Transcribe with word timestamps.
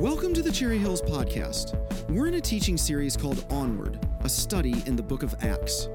Welcome 0.00 0.32
to 0.32 0.40
the 0.40 0.50
Cherry 0.50 0.78
Hills 0.78 1.02
Podcast. 1.02 1.76
We're 2.08 2.26
in 2.26 2.32
a 2.36 2.40
teaching 2.40 2.78
series 2.78 3.18
called 3.18 3.44
Onward, 3.50 3.98
a 4.20 4.30
study 4.30 4.82
in 4.86 4.96
the 4.96 5.02
book 5.02 5.22
of 5.22 5.34
Acts. 5.44 5.88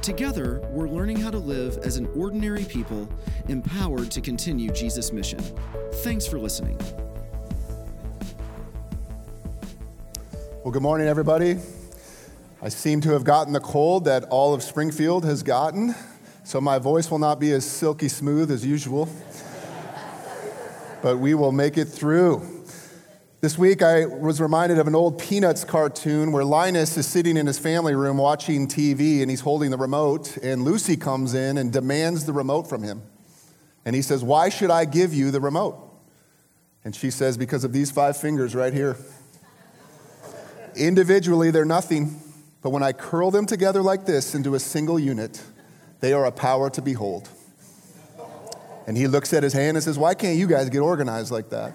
Together, 0.00 0.66
we're 0.70 0.88
learning 0.88 1.18
how 1.18 1.30
to 1.30 1.36
live 1.36 1.76
as 1.82 1.98
an 1.98 2.06
ordinary 2.16 2.64
people, 2.64 3.06
empowered 3.48 4.10
to 4.12 4.22
continue 4.22 4.72
Jesus' 4.72 5.12
mission. 5.12 5.40
Thanks 5.96 6.26
for 6.26 6.38
listening. 6.38 6.80
Well, 10.64 10.72
good 10.72 10.80
morning, 10.80 11.06
everybody. 11.06 11.58
I 12.62 12.70
seem 12.70 13.02
to 13.02 13.10
have 13.10 13.24
gotten 13.24 13.52
the 13.52 13.60
cold 13.60 14.06
that 14.06 14.24
all 14.30 14.54
of 14.54 14.62
Springfield 14.62 15.26
has 15.26 15.42
gotten, 15.42 15.94
so 16.44 16.62
my 16.62 16.78
voice 16.78 17.10
will 17.10 17.18
not 17.18 17.38
be 17.38 17.52
as 17.52 17.70
silky 17.70 18.08
smooth 18.08 18.50
as 18.50 18.64
usual. 18.64 19.06
but 21.02 21.18
we 21.18 21.34
will 21.34 21.52
make 21.52 21.76
it 21.76 21.88
through. 21.88 22.59
This 23.42 23.56
week, 23.56 23.80
I 23.80 24.04
was 24.04 24.38
reminded 24.38 24.78
of 24.78 24.86
an 24.86 24.94
old 24.94 25.18
Peanuts 25.18 25.64
cartoon 25.64 26.30
where 26.30 26.44
Linus 26.44 26.98
is 26.98 27.06
sitting 27.06 27.38
in 27.38 27.46
his 27.46 27.58
family 27.58 27.94
room 27.94 28.18
watching 28.18 28.68
TV 28.68 29.22
and 29.22 29.30
he's 29.30 29.40
holding 29.40 29.70
the 29.70 29.78
remote, 29.78 30.36
and 30.42 30.62
Lucy 30.62 30.94
comes 30.94 31.32
in 31.32 31.56
and 31.56 31.72
demands 31.72 32.26
the 32.26 32.34
remote 32.34 32.68
from 32.68 32.82
him. 32.82 33.00
And 33.86 33.96
he 33.96 34.02
says, 34.02 34.22
Why 34.22 34.50
should 34.50 34.70
I 34.70 34.84
give 34.84 35.14
you 35.14 35.30
the 35.30 35.40
remote? 35.40 35.78
And 36.84 36.94
she 36.94 37.10
says, 37.10 37.38
Because 37.38 37.64
of 37.64 37.72
these 37.72 37.90
five 37.90 38.18
fingers 38.18 38.54
right 38.54 38.74
here. 38.74 38.98
Individually, 40.76 41.50
they're 41.50 41.64
nothing, 41.64 42.20
but 42.60 42.70
when 42.70 42.82
I 42.82 42.92
curl 42.92 43.30
them 43.30 43.46
together 43.46 43.80
like 43.80 44.04
this 44.04 44.34
into 44.34 44.54
a 44.54 44.60
single 44.60 44.98
unit, 44.98 45.42
they 46.00 46.12
are 46.12 46.26
a 46.26 46.32
power 46.32 46.68
to 46.68 46.82
behold. 46.82 47.30
And 48.86 48.98
he 48.98 49.06
looks 49.06 49.32
at 49.32 49.42
his 49.42 49.54
hand 49.54 49.78
and 49.78 49.84
says, 49.84 49.98
Why 49.98 50.12
can't 50.12 50.36
you 50.36 50.46
guys 50.46 50.68
get 50.68 50.80
organized 50.80 51.30
like 51.30 51.48
that? 51.48 51.72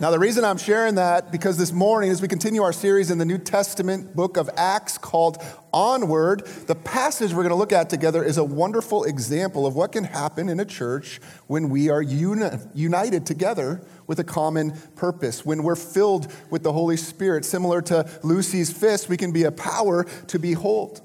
Now, 0.00 0.12
the 0.12 0.18
reason 0.20 0.44
I'm 0.44 0.58
sharing 0.58 0.94
that, 0.94 1.32
because 1.32 1.58
this 1.58 1.72
morning, 1.72 2.10
as 2.10 2.22
we 2.22 2.28
continue 2.28 2.62
our 2.62 2.72
series 2.72 3.10
in 3.10 3.18
the 3.18 3.24
New 3.24 3.36
Testament 3.36 4.14
book 4.14 4.36
of 4.36 4.48
Acts 4.56 4.96
called 4.96 5.42
Onward, 5.72 6.46
the 6.68 6.76
passage 6.76 7.32
we're 7.32 7.42
going 7.42 7.48
to 7.48 7.56
look 7.56 7.72
at 7.72 7.90
together 7.90 8.22
is 8.22 8.36
a 8.36 8.44
wonderful 8.44 9.02
example 9.02 9.66
of 9.66 9.74
what 9.74 9.90
can 9.90 10.04
happen 10.04 10.48
in 10.48 10.60
a 10.60 10.64
church 10.64 11.20
when 11.48 11.68
we 11.68 11.90
are 11.90 12.00
uni- 12.00 12.58
united 12.74 13.26
together 13.26 13.82
with 14.06 14.20
a 14.20 14.24
common 14.24 14.70
purpose. 14.94 15.44
When 15.44 15.64
we're 15.64 15.74
filled 15.74 16.32
with 16.48 16.62
the 16.62 16.72
Holy 16.72 16.96
Spirit, 16.96 17.44
similar 17.44 17.82
to 17.82 18.08
Lucy's 18.22 18.70
fist, 18.70 19.08
we 19.08 19.16
can 19.16 19.32
be 19.32 19.42
a 19.42 19.52
power 19.52 20.04
to 20.28 20.38
behold. 20.38 21.00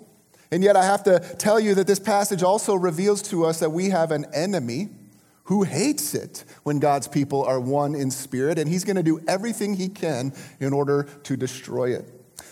And 0.52 0.63
yet, 0.63 0.75
I 0.75 0.85
have 0.85 1.02
to 1.05 1.19
tell 1.39 1.59
you 1.59 1.73
that 1.73 1.88
this 1.88 1.97
passage 1.97 2.44
also 2.44 2.75
reveals 2.75 3.23
to 3.23 3.44
us 3.44 3.59
that 3.59 3.72
we 3.72 3.89
have 3.89 4.11
an 4.11 4.28
enemy 4.35 4.89
who 5.45 5.63
hates 5.63 6.13
it 6.16 6.45
when 6.63 6.80
God's 6.80 7.08
people 7.08 7.44
are 7.44 7.59
one 7.59 7.95
in 7.95 8.11
spirit, 8.11 8.58
and 8.58 8.69
he's 8.69 8.83
going 8.83 8.95
to 8.95 9.03
do 9.03 9.22
everything 9.27 9.75
he 9.75 9.89
can 9.89 10.33
in 10.59 10.73
order 10.73 11.03
to 11.23 11.35
destroy 11.35 11.95
it. 11.95 12.05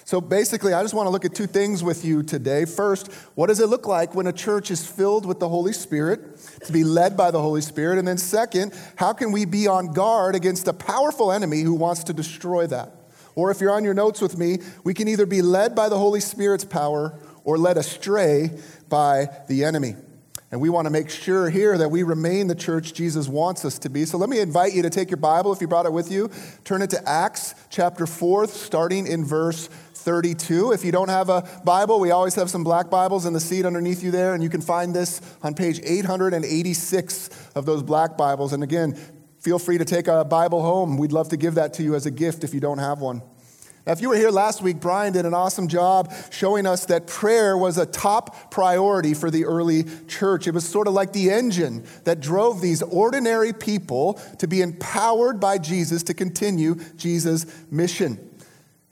So 0.03 0.20
basically, 0.20 0.73
I 0.73 0.81
just 0.81 0.94
want 0.94 1.08
to 1.08 1.09
look 1.09 1.23
at 1.23 1.33
two 1.33 1.48
things 1.48 1.83
with 1.83 2.03
you 2.03 2.22
today. 2.22 2.66
First, 2.66 3.11
what 3.36 3.48
does 3.48 3.61
it 3.61 3.67
look 3.67 3.88
like 3.88 4.14
when 4.14 4.28
a 4.28 4.33
church 4.33 4.70
is 4.70 4.86
filled 4.86 5.25
with 5.25 5.39
the 5.39 5.48
Holy 5.48 5.72
Spirit, 5.72 6.38
to 6.66 6.73
be 6.73 6.83
led 6.83 7.16
by 7.16 7.31
the 7.31 7.42
Holy 7.42 7.61
Spirit? 7.61 7.98
And 7.98 8.06
then, 8.08 8.17
second, 8.17 8.73
how 8.98 9.14
can 9.14 9.31
we 9.31 9.45
be 9.45 9.67
on 9.67 9.94
guard 9.94 10.36
against 10.36 10.67
a 10.67 10.73
powerful 10.73 11.31
enemy 11.31 11.61
who 11.61 11.73
wants 11.73 12.03
to 12.05 12.14
destroy 12.14 12.67
that? 12.67 12.92
Or 13.36 13.52
if 13.52 13.61
you're 13.61 13.72
on 13.72 13.86
your 13.86 13.94
notes 13.94 14.20
with 14.20 14.38
me, 14.38 14.59
we 14.83 14.94
can 14.94 15.08
either 15.08 15.26
be 15.26 15.42
led 15.42 15.76
by 15.76 15.88
the 15.88 15.98
Holy 15.98 16.20
Spirit's 16.20 16.66
power 16.66 17.17
or 17.45 17.58
led 17.58 17.78
astray 17.78 18.52
by 18.89 19.30
the 19.48 19.64
enemy. 19.64 19.95
And 20.52 20.60
we 20.60 20.70
want 20.70 20.86
to 20.86 20.90
make 20.90 21.10
sure 21.10 21.50
here 21.50 21.78
that 21.78 21.90
we 21.90 22.04
remain 22.04 22.48
the 22.48 22.56
church 22.56 22.94
Jesus 22.94 23.30
wants 23.30 23.64
us 23.64 23.80
to 23.80 23.90
be. 23.90 24.04
So 24.04 24.18
let 24.18 24.30
me 24.30 24.40
invite 24.40 24.74
you 24.74 24.82
to 24.82 24.90
take 24.90 25.10
your 25.10 25.18
Bible, 25.18 25.54
if 25.54 25.62
you 25.62 25.68
brought 25.68 25.86
it 25.86 25.94
with 25.94 26.12
you, 26.12 26.30
turn 26.66 26.82
it 26.82 26.90
to 26.90 27.10
Acts 27.10 27.56
chapter 27.70 28.06
4, 28.06 28.48
starting 28.48 29.08
in 29.08 29.24
verse 29.24 29.70
32. 30.02 30.74
If 30.74 30.84
you 30.84 30.92
don't 30.92 31.08
have 31.08 31.30
a 31.30 31.48
Bible, 31.64 32.02
we 32.02 32.12
always 32.12 32.36
have 32.36 32.50
some 32.50 32.66
black 32.66 32.90
Bibles 32.90 33.26
in 33.26 33.32
the 33.32 33.40
seat 33.40 33.66
underneath 33.66 34.04
you 34.04 34.11
there, 34.11 34.34
and 34.34 34.44
you 34.44 34.50
can 34.50 34.61
find 34.61 34.94
this 34.94 35.22
on 35.42 35.54
page 35.54 35.80
886 35.84 37.30
of 37.56 37.66
those 37.66 37.82
black 37.82 38.17
Bibles. 38.17 38.52
And 38.52 38.61
again, 38.61 39.00
feel 39.40 39.58
free 39.58 39.78
to 39.78 39.86
take 39.86 40.08
a 40.08 40.26
Bible 40.26 40.61
home. 40.61 40.98
We'd 40.98 41.14
love 41.14 41.30
to 41.30 41.38
give 41.38 41.56
that 41.56 41.73
to 41.76 41.84
you 41.84 41.95
as 41.95 42.06
a 42.06 42.11
gift 42.11 42.44
if 42.44 42.54
you 42.54 42.60
don't 42.60 42.80
have 42.80 43.00
one. 43.00 43.22
Now, 43.86 43.93
if 43.93 44.02
you 44.02 44.09
were 44.09 44.15
here 44.15 44.30
last 44.30 44.61
week, 44.61 44.80
Brian 44.80 45.14
did 45.14 45.25
an 45.25 45.33
awesome 45.33 45.67
job 45.67 46.14
showing 46.30 46.67
us 46.67 46.86
that 46.86 47.08
prayer 47.08 47.58
was 47.58 47.80
a 47.80 47.86
top 47.86 48.52
priority 48.52 49.15
for 49.15 49.31
the 49.31 49.45
early 49.45 49.86
church. 50.08 50.47
It 50.47 50.53
was 50.53 50.67
sort 50.67 50.87
of 50.87 50.93
like 50.93 51.14
the 51.14 51.31
engine 51.31 51.86
that 52.03 52.19
drove 52.19 52.61
these 52.61 52.83
ordinary 52.83 53.53
people 53.53 54.21
to 54.37 54.47
be 54.47 54.61
empowered 54.61 55.39
by 55.39 55.58
Jesus 55.58 56.03
to 56.03 56.14
continue 56.14 56.75
Jesus' 56.95 57.47
mission. 57.71 58.19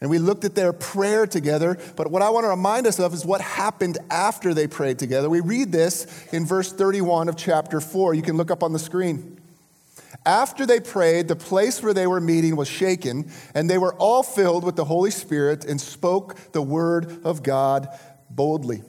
And 0.02 0.10
we 0.10 0.18
looked 0.18 0.46
at 0.46 0.56
their 0.56 0.74
prayer 0.74 1.28
together, 1.28 1.78
but 1.96 2.10
what 2.10 2.22
I 2.22 2.30
want 2.30 2.46
to 2.46 2.50
remind 2.50 2.88
us 2.88 3.00
of 3.00 3.14
is 3.14 3.26
what 3.26 3.42
happened 3.42 3.98
after 4.10 4.54
they 4.54 4.66
prayed 4.66 4.98
together. 4.98 5.30
We 5.30 5.42
read 5.42 5.72
this 5.72 6.08
in 6.32 6.46
verse 6.46 6.72
31 6.72 7.30
of 7.30 7.36
chapter 7.36 7.82
4. 7.82 8.14
You 8.16 8.22
can 8.22 8.38
look 8.38 8.50
up 8.50 8.64
on 8.64 8.74
the 8.74 8.80
screen. 8.80 9.39
After 10.26 10.66
they 10.66 10.80
prayed, 10.80 11.28
the 11.28 11.36
place 11.36 11.82
where 11.82 11.94
they 11.94 12.08
were 12.08 12.20
meeting 12.20 12.56
was 12.56 12.68
shaken, 12.68 13.32
and 13.54 13.70
they 13.70 13.78
were 13.78 13.94
all 13.96 14.24
filled 14.24 14.64
with 14.64 14.76
the 14.76 14.86
Holy 14.86 15.12
Spirit 15.12 15.66
and 15.66 15.80
spoke 15.80 16.52
the 16.52 16.62
word 16.62 17.24
of 17.24 17.44
God 17.44 17.88
boldly. 18.30 18.84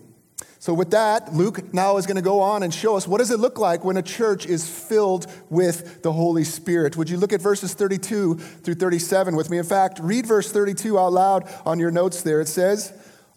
So, 0.59 0.75
with 0.75 0.91
that, 0.91 1.33
Luke 1.33 1.73
now 1.73 1.97
is 1.97 2.05
going 2.05 2.17
to 2.17 2.23
go 2.23 2.41
on 2.41 2.63
and 2.63 2.73
show 2.73 2.95
us 2.95 3.09
what 3.09 3.17
does 3.17 3.31
it 3.31 3.41
look 3.41 3.59
like 3.59 3.83
when 3.83 3.97
a 3.97 4.03
church 4.03 4.45
is 4.45 4.69
filled 4.69 5.27
with 5.49 6.03
the 6.03 6.13
Holy 6.13 6.45
Spirit. 6.45 6.99
Would 6.99 7.09
you 7.09 7.17
look 7.17 7.33
at 7.33 7.41
verses 7.41 7.73
32 7.73 8.35
through 8.35 8.75
37 8.75 9.37
with 9.37 9.49
me? 9.49 9.57
In 9.57 9.65
fact, 9.65 9.99
read 10.03 10.27
verse 10.27 10.53
32 10.53 10.99
out 10.99 11.15
loud 11.15 11.51
on 11.65 11.79
your 11.79 11.91
notes 11.91 12.21
there. 12.23 12.43
It 12.43 12.49
says, 12.49 12.93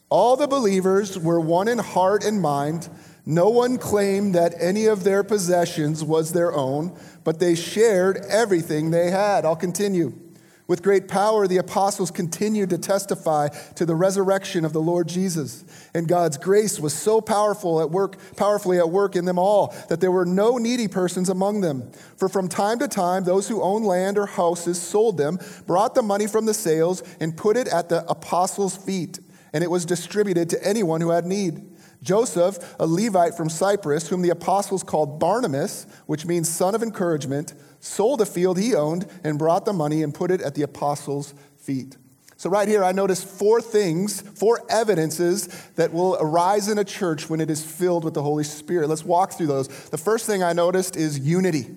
All 0.10 0.36
the 0.36 0.48
believers 0.48 1.18
were 1.18 1.40
one 1.40 1.70
in 1.70 1.80
heart 1.80 2.26
and 2.26 2.42
mind. 2.42 2.90
No 3.26 3.50
one 3.50 3.78
claimed 3.78 4.36
that 4.36 4.54
any 4.60 4.86
of 4.86 5.04
their 5.04 5.24
possessions 5.24 6.04
was 6.04 6.34
their 6.34 6.54
own, 6.54 6.98
but 7.24 7.40
they 7.40 7.56
shared 7.56 8.18
everything 8.28 8.92
they 8.92 9.12
had. 9.12 9.46
I'll 9.46 9.56
continue. 9.56 10.14
With 10.66 10.82
great 10.82 11.10
power, 11.10 11.46
the 11.46 11.58
apostles 11.58 12.10
continued 12.10 12.70
to 12.70 12.78
testify 12.78 13.50
to 13.76 13.86
the 13.86 13.96
resurrection 13.96 14.64
of 14.64 14.72
the 14.72 14.82
Lord 14.82 15.08
Jesus. 15.08 15.66
And 15.94 16.08
God's 16.08 16.38
grace 16.38 16.80
was 16.80 16.94
so 16.94 17.20
powerful 17.20 17.82
at 17.82 17.92
work, 17.92 18.18
powerfully 18.38 18.78
at 18.80 18.90
work 18.90 19.18
in 19.18 19.26
them 19.26 19.38
all 19.38 19.76
that 19.90 20.00
there 20.00 20.12
were 20.12 20.26
no 20.26 20.58
needy 20.58 20.88
persons 20.88 21.28
among 21.28 21.62
them. 21.62 21.92
For 22.16 22.30
from 22.30 22.48
time 22.48 22.80
to 22.80 22.88
time, 22.88 23.26
those 23.26 23.50
who 23.50 23.62
owned 23.62 23.86
land 23.86 24.18
or 24.18 24.26
houses 24.26 24.82
sold 24.82 25.18
them, 25.18 25.38
brought 25.68 25.96
the 25.96 26.02
money 26.02 26.28
from 26.28 26.46
the 26.46 26.54
sales, 26.54 27.04
and 27.20 27.36
put 27.36 27.58
it 27.58 27.68
at 27.68 27.90
the 27.90 28.06
apostles' 28.10 28.78
feet, 28.78 29.20
and 29.52 29.66
it 29.66 29.70
was 29.70 29.86
distributed 29.86 30.50
to 30.52 30.66
anyone 30.66 31.02
who 31.02 31.10
had 31.10 31.26
need. 31.26 31.73
Joseph, 32.04 32.76
a 32.80 32.86
Levite 32.86 33.36
from 33.36 33.50
Cyprus, 33.50 34.10
whom 34.10 34.22
the 34.22 34.30
apostles 34.30 34.84
called 34.84 35.20
Barnabas, 35.20 35.88
which 36.06 36.26
means 36.26 36.48
son 36.50 36.76
of 36.76 36.84
encouragement, 36.84 37.54
sold 37.80 38.22
a 38.22 38.26
field 38.26 38.60
he 38.60 38.76
owned 38.76 39.08
and 39.24 39.40
brought 39.40 39.66
the 39.66 39.74
money 39.74 40.04
and 40.04 40.14
put 40.14 40.30
it 40.30 40.42
at 40.42 40.54
the 40.54 40.62
apostles' 40.62 41.34
feet. 41.58 41.98
So, 42.36 42.50
right 42.50 42.68
here, 42.68 42.84
I 42.84 42.92
notice 42.92 43.24
four 43.24 43.62
things, 43.62 44.20
four 44.20 44.60
evidences 44.70 45.48
that 45.76 45.94
will 45.94 46.18
arise 46.20 46.68
in 46.68 46.78
a 46.78 46.84
church 46.84 47.30
when 47.30 47.40
it 47.40 47.50
is 47.50 47.64
filled 47.64 48.04
with 48.04 48.14
the 48.14 48.22
Holy 48.22 48.44
Spirit. 48.44 48.90
Let's 48.90 49.06
walk 49.06 49.34
through 49.34 49.48
those. 49.48 49.70
The 49.90 49.98
first 49.98 50.26
thing 50.26 50.44
I 50.44 50.52
noticed 50.52 50.98
is 50.98 51.18
unity. 51.18 51.68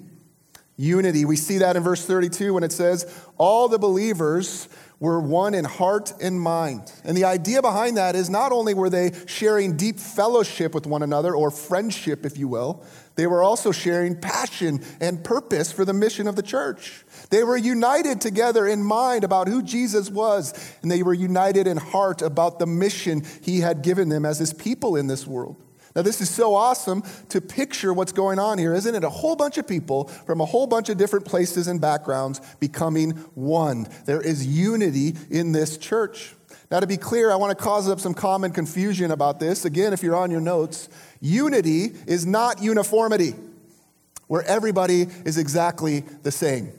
Unity. 0.76 1.24
We 1.24 1.36
see 1.36 1.58
that 1.58 1.76
in 1.76 1.82
verse 1.82 2.04
32 2.04 2.52
when 2.54 2.62
it 2.62 2.72
says, 2.72 3.06
All 3.38 3.68
the 3.68 3.78
believers 3.78 4.68
were 4.98 5.20
one 5.20 5.54
in 5.54 5.64
heart 5.64 6.12
and 6.22 6.40
mind. 6.40 6.92
And 7.04 7.16
the 7.16 7.24
idea 7.24 7.60
behind 7.60 7.96
that 7.96 8.14
is 8.14 8.30
not 8.30 8.52
only 8.52 8.72
were 8.72 8.88
they 8.88 9.12
sharing 9.26 9.76
deep 9.76 9.98
fellowship 9.98 10.74
with 10.74 10.86
one 10.86 11.02
another, 11.02 11.34
or 11.34 11.50
friendship, 11.50 12.24
if 12.24 12.38
you 12.38 12.48
will, 12.48 12.82
they 13.14 13.26
were 13.26 13.42
also 13.42 13.72
sharing 13.72 14.18
passion 14.18 14.82
and 15.00 15.22
purpose 15.22 15.72
for 15.72 15.84
the 15.84 15.92
mission 15.92 16.26
of 16.26 16.36
the 16.36 16.42
church. 16.42 17.04
They 17.30 17.42
were 17.42 17.56
united 17.56 18.20
together 18.20 18.66
in 18.66 18.82
mind 18.82 19.24
about 19.24 19.48
who 19.48 19.62
Jesus 19.62 20.10
was, 20.10 20.54
and 20.82 20.90
they 20.90 21.02
were 21.02 21.14
united 21.14 21.66
in 21.66 21.76
heart 21.76 22.22
about 22.22 22.58
the 22.58 22.66
mission 22.66 23.22
he 23.42 23.60
had 23.60 23.82
given 23.82 24.08
them 24.08 24.24
as 24.24 24.38
his 24.38 24.52
people 24.52 24.96
in 24.96 25.06
this 25.06 25.26
world. 25.26 25.62
Now, 25.96 26.02
this 26.02 26.20
is 26.20 26.28
so 26.28 26.54
awesome 26.54 27.02
to 27.30 27.40
picture 27.40 27.94
what's 27.94 28.12
going 28.12 28.38
on 28.38 28.58
here, 28.58 28.74
isn't 28.74 28.94
it? 28.94 29.02
A 29.02 29.08
whole 29.08 29.34
bunch 29.34 29.56
of 29.56 29.66
people 29.66 30.08
from 30.08 30.42
a 30.42 30.44
whole 30.44 30.66
bunch 30.66 30.90
of 30.90 30.98
different 30.98 31.24
places 31.24 31.68
and 31.68 31.80
backgrounds 31.80 32.42
becoming 32.60 33.12
one. 33.34 33.88
There 34.04 34.20
is 34.20 34.46
unity 34.46 35.16
in 35.30 35.52
this 35.52 35.78
church. 35.78 36.34
Now, 36.70 36.80
to 36.80 36.86
be 36.86 36.98
clear, 36.98 37.32
I 37.32 37.36
want 37.36 37.56
to 37.56 37.64
cause 37.64 37.88
up 37.88 37.98
some 37.98 38.12
common 38.12 38.52
confusion 38.52 39.10
about 39.10 39.40
this. 39.40 39.64
Again, 39.64 39.94
if 39.94 40.02
you're 40.02 40.16
on 40.16 40.30
your 40.30 40.42
notes, 40.42 40.90
unity 41.22 41.92
is 42.06 42.26
not 42.26 42.62
uniformity, 42.62 43.34
where 44.26 44.42
everybody 44.42 45.06
is 45.24 45.38
exactly 45.38 46.00
the 46.22 46.30
same. 46.30 46.72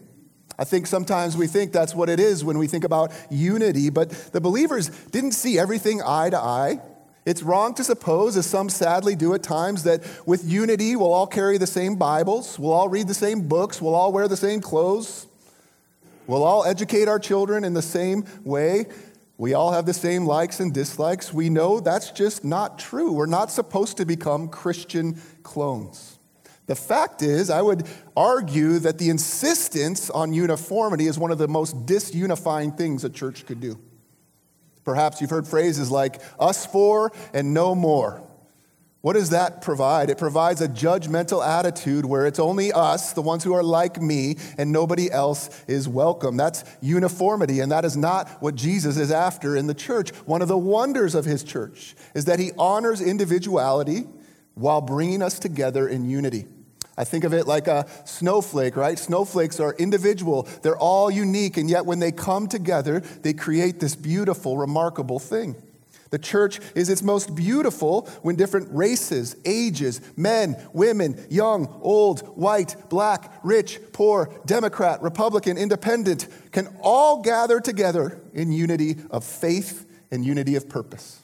I 0.60 0.64
think 0.64 0.86
sometimes 0.86 1.36
we 1.36 1.48
think 1.48 1.72
that's 1.72 1.96
what 1.96 2.10
it 2.10 2.20
is 2.20 2.46
when 2.46 2.60
we 2.60 2.68
think 2.68 2.84
about 2.84 3.12
unity, 3.32 3.90
but 3.90 4.12
the 4.32 4.42
believers 4.42 4.90
didn't 4.90 5.32
see 5.32 5.58
everything 5.58 6.04
eye 6.04 6.30
to 6.30 6.38
eye. 6.38 6.82
It's 7.28 7.44
wrong 7.44 7.74
to 7.74 7.84
suppose, 7.84 8.38
as 8.38 8.46
some 8.46 8.70
sadly 8.70 9.14
do 9.14 9.34
at 9.34 9.44
times, 9.44 9.84
that 9.84 10.02
with 10.26 10.46
unity 10.46 10.96
we'll 10.96 11.12
all 11.12 11.28
carry 11.28 11.58
the 11.58 11.68
same 11.68 11.98
Bibles, 11.98 12.58
we'll 12.58 12.72
all 12.72 12.88
read 12.88 13.10
the 13.10 13.14
same 13.14 13.50
books, 13.50 13.82
we'll 13.82 13.96
all 13.96 14.14
wear 14.14 14.30
the 14.30 14.38
same 14.38 14.62
clothes. 14.62 15.28
We'll 16.26 16.46
all 16.46 16.64
educate 16.64 17.10
our 17.10 17.20
children 17.20 17.66
in 17.66 17.74
the 17.74 17.82
same 17.82 18.24
way. 18.46 18.86
We 19.38 19.54
all 19.56 19.74
have 19.74 19.86
the 19.86 19.94
same 19.94 20.26
likes 20.26 20.62
and 20.62 20.74
dislikes. 20.74 21.34
We 21.34 21.50
know 21.50 21.82
that's 21.82 22.12
just 22.12 22.46
not 22.46 22.80
true. 22.80 23.12
We're 23.12 23.26
not 23.26 23.52
supposed 23.52 23.98
to 23.98 24.06
become 24.06 24.48
Christian 24.48 25.22
clones. 25.44 26.20
The 26.68 26.76
fact 26.76 27.22
is, 27.22 27.50
I 27.50 27.62
would 27.62 27.86
argue 28.16 28.80
that 28.80 29.00
the 29.00 29.10
insistence 29.10 30.10
on 30.10 30.32
uniformity 30.32 31.08
is 31.08 31.20
one 31.20 31.32
of 31.32 31.40
the 31.40 31.50
most 31.50 31.86
disunifying 31.86 32.78
things 32.78 33.04
a 33.04 33.10
church 33.10 33.46
could 33.46 33.60
do. 33.60 33.78
Perhaps 34.88 35.20
you've 35.20 35.32
heard 35.32 35.46
phrases 35.46 35.92
like 35.92 36.22
us 36.40 36.66
four 36.66 37.12
and 37.34 37.54
no 37.54 37.76
more. 37.76 38.24
What 39.02 39.14
does 39.14 39.32
that 39.32 39.62
provide? 39.62 40.10
It 40.10 40.18
provides 40.18 40.62
a 40.62 40.68
judgmental 40.70 41.46
attitude 41.46 42.06
where 42.06 42.26
it's 42.26 42.40
only 42.40 42.72
us, 42.72 43.12
the 43.12 43.22
ones 43.22 43.44
who 43.44 43.52
are 43.52 43.64
like 43.64 44.02
me, 44.02 44.38
and 44.58 44.72
nobody 44.72 45.12
else 45.12 45.50
is 45.68 45.90
welcome. 45.90 46.38
That's 46.38 46.64
uniformity, 46.80 47.60
and 47.60 47.70
that 47.74 47.84
is 47.84 47.98
not 47.98 48.30
what 48.42 48.56
Jesus 48.56 48.96
is 48.96 49.12
after 49.12 49.58
in 49.58 49.68
the 49.68 49.74
church. 49.74 50.12
One 50.26 50.42
of 50.42 50.48
the 50.48 50.58
wonders 50.58 51.16
of 51.16 51.26
his 51.26 51.44
church 51.44 51.94
is 52.16 52.24
that 52.24 52.40
he 52.40 52.54
honors 52.58 53.02
individuality 53.02 54.06
while 54.54 54.80
bringing 54.80 55.22
us 55.22 55.38
together 55.38 55.86
in 55.86 56.10
unity. 56.10 56.48
I 56.98 57.04
think 57.04 57.24
of 57.24 57.34
it 57.34 57.48
like 57.48 57.68
a 57.68 57.86
snowflake, 58.06 58.76
right? 58.76 58.98
Snowflakes 58.98 59.60
are 59.60 59.76
individual, 59.76 60.48
they're 60.64 60.78
all 60.78 61.12
unique, 61.12 61.58
and 61.58 61.70
yet 61.70 61.86
when 61.86 62.00
they 62.00 62.12
come 62.12 62.48
together, 62.48 63.02
they 63.02 63.34
create 63.34 63.80
this 63.80 63.96
beautiful, 63.96 64.58
remarkable 64.58 65.20
thing. 65.20 65.56
The 66.10 66.20
church 66.20 66.60
is 66.74 66.90
its 66.90 67.04
most 67.04 67.36
beautiful 67.36 68.08
when 68.22 68.36
different 68.36 68.70
races, 68.72 69.36
ages, 69.46 70.00
men, 70.16 70.56
women, 70.74 71.24
young, 71.30 71.68
old, 71.82 72.22
white, 72.38 72.76
black, 72.90 73.32
rich, 73.44 73.80
poor, 73.92 74.32
Democrat, 74.46 75.02
Republican, 75.02 75.58
independent 75.58 76.28
can 76.52 76.68
all 76.82 77.22
gather 77.22 77.60
together 77.60 78.22
in 78.34 78.52
unity 78.52 78.96
of 79.12 79.24
faith 79.24 79.86
and 80.10 80.26
unity 80.26 80.56
of 80.56 80.70
purpose. 80.70 81.22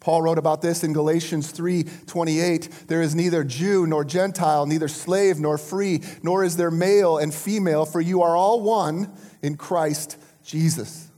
Paul 0.00 0.22
wrote 0.22 0.38
about 0.38 0.62
this 0.62 0.82
in 0.82 0.92
Galatians 0.94 1.52
3:28. 1.52 2.88
There 2.88 3.02
is 3.02 3.14
neither 3.14 3.44
Jew 3.44 3.86
nor 3.86 4.02
Gentile, 4.04 4.66
neither 4.66 4.88
slave 4.88 5.38
nor 5.38 5.58
free, 5.58 6.02
nor 6.22 6.42
is 6.42 6.56
there 6.56 6.70
male 6.70 7.18
and 7.18 7.32
female, 7.34 7.84
for 7.84 8.00
you 8.00 8.22
are 8.22 8.34
all 8.34 8.62
one 8.62 9.12
in 9.42 9.56
Christ 9.56 10.16
Jesus. 10.42 11.08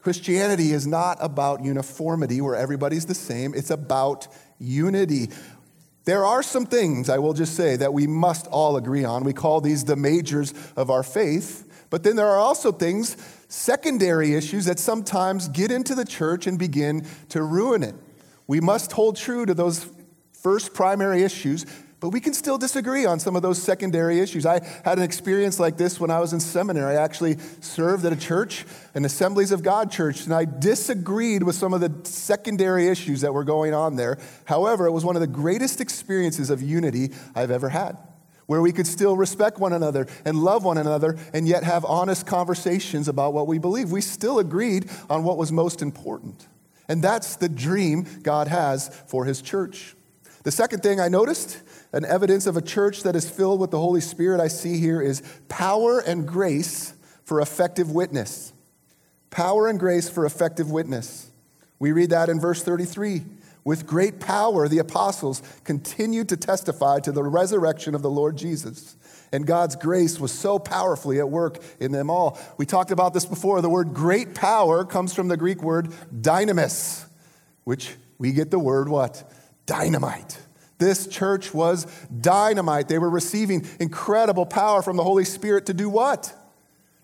Christianity 0.00 0.72
is 0.72 0.86
not 0.86 1.18
about 1.20 1.64
uniformity 1.64 2.40
where 2.40 2.54
everybody's 2.54 3.06
the 3.06 3.14
same, 3.14 3.54
it's 3.54 3.70
about 3.70 4.28
unity. 4.58 5.30
There 6.04 6.24
are 6.24 6.42
some 6.44 6.66
things, 6.66 7.10
I 7.10 7.18
will 7.18 7.34
just 7.34 7.56
say, 7.56 7.74
that 7.74 7.92
we 7.92 8.06
must 8.06 8.46
all 8.46 8.76
agree 8.76 9.04
on. 9.04 9.24
We 9.24 9.32
call 9.32 9.60
these 9.60 9.84
the 9.84 9.96
majors 9.96 10.54
of 10.76 10.88
our 10.90 11.02
faith. 11.02 11.64
But 11.90 12.04
then 12.04 12.14
there 12.14 12.28
are 12.28 12.38
also 12.38 12.70
things, 12.70 13.16
secondary 13.48 14.34
issues, 14.34 14.64
that 14.66 14.78
sometimes 14.78 15.48
get 15.48 15.70
into 15.70 15.94
the 15.94 16.04
church 16.04 16.46
and 16.46 16.58
begin 16.58 17.06
to 17.30 17.42
ruin 17.42 17.82
it. 17.82 17.94
We 18.46 18.60
must 18.60 18.92
hold 18.92 19.16
true 19.16 19.46
to 19.46 19.54
those 19.54 19.86
first 20.32 20.74
primary 20.74 21.22
issues 21.22 21.66
but 21.98 22.10
we 22.10 22.20
can 22.20 22.34
still 22.34 22.58
disagree 22.58 23.06
on 23.06 23.18
some 23.18 23.36
of 23.36 23.42
those 23.42 23.60
secondary 23.60 24.20
issues. 24.20 24.44
I 24.44 24.60
had 24.84 24.98
an 24.98 25.04
experience 25.04 25.58
like 25.58 25.78
this 25.78 25.98
when 25.98 26.10
I 26.10 26.20
was 26.20 26.32
in 26.32 26.40
seminary. 26.40 26.96
I 26.96 27.02
actually 27.02 27.38
served 27.60 28.04
at 28.04 28.12
a 28.12 28.16
church, 28.16 28.66
an 28.94 29.04
Assemblies 29.04 29.50
of 29.50 29.62
God 29.62 29.90
church, 29.90 30.24
and 30.24 30.34
I 30.34 30.44
disagreed 30.44 31.42
with 31.42 31.54
some 31.54 31.72
of 31.72 31.80
the 31.80 31.92
secondary 32.08 32.88
issues 32.88 33.22
that 33.22 33.32
were 33.32 33.44
going 33.44 33.72
on 33.72 33.96
there. 33.96 34.18
However, 34.44 34.86
it 34.86 34.92
was 34.92 35.04
one 35.04 35.16
of 35.16 35.20
the 35.20 35.26
greatest 35.26 35.80
experiences 35.80 36.50
of 36.50 36.60
unity 36.60 37.12
I've 37.34 37.50
ever 37.50 37.70
had, 37.70 37.96
where 38.46 38.62
we 38.62 38.72
could 38.72 38.86
still 38.86 39.16
respect 39.16 39.58
one 39.58 39.72
another 39.72 40.06
and 40.24 40.38
love 40.38 40.64
one 40.64 40.78
another 40.78 41.16
and 41.32 41.46
yet 41.46 41.64
have 41.64 41.84
honest 41.84 42.26
conversations 42.26 43.08
about 43.08 43.34
what 43.34 43.46
we 43.46 43.58
believe. 43.58 43.90
We 43.90 44.00
still 44.00 44.38
agreed 44.38 44.88
on 45.10 45.24
what 45.24 45.36
was 45.36 45.52
most 45.52 45.82
important. 45.82 46.46
And 46.88 47.02
that's 47.02 47.36
the 47.36 47.48
dream 47.48 48.06
God 48.22 48.48
has 48.48 48.88
for 49.06 49.24
his 49.24 49.42
church. 49.42 49.94
The 50.44 50.52
second 50.52 50.82
thing 50.82 51.00
I 51.00 51.08
noticed 51.08 51.60
an 51.92 52.04
evidence 52.04 52.46
of 52.46 52.56
a 52.56 52.62
church 52.62 53.02
that 53.02 53.16
is 53.16 53.28
filled 53.28 53.58
with 53.58 53.72
the 53.72 53.80
Holy 53.80 54.00
Spirit 54.00 54.40
I 54.40 54.48
see 54.48 54.78
here 54.78 55.02
is 55.02 55.22
power 55.48 55.98
and 55.98 56.26
grace 56.26 56.94
for 57.24 57.40
effective 57.40 57.90
witness. 57.90 58.52
Power 59.30 59.66
and 59.66 59.78
grace 59.78 60.08
for 60.08 60.24
effective 60.24 60.70
witness. 60.70 61.30
We 61.78 61.90
read 61.90 62.10
that 62.10 62.28
in 62.28 62.40
verse 62.40 62.62
33. 62.62 63.24
With 63.66 63.84
great 63.84 64.20
power, 64.20 64.68
the 64.68 64.78
apostles 64.78 65.42
continued 65.64 66.28
to 66.28 66.36
testify 66.36 67.00
to 67.00 67.10
the 67.10 67.24
resurrection 67.24 67.96
of 67.96 68.02
the 68.02 68.08
Lord 68.08 68.36
Jesus. 68.36 68.96
And 69.32 69.44
God's 69.44 69.74
grace 69.74 70.20
was 70.20 70.30
so 70.30 70.60
powerfully 70.60 71.18
at 71.18 71.28
work 71.28 71.58
in 71.80 71.90
them 71.90 72.08
all. 72.08 72.38
We 72.58 72.64
talked 72.64 72.92
about 72.92 73.12
this 73.12 73.26
before. 73.26 73.60
The 73.60 73.68
word 73.68 73.92
great 73.92 74.36
power 74.36 74.84
comes 74.84 75.12
from 75.12 75.26
the 75.26 75.36
Greek 75.36 75.64
word 75.64 75.88
dynamis, 76.14 77.06
which 77.64 77.96
we 78.18 78.30
get 78.30 78.52
the 78.52 78.58
word 78.60 78.88
what? 78.88 79.28
Dynamite. 79.66 80.38
This 80.78 81.08
church 81.08 81.52
was 81.52 81.86
dynamite. 82.20 82.86
They 82.86 83.00
were 83.00 83.10
receiving 83.10 83.66
incredible 83.80 84.46
power 84.46 84.80
from 84.80 84.96
the 84.96 85.02
Holy 85.02 85.24
Spirit 85.24 85.66
to 85.66 85.74
do 85.74 85.88
what? 85.88 86.32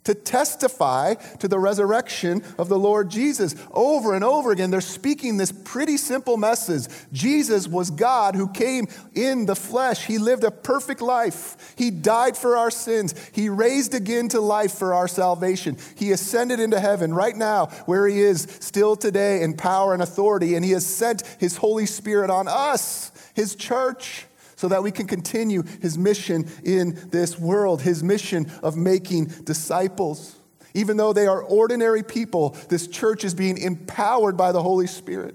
To 0.04 0.14
testify 0.14 1.14
to 1.14 1.46
the 1.46 1.58
resurrection 1.58 2.43
of 2.58 2.69
the 2.69 2.78
Lord 2.78 3.10
Jesus. 3.10 3.54
Over 3.70 4.14
and 4.14 4.25
over 4.25 4.50
again, 4.50 4.70
they're 4.70 4.81
speaking 4.81 5.37
this 5.37 5.52
pretty 5.52 5.96
simple 5.96 6.37
message. 6.37 6.88
Jesus 7.12 7.69
was 7.69 7.90
God 7.90 8.34
who 8.34 8.49
came 8.49 8.88
in 9.14 9.46
the 9.46 9.54
flesh. 9.54 10.04
He 10.04 10.19
lived 10.19 10.43
a 10.43 10.50
perfect 10.50 11.00
life. 11.00 11.75
He 11.76 11.90
died 11.90 12.37
for 12.37 12.56
our 12.56 12.70
sins. 12.70 13.14
He 13.32 13.49
raised 13.49 13.94
again 13.94 14.28
to 14.31 14.40
life 14.40 14.72
for 14.72 14.93
our 14.93 15.06
salvation. 15.06 15.76
He 15.96 16.10
ascended 16.10 16.58
into 16.58 16.81
heaven 16.81 17.14
right 17.14 17.37
now, 17.37 17.66
where 17.87 18.06
He 18.06 18.20
is 18.20 18.43
still 18.60 18.96
today 18.96 19.43
in 19.43 19.54
power 19.54 19.94
and 19.94 20.02
authority, 20.02 20.56
and 20.56 20.64
He 20.64 20.72
has 20.72 20.84
sent 20.84 21.22
His 21.38 21.56
Holy 21.56 21.87
Spirit 21.87 22.31
on 22.31 22.49
us 22.49 23.12
his 23.34 23.54
church, 23.54 24.26
so 24.62 24.69
that 24.69 24.81
we 24.81 24.93
can 24.93 25.09
continue 25.09 25.64
his 25.81 25.99
mission 25.99 26.49
in 26.62 26.97
this 27.11 27.37
world, 27.37 27.82
his 27.82 28.00
mission 28.05 28.49
of 28.62 28.76
making 28.76 29.25
disciples. 29.43 30.37
Even 30.73 30.97
though 30.97 31.12
they 31.12 31.26
are 31.26 31.43
ordinary 31.43 32.05
people, 32.05 32.50
this 32.69 32.87
church 32.87 33.25
is 33.25 33.35
being 33.35 33.59
empowered 33.59 34.37
by 34.37 34.53
the 34.53 34.62
Holy 34.62 34.87
Spirit 34.87 35.35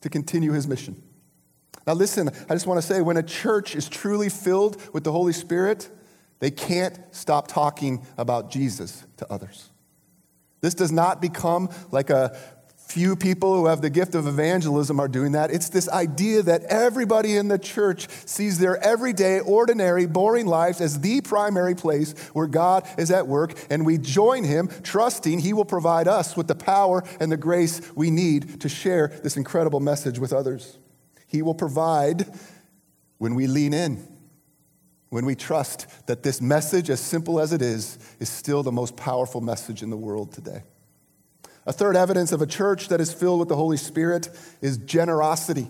to 0.00 0.08
continue 0.08 0.52
his 0.52 0.66
mission. 0.66 0.96
Now, 1.86 1.92
listen, 1.92 2.30
I 2.48 2.54
just 2.54 2.66
want 2.66 2.80
to 2.80 2.86
say 2.86 3.02
when 3.02 3.18
a 3.18 3.22
church 3.22 3.76
is 3.76 3.86
truly 3.86 4.30
filled 4.30 4.80
with 4.94 5.04
the 5.04 5.12
Holy 5.12 5.34
Spirit, 5.34 5.90
they 6.40 6.50
can't 6.50 6.98
stop 7.10 7.48
talking 7.48 8.06
about 8.16 8.50
Jesus 8.50 9.04
to 9.18 9.30
others. 9.30 9.68
This 10.62 10.72
does 10.72 10.90
not 10.90 11.20
become 11.20 11.68
like 11.90 12.08
a 12.08 12.34
Few 12.86 13.16
people 13.16 13.56
who 13.56 13.66
have 13.66 13.80
the 13.80 13.90
gift 13.90 14.14
of 14.14 14.26
evangelism 14.26 15.00
are 15.00 15.08
doing 15.08 15.32
that. 15.32 15.50
It's 15.50 15.68
this 15.68 15.88
idea 15.88 16.42
that 16.42 16.64
everybody 16.64 17.36
in 17.36 17.48
the 17.48 17.58
church 17.58 18.08
sees 18.24 18.58
their 18.58 18.76
everyday, 18.76 19.40
ordinary, 19.40 20.06
boring 20.06 20.46
lives 20.46 20.80
as 20.80 21.00
the 21.00 21.20
primary 21.22 21.74
place 21.74 22.12
where 22.34 22.46
God 22.46 22.86
is 22.96 23.10
at 23.10 23.26
work, 23.26 23.54
and 23.68 23.84
we 23.84 23.98
join 23.98 24.44
Him, 24.44 24.68
trusting 24.82 25.40
He 25.40 25.52
will 25.52 25.64
provide 25.64 26.06
us 26.06 26.36
with 26.36 26.46
the 26.46 26.54
power 26.54 27.02
and 27.18 27.32
the 27.32 27.36
grace 27.36 27.80
we 27.96 28.10
need 28.10 28.60
to 28.60 28.68
share 28.68 29.08
this 29.24 29.36
incredible 29.36 29.80
message 29.80 30.20
with 30.20 30.32
others. 30.32 30.78
He 31.26 31.42
will 31.42 31.54
provide 31.54 32.26
when 33.18 33.34
we 33.34 33.48
lean 33.48 33.74
in, 33.74 34.06
when 35.08 35.24
we 35.24 35.34
trust 35.34 35.86
that 36.06 36.22
this 36.22 36.40
message, 36.40 36.90
as 36.90 37.00
simple 37.00 37.40
as 37.40 37.52
it 37.52 37.62
is, 37.62 37.98
is 38.20 38.28
still 38.28 38.62
the 38.62 38.70
most 38.70 38.94
powerful 38.96 39.40
message 39.40 39.82
in 39.82 39.90
the 39.90 39.96
world 39.96 40.32
today. 40.32 40.62
A 41.66 41.72
third 41.72 41.96
evidence 41.96 42.32
of 42.32 42.42
a 42.42 42.46
church 42.46 42.88
that 42.88 43.00
is 43.00 43.12
filled 43.12 43.40
with 43.40 43.48
the 43.48 43.56
Holy 43.56 43.76
Spirit 43.76 44.28
is 44.60 44.76
generosity. 44.78 45.68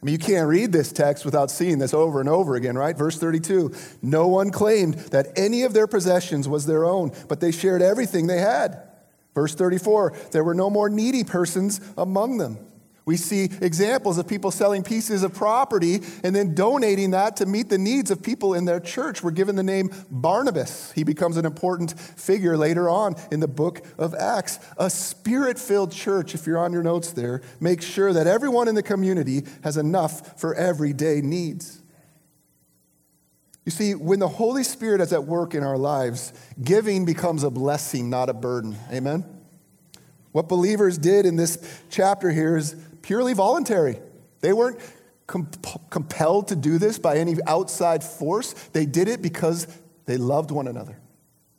I 0.00 0.04
mean, 0.04 0.12
you 0.12 0.18
can't 0.18 0.48
read 0.48 0.70
this 0.70 0.92
text 0.92 1.24
without 1.24 1.50
seeing 1.50 1.78
this 1.78 1.92
over 1.92 2.20
and 2.20 2.28
over 2.28 2.54
again, 2.54 2.76
right? 2.76 2.96
Verse 2.96 3.18
32 3.18 3.74
No 4.00 4.28
one 4.28 4.50
claimed 4.50 4.94
that 5.10 5.26
any 5.36 5.64
of 5.64 5.72
their 5.72 5.88
possessions 5.88 6.48
was 6.48 6.66
their 6.66 6.84
own, 6.84 7.12
but 7.28 7.40
they 7.40 7.50
shared 7.50 7.82
everything 7.82 8.26
they 8.26 8.38
had. 8.38 8.80
Verse 9.34 9.54
34 9.54 10.12
There 10.30 10.44
were 10.44 10.54
no 10.54 10.70
more 10.70 10.88
needy 10.88 11.24
persons 11.24 11.80
among 11.96 12.38
them. 12.38 12.58
We 13.08 13.16
see 13.16 13.44
examples 13.62 14.18
of 14.18 14.28
people 14.28 14.50
selling 14.50 14.82
pieces 14.82 15.22
of 15.22 15.32
property 15.32 16.02
and 16.22 16.36
then 16.36 16.54
donating 16.54 17.12
that 17.12 17.36
to 17.36 17.46
meet 17.46 17.70
the 17.70 17.78
needs 17.78 18.10
of 18.10 18.22
people 18.22 18.52
in 18.52 18.66
their 18.66 18.80
church. 18.80 19.22
We're 19.22 19.30
given 19.30 19.56
the 19.56 19.62
name 19.62 19.90
Barnabas. 20.10 20.92
He 20.92 21.04
becomes 21.04 21.38
an 21.38 21.46
important 21.46 21.98
figure 21.98 22.54
later 22.58 22.90
on 22.90 23.16
in 23.32 23.40
the 23.40 23.48
book 23.48 23.80
of 23.96 24.14
Acts. 24.14 24.60
A 24.76 24.90
spirit 24.90 25.58
filled 25.58 25.90
church, 25.90 26.34
if 26.34 26.46
you're 26.46 26.58
on 26.58 26.70
your 26.70 26.82
notes 26.82 27.12
there, 27.12 27.40
makes 27.60 27.86
sure 27.86 28.12
that 28.12 28.26
everyone 28.26 28.68
in 28.68 28.74
the 28.74 28.82
community 28.82 29.42
has 29.64 29.78
enough 29.78 30.38
for 30.38 30.54
everyday 30.54 31.22
needs. 31.22 31.80
You 33.64 33.72
see, 33.72 33.94
when 33.94 34.18
the 34.18 34.28
Holy 34.28 34.64
Spirit 34.64 35.00
is 35.00 35.14
at 35.14 35.24
work 35.24 35.54
in 35.54 35.62
our 35.62 35.78
lives, 35.78 36.34
giving 36.62 37.06
becomes 37.06 37.42
a 37.42 37.48
blessing, 37.48 38.10
not 38.10 38.28
a 38.28 38.34
burden. 38.34 38.76
Amen? 38.92 39.24
What 40.32 40.46
believers 40.46 40.98
did 40.98 41.24
in 41.24 41.36
this 41.36 41.80
chapter 41.88 42.30
here 42.30 42.56
is 42.56 42.76
purely 43.02 43.34
voluntary. 43.34 44.00
They 44.40 44.52
weren't 44.52 44.78
comp- 45.26 45.90
compelled 45.90 46.48
to 46.48 46.56
do 46.56 46.78
this 46.78 46.98
by 46.98 47.18
any 47.18 47.36
outside 47.46 48.02
force. 48.02 48.52
They 48.72 48.86
did 48.86 49.08
it 49.08 49.22
because 49.22 49.66
they 50.06 50.16
loved 50.16 50.50
one 50.50 50.66
another. 50.66 50.98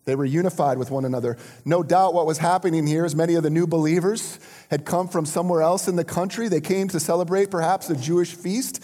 They 0.06 0.16
were 0.16 0.26
unified 0.26 0.80
with 0.80 0.90
one 0.90 1.06
another. 1.06 1.38
No 1.66 1.84
doubt 1.84 2.16
what 2.16 2.26
was 2.26 2.40
happening 2.40 2.88
here 2.88 3.06
is 3.06 3.16
many 3.16 3.36
of 3.36 3.44
the 3.44 3.52
new 3.52 3.68
believers 3.68 4.40
had 4.72 4.84
come 4.84 5.08
from 5.08 5.26
somewhere 5.26 5.62
else 5.62 5.88
in 5.88 5.98
the 5.98 6.04
country. 6.04 6.48
They 6.48 6.62
came 6.62 6.88
to 6.88 7.00
celebrate 7.00 7.52
perhaps 7.52 7.92
a 7.92 7.96
Jewish 7.96 8.34
feast, 8.34 8.84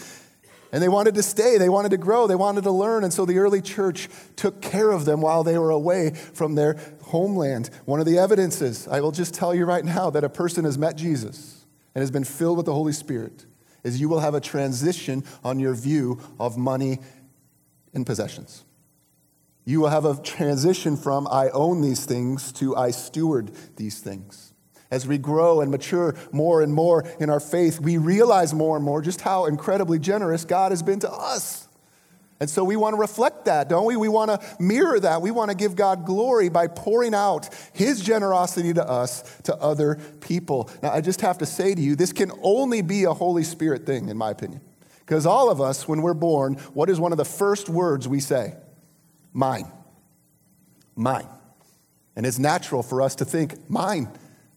and 0.70 0.80
they 0.80 0.88
wanted 0.88 1.16
to 1.16 1.24
stay. 1.24 1.58
They 1.58 1.68
wanted 1.68 1.88
to 1.90 1.96
grow. 1.96 2.28
They 2.28 2.36
wanted 2.36 2.62
to 2.62 2.70
learn. 2.70 3.02
And 3.02 3.12
so 3.12 3.24
the 3.24 3.38
early 3.38 3.60
church 3.60 4.08
took 4.36 4.60
care 4.62 4.92
of 4.92 5.04
them 5.04 5.20
while 5.20 5.42
they 5.42 5.58
were 5.58 5.70
away 5.70 6.10
from 6.10 6.54
their 6.54 6.76
homeland. 7.02 7.70
One 7.86 7.98
of 7.98 8.06
the 8.06 8.18
evidences, 8.18 8.86
I 8.86 9.00
will 9.00 9.12
just 9.12 9.34
tell 9.34 9.52
you 9.52 9.64
right 9.64 9.84
now, 9.84 10.10
that 10.10 10.22
a 10.22 10.28
person 10.28 10.64
has 10.64 10.78
met 10.78 10.96
Jesus 10.96 11.55
and 11.96 12.02
has 12.02 12.10
been 12.10 12.24
filled 12.24 12.58
with 12.58 12.66
the 12.66 12.74
Holy 12.74 12.92
Spirit 12.92 13.46
is 13.82 13.98
you 13.98 14.10
will 14.10 14.20
have 14.20 14.34
a 14.34 14.40
transition 14.40 15.24
on 15.42 15.58
your 15.58 15.72
view 15.72 16.20
of 16.38 16.58
money 16.58 16.98
and 17.94 18.04
possessions. 18.04 18.66
You 19.64 19.80
will 19.80 19.88
have 19.88 20.04
a 20.04 20.20
transition 20.20 20.98
from 20.98 21.26
I 21.26 21.48
own 21.48 21.80
these 21.80 22.04
things 22.04 22.52
to 22.52 22.76
I 22.76 22.90
steward 22.90 23.50
these 23.76 24.00
things. 24.00 24.52
As 24.90 25.06
we 25.06 25.16
grow 25.16 25.62
and 25.62 25.70
mature 25.70 26.14
more 26.32 26.60
and 26.60 26.74
more 26.74 27.08
in 27.18 27.30
our 27.30 27.40
faith, 27.40 27.80
we 27.80 27.96
realize 27.96 28.52
more 28.52 28.76
and 28.76 28.84
more 28.84 29.00
just 29.00 29.22
how 29.22 29.46
incredibly 29.46 29.98
generous 29.98 30.44
God 30.44 30.72
has 30.72 30.82
been 30.82 31.00
to 31.00 31.10
us. 31.10 31.65
And 32.38 32.50
so 32.50 32.64
we 32.64 32.76
want 32.76 32.94
to 32.94 33.00
reflect 33.00 33.46
that, 33.46 33.68
don't 33.68 33.86
we? 33.86 33.96
We 33.96 34.08
want 34.08 34.30
to 34.30 34.62
mirror 34.62 35.00
that. 35.00 35.22
We 35.22 35.30
want 35.30 35.50
to 35.50 35.56
give 35.56 35.74
God 35.74 36.04
glory 36.04 36.50
by 36.50 36.66
pouring 36.66 37.14
out 37.14 37.48
His 37.72 38.00
generosity 38.02 38.74
to 38.74 38.86
us 38.86 39.22
to 39.44 39.56
other 39.56 39.98
people. 40.20 40.70
Now, 40.82 40.92
I 40.92 41.00
just 41.00 41.22
have 41.22 41.38
to 41.38 41.46
say 41.46 41.74
to 41.74 41.80
you, 41.80 41.96
this 41.96 42.12
can 42.12 42.30
only 42.42 42.82
be 42.82 43.04
a 43.04 43.14
Holy 43.14 43.42
Spirit 43.42 43.86
thing, 43.86 44.10
in 44.10 44.18
my 44.18 44.30
opinion. 44.30 44.60
Because 45.00 45.24
all 45.24 45.50
of 45.50 45.60
us, 45.60 45.88
when 45.88 46.02
we're 46.02 46.14
born, 46.14 46.54
what 46.74 46.90
is 46.90 47.00
one 47.00 47.12
of 47.12 47.18
the 47.18 47.24
first 47.24 47.70
words 47.70 48.06
we 48.06 48.20
say? 48.20 48.54
Mine. 49.32 49.70
Mine. 50.94 51.28
And 52.16 52.26
it's 52.26 52.38
natural 52.38 52.82
for 52.82 53.00
us 53.00 53.14
to 53.16 53.24
think, 53.24 53.70
mine. 53.70 54.08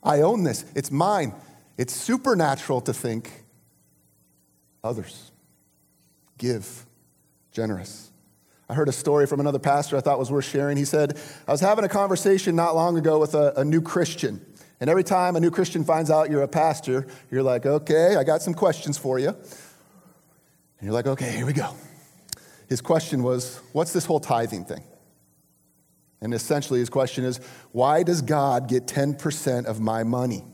I 0.04 0.22
own 0.22 0.44
this. 0.44 0.66
It's 0.76 0.92
mine. 0.92 1.34
It's 1.78 1.94
supernatural 1.94 2.82
to 2.82 2.94
think, 2.94 3.46
others. 4.84 5.32
Give 6.38 6.86
generous. 7.52 8.12
I 8.70 8.76
heard 8.76 8.88
a 8.88 8.94
story 8.94 9.26
from 9.26 9.40
another 9.40 9.58
pastor 9.58 9.98
I 9.98 10.02
thought 10.02 10.20
was 10.20 10.32
worth 10.32 10.46
sharing. 10.46 10.78
He 10.78 10.86
said, 10.86 11.20
I 11.48 11.52
was 11.52 11.62
having 11.62 11.84
a 11.84 11.90
conversation 11.90 12.56
not 12.56 12.76
long 12.76 12.98
ago 12.98 13.20
with 13.20 13.34
a, 13.34 13.54
a 13.58 13.66
new 13.66 13.82
Christian. 13.82 14.46
And 14.80 14.90
every 14.90 15.04
time 15.04 15.36
a 15.36 15.40
new 15.40 15.52
Christian 15.52 15.84
finds 15.84 16.12
out 16.12 16.30
you're 16.30 16.44
a 16.44 16.48
pastor, 16.48 17.08
you're 17.32 17.44
like, 17.44 17.66
okay, 17.66 18.16
I 18.16 18.24
got 18.24 18.42
some 18.42 18.54
questions 18.54 18.98
for 18.98 19.18
you. 19.18 19.30
And 19.30 19.38
you're 20.84 20.94
like, 20.94 21.08
okay, 21.08 21.32
here 21.32 21.46
we 21.46 21.54
go. 21.54 21.74
His 22.70 22.80
question 22.80 23.24
was, 23.24 23.60
what's 23.74 23.92
this 23.92 24.06
whole 24.06 24.20
tithing 24.20 24.66
thing? 24.66 24.84
And 26.22 26.34
essentially, 26.34 26.80
his 26.80 26.90
question 26.90 27.26
is, 27.26 27.40
why 27.72 28.04
does 28.04 28.22
God 28.22 28.68
get 28.68 28.86
10% 28.86 29.66
of 29.66 29.80
my 29.80 30.04
money? 30.04 30.46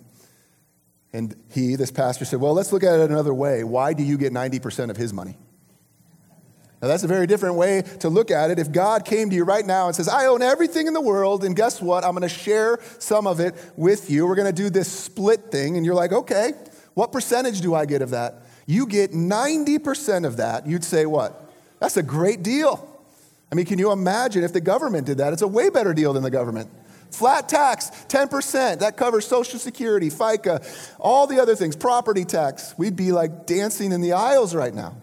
And 1.12 1.36
he, 1.52 1.75
this 1.75 1.92
pastor, 1.92 2.24
said, 2.24 2.40
well, 2.40 2.54
let's 2.54 2.72
look 2.72 2.84
at 2.84 3.00
it 3.00 3.10
another 3.10 3.34
way. 3.34 3.64
Why 3.64 3.94
do 3.94 4.04
you 4.04 4.18
get 4.18 4.32
90% 4.32 4.90
of 4.90 4.98
his 4.98 5.12
money? 5.12 5.38
Now, 6.86 6.89
that's 6.89 7.04
a 7.04 7.08
very 7.08 7.25
different 7.25 7.56
way 7.56 7.82
to 8.01 8.10
look 8.10 8.30
at 8.30 8.51
it. 8.51 8.60
If 8.60 8.72
God 8.72 9.06
came 9.06 9.32
to 9.32 9.36
you 9.36 9.44
right 9.44 9.65
now 9.65 9.88
and 9.88 9.96
says, 9.96 10.08
I 10.08 10.27
own 10.27 10.44
everything 10.44 10.86
in 10.86 10.94
the 10.94 11.01
world, 11.01 11.44
and 11.44 11.56
guess 11.56 11.82
what? 11.82 12.06
I'm 12.06 12.12
going 12.12 12.22
to 12.22 12.30
share 12.30 12.77
some 13.00 13.25
of 13.25 13.39
it 13.39 13.56
with 13.75 14.12
you. 14.12 14.27
We're 14.27 14.36
going 14.36 14.46
to 14.46 14.54
do 14.54 14.70
this 14.70 14.88
split 14.88 15.50
thing. 15.50 15.77
And 15.77 15.84
you're 15.84 15.96
like, 15.96 16.12
okay, 16.12 16.54
what 16.94 17.12
percentage 17.12 17.62
do 17.62 17.74
I 17.74 17.88
get 17.88 18.04
of 18.04 18.12
that? 18.12 18.44
You 18.68 18.86
get 18.86 19.13
90% 19.13 20.27
of 20.27 20.38
that. 20.38 20.68
You'd 20.68 20.84
say, 20.84 21.08
what? 21.08 21.51
That's 21.80 21.98
a 21.98 22.04
great 22.04 22.44
deal. 22.44 22.88
I 23.51 23.56
mean, 23.56 23.65
can 23.65 23.80
you 23.80 23.92
imagine 23.92 24.44
if 24.44 24.54
the 24.54 24.62
government 24.62 25.08
did 25.08 25.18
that? 25.18 25.34
It's 25.34 25.42
a 25.42 25.48
way 25.48 25.72
better 25.72 25.92
deal 25.92 26.13
than 26.13 26.22
the 26.22 26.30
government. 26.30 26.70
Flat 27.10 27.50
tax, 27.50 27.89
10%. 28.10 28.77
That 28.77 28.96
covers 28.96 29.25
Social 29.25 29.58
Security, 29.58 30.12
FICA, 30.12 30.96
all 31.00 31.25
the 31.25 31.39
other 31.39 31.56
things, 31.56 31.75
property 31.75 32.25
tax. 32.25 32.75
We'd 32.77 32.96
be 32.96 33.12
like 33.12 33.48
dancing 33.48 33.92
in 33.92 34.01
the 34.01 34.13
aisles 34.13 34.54
right 34.54 34.75
now. 34.75 34.98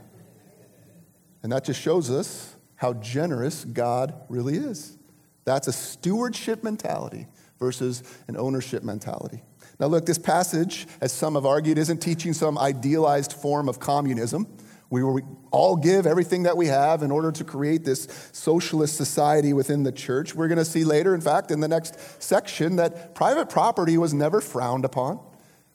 And 1.43 1.51
that 1.53 1.65
just 1.65 1.81
shows 1.81 2.11
us 2.11 2.57
how 2.77 2.95
generous 2.95 3.65
God 3.65 4.15
really 4.29 4.57
is. 4.57 4.97
That's 5.45 5.69
a 5.69 5.73
stewardship 5.73 6.63
mentality 6.63 7.27
versus 7.59 8.03
an 8.29 8.37
ownership 8.37 8.83
mentality. 8.83 9.43
Now, 9.81 9.87
look, 9.87 10.07
this 10.07 10.19
passage, 10.19 10.87
as 11.01 11.13
some 11.13 11.35
have 11.35 11.47
argued, 11.47 11.79
isn't 11.79 11.99
teaching 11.99 12.33
some 12.33 12.59
idealized 12.59 13.33
form 13.33 13.69
of 13.69 13.81
communism. 13.81 14.47
We 14.91 15.03
all 15.51 15.77
give 15.77 16.07
everything 16.07 16.43
that 16.43 16.57
we 16.57 16.67
have 16.67 17.03
in 17.03 17.11
order 17.11 17.33
to 17.33 17.45
create 17.45 17.85
this 17.85 18.07
socialist 18.33 18.97
society 18.97 19.55
within 19.55 19.85
the 19.85 19.93
church. 19.93 20.35
We're 20.35 20.49
going 20.49 20.59
to 20.59 20.65
see 20.65 20.85
later, 20.85 21.15
in 21.15 21.21
fact, 21.23 21.51
in 21.51 21.61
the 21.61 21.69
next 21.69 22.23
section, 22.23 22.77
that 22.77 23.15
private 23.15 23.49
property 23.49 23.97
was 23.97 24.13
never 24.13 24.41
frowned 24.41 24.85
upon. 24.85 25.19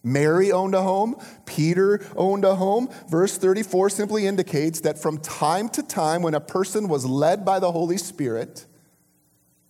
Mary 0.04 0.52
owned 0.52 0.76
a 0.76 0.82
home, 0.82 1.16
Peter 1.46 2.06
owned 2.16 2.46
a 2.46 2.56
home. 2.56 2.90
Verse 3.10 3.38
34 3.38 3.90
simply 3.90 4.26
indicates 4.26 4.82
that 4.82 4.98
from 4.98 5.18
time 5.18 5.70
to 5.70 5.84
time, 5.84 6.22
when 6.22 6.34
a 6.34 6.40
person 6.40 6.88
was 6.88 7.06
led 7.06 7.44
by 7.44 7.60
the 7.60 7.72
Holy 7.72 7.98
Spirit, 7.98 8.66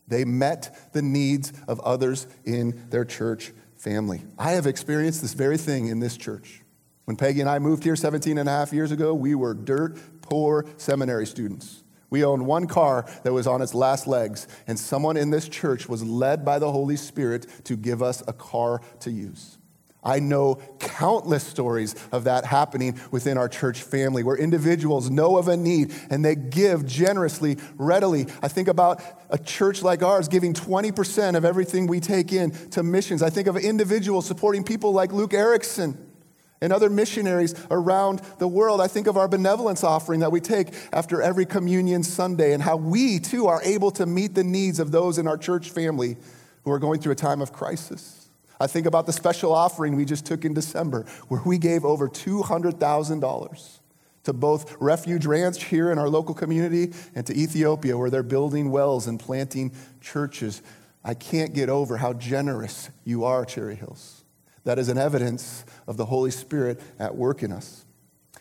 they 0.08 0.26
met 0.26 0.94
the 0.94 1.02
needs 1.02 1.54
of 1.68 1.80
others 1.82 2.28
in 2.46 2.90
their 2.90 3.06
church 3.06 3.52
family. 3.76 4.24
I 4.38 4.52
have 4.52 4.68
experienced 4.68 5.22
this 5.22 5.34
very 5.34 5.58
thing 5.58 5.88
in 5.88 6.00
this 6.00 6.18
church. 6.18 6.62
When 7.06 7.18
Peggy 7.18 7.42
and 7.42 7.50
I 7.50 7.60
moved 7.60 7.84
here 7.84 7.96
17 7.96 8.38
and 8.38 8.50
a 8.50 8.52
half 8.52 8.74
years 8.74 8.92
ago, 8.92 9.14
we 9.14 9.34
were 9.34 9.54
dirt 9.54 9.98
poor 10.22 10.66
seminary 10.78 11.26
students. 11.26 11.84
We 12.10 12.24
owned 12.24 12.46
one 12.46 12.68
car 12.68 13.06
that 13.24 13.34
was 13.34 13.48
on 13.48 13.62
its 13.62 13.74
last 13.74 14.08
legs, 14.08 14.48
and 14.66 14.80
someone 14.80 15.18
in 15.18 15.30
this 15.30 15.48
church 15.48 15.90
was 15.90 16.04
led 16.04 16.46
by 16.46 16.60
the 16.60 16.72
Holy 16.72 16.96
Spirit 16.96 17.48
to 17.66 17.76
give 17.76 18.02
us 18.02 18.24
a 18.28 18.34
car 18.34 18.82
to 19.02 19.12
use. 19.12 19.58
I 20.04 20.20
know 20.20 20.56
countless 20.80 21.44
stories 21.44 21.96
of 22.12 22.26
that 22.26 22.46
happening 22.46 23.00
within 23.12 23.38
our 23.38 23.50
church 23.50 23.82
family 23.82 24.24
where 24.24 24.38
individuals 24.38 25.10
know 25.10 25.38
of 25.38 25.48
a 25.48 25.58
need 25.58 25.94
and 26.10 26.24
they 26.24 26.36
give 26.36 26.86
generously, 26.86 27.58
readily. 27.78 28.28
I 28.42 28.48
think 28.48 28.68
about 28.68 29.02
a 29.30 29.38
church 29.38 29.82
like 29.82 30.04
ours 30.04 30.28
giving 30.28 30.54
20% 30.54 31.36
of 31.36 31.44
everything 31.44 31.88
we 31.88 32.00
take 32.00 32.32
in 32.32 32.52
to 32.70 32.84
missions. 32.84 33.22
I 33.22 33.30
think 33.30 33.48
of 33.48 33.58
individuals 33.58 34.26
supporting 34.26 34.64
people 34.64 34.94
like 34.94 35.12
Luke 35.12 35.34
Erickson 35.34 35.98
and 36.62 36.72
other 36.74 36.90
missionaries 36.90 37.54
around 37.70 38.22
the 38.40 38.48
world. 38.48 38.82
I 38.82 38.88
think 38.88 39.08
of 39.08 39.18
our 39.18 39.28
benevolence 39.28 39.84
offering 39.84 40.22
that 40.22 40.32
we 40.32 40.42
take 40.42 40.74
after 40.92 41.22
every 41.22 41.46
communion 41.46 42.04
Sunday 42.04 42.54
and 42.54 42.64
how 42.64 42.78
we 42.78 43.20
too 43.20 43.48
are 43.48 43.62
able 43.64 43.92
to 43.92 44.06
meet 44.06 44.36
the 44.36 44.44
needs 44.44 44.80
of 44.80 44.92
those 44.92 45.18
in 45.18 45.28
our 45.28 45.38
church 45.38 45.70
family 45.70 46.18
who 46.64 46.72
are 46.72 46.80
going 46.80 47.00
through 47.00 47.14
a 47.14 47.16
time 47.16 47.42
of 47.42 47.52
crisis. 47.52 48.27
I 48.60 48.68
think 48.68 48.88
about 48.88 49.06
the 49.06 49.14
special 49.14 49.54
offering 49.54 49.96
we 49.96 50.06
just 50.06 50.26
took 50.26 50.46
in 50.46 50.54
December, 50.54 51.06
where 51.28 51.42
we 51.46 51.58
gave 51.58 51.86
over 51.86 52.08
$200,000 52.10 53.80
to 54.24 54.34
both 54.34 54.76
Refuge 54.80 55.26
Ranch 55.26 55.64
here 55.64 55.92
in 55.92 55.98
our 55.98 56.10
local 56.10 56.36
community 56.36 56.94
and 57.16 57.26
to 57.28 57.34
Ethiopia, 57.34 57.98
where 57.98 58.10
they're 58.10 58.24
building 58.24 58.72
wells 58.72 59.08
and 59.08 59.20
planting 59.20 59.72
churches. 60.02 60.62
I 61.04 61.14
can't 61.14 61.54
get 61.54 61.70
over 61.70 61.98
how 61.98 62.14
generous 62.14 62.90
you 63.06 63.24
are, 63.24 63.46
Cherry 63.46 63.76
Hills. 63.76 64.24
That 64.66 64.80
is 64.80 64.90
an 64.90 64.98
evidence 64.98 65.64
of 65.88 65.96
the 65.96 66.06
Holy 66.06 66.32
Spirit 66.32 66.82
at 67.00 67.16
work 67.16 67.42
in 67.44 67.54
us. 67.54 67.86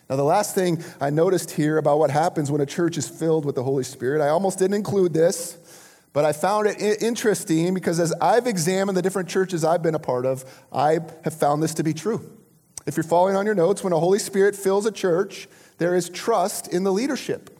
Now, 0.09 0.15
the 0.15 0.23
last 0.23 0.55
thing 0.55 0.83
I 0.99 1.09
noticed 1.09 1.51
here 1.51 1.77
about 1.77 1.99
what 1.99 2.11
happens 2.11 2.51
when 2.51 2.61
a 2.61 2.65
church 2.65 2.97
is 2.97 3.07
filled 3.07 3.45
with 3.45 3.55
the 3.55 3.63
Holy 3.63 3.83
Spirit, 3.83 4.21
I 4.21 4.29
almost 4.29 4.59
didn't 4.59 4.75
include 4.75 5.13
this, 5.13 5.57
but 6.13 6.25
I 6.25 6.31
found 6.31 6.67
it 6.67 7.01
interesting 7.01 7.73
because 7.73 7.99
as 7.99 8.13
I've 8.21 8.47
examined 8.47 8.97
the 8.97 9.01
different 9.01 9.29
churches 9.29 9.63
I've 9.63 9.83
been 9.83 9.95
a 9.95 9.99
part 9.99 10.25
of, 10.25 10.45
I 10.71 10.99
have 11.23 11.33
found 11.33 11.61
this 11.61 11.75
to 11.75 11.83
be 11.83 11.93
true. 11.93 12.37
If 12.85 12.95
you're 12.95 13.03
following 13.03 13.35
on 13.35 13.45
your 13.45 13.55
notes, 13.55 13.83
when 13.83 13.93
a 13.93 13.99
Holy 13.99 14.17
Spirit 14.17 14.55
fills 14.55 14.85
a 14.85 14.91
church, 14.91 15.47
there 15.77 15.93
is 15.95 16.09
trust 16.09 16.73
in 16.73 16.83
the 16.83 16.91
leadership. 16.91 17.57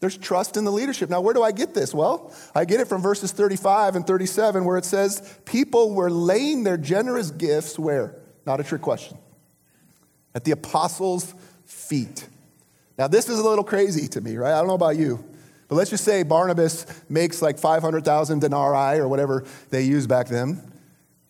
There's 0.00 0.18
trust 0.18 0.56
in 0.56 0.64
the 0.64 0.72
leadership. 0.72 1.08
Now, 1.08 1.20
where 1.20 1.32
do 1.32 1.42
I 1.42 1.52
get 1.52 1.72
this? 1.72 1.94
Well, 1.94 2.32
I 2.54 2.64
get 2.64 2.80
it 2.80 2.88
from 2.88 3.00
verses 3.00 3.32
35 3.32 3.96
and 3.96 4.06
37, 4.06 4.64
where 4.64 4.76
it 4.76 4.84
says, 4.84 5.38
People 5.46 5.94
were 5.94 6.10
laying 6.10 6.64
their 6.64 6.76
generous 6.76 7.30
gifts 7.30 7.78
where? 7.78 8.16
Not 8.44 8.60
a 8.60 8.64
trick 8.64 8.82
question. 8.82 9.16
At 10.34 10.44
the 10.44 10.50
apostles' 10.50 11.34
feet. 11.64 12.28
Now, 12.98 13.08
this 13.08 13.28
is 13.28 13.38
a 13.38 13.48
little 13.48 13.64
crazy 13.64 14.08
to 14.08 14.20
me, 14.20 14.36
right? 14.36 14.52
I 14.52 14.58
don't 14.58 14.66
know 14.66 14.74
about 14.74 14.96
you. 14.96 15.24
But 15.68 15.74
let's 15.76 15.90
just 15.90 16.04
say 16.04 16.22
Barnabas 16.22 16.86
makes 17.08 17.42
like 17.42 17.58
500,000 17.58 18.40
denarii 18.40 19.00
or 19.00 19.08
whatever 19.08 19.44
they 19.70 19.82
used 19.82 20.08
back 20.08 20.28
then 20.28 20.72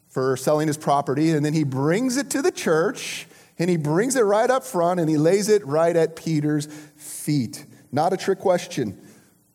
for 0.08 0.36
selling 0.36 0.66
his 0.66 0.76
property, 0.76 1.30
and 1.32 1.44
then 1.44 1.52
he 1.52 1.64
brings 1.64 2.16
it 2.16 2.30
to 2.30 2.42
the 2.42 2.50
church 2.50 3.26
and 3.58 3.70
he 3.70 3.76
brings 3.76 4.16
it 4.16 4.22
right 4.22 4.50
up 4.50 4.64
front 4.64 5.00
and 5.00 5.08
he 5.08 5.16
lays 5.16 5.48
it 5.48 5.66
right 5.66 5.94
at 5.96 6.16
Peter's 6.16 6.66
feet. 6.96 7.64
Not 7.92 8.12
a 8.12 8.16
trick 8.16 8.38
question. 8.38 9.00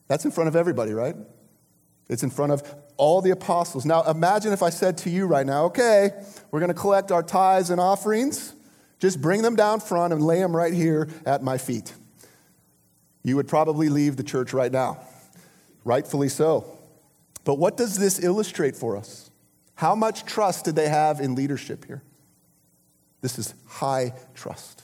That's 0.07 0.25
in 0.25 0.31
front 0.31 0.47
of 0.47 0.55
everybody, 0.55 0.93
right? 0.93 1.15
It's 2.09 2.23
in 2.23 2.29
front 2.29 2.51
of 2.51 2.63
all 2.97 3.21
the 3.21 3.31
apostles. 3.31 3.85
Now, 3.85 4.03
imagine 4.03 4.51
if 4.53 4.63
I 4.63 4.69
said 4.69 4.97
to 4.99 5.09
you 5.09 5.25
right 5.25 5.45
now, 5.45 5.65
okay, 5.65 6.11
we're 6.49 6.59
going 6.59 6.73
to 6.73 6.79
collect 6.79 7.11
our 7.11 7.23
tithes 7.23 7.69
and 7.69 7.79
offerings. 7.79 8.53
Just 8.99 9.21
bring 9.21 9.41
them 9.43 9.55
down 9.55 9.79
front 9.79 10.13
and 10.13 10.21
lay 10.21 10.39
them 10.39 10.55
right 10.55 10.73
here 10.73 11.09
at 11.25 11.41
my 11.43 11.57
feet 11.57 11.93
you 13.23 13.35
would 13.35 13.47
probably 13.47 13.89
leave 13.89 14.17
the 14.17 14.23
church 14.23 14.53
right 14.53 14.71
now. 14.71 14.99
Rightfully 15.83 16.29
so. 16.29 16.77
But 17.43 17.55
what 17.55 17.77
does 17.77 17.97
this 17.97 18.23
illustrate 18.23 18.75
for 18.75 18.97
us? 18.97 19.31
How 19.75 19.95
much 19.95 20.25
trust 20.25 20.65
did 20.65 20.75
they 20.75 20.89
have 20.89 21.19
in 21.19 21.35
leadership 21.35 21.85
here? 21.85 22.03
This 23.21 23.39
is 23.39 23.53
high 23.65 24.13
trust. 24.35 24.83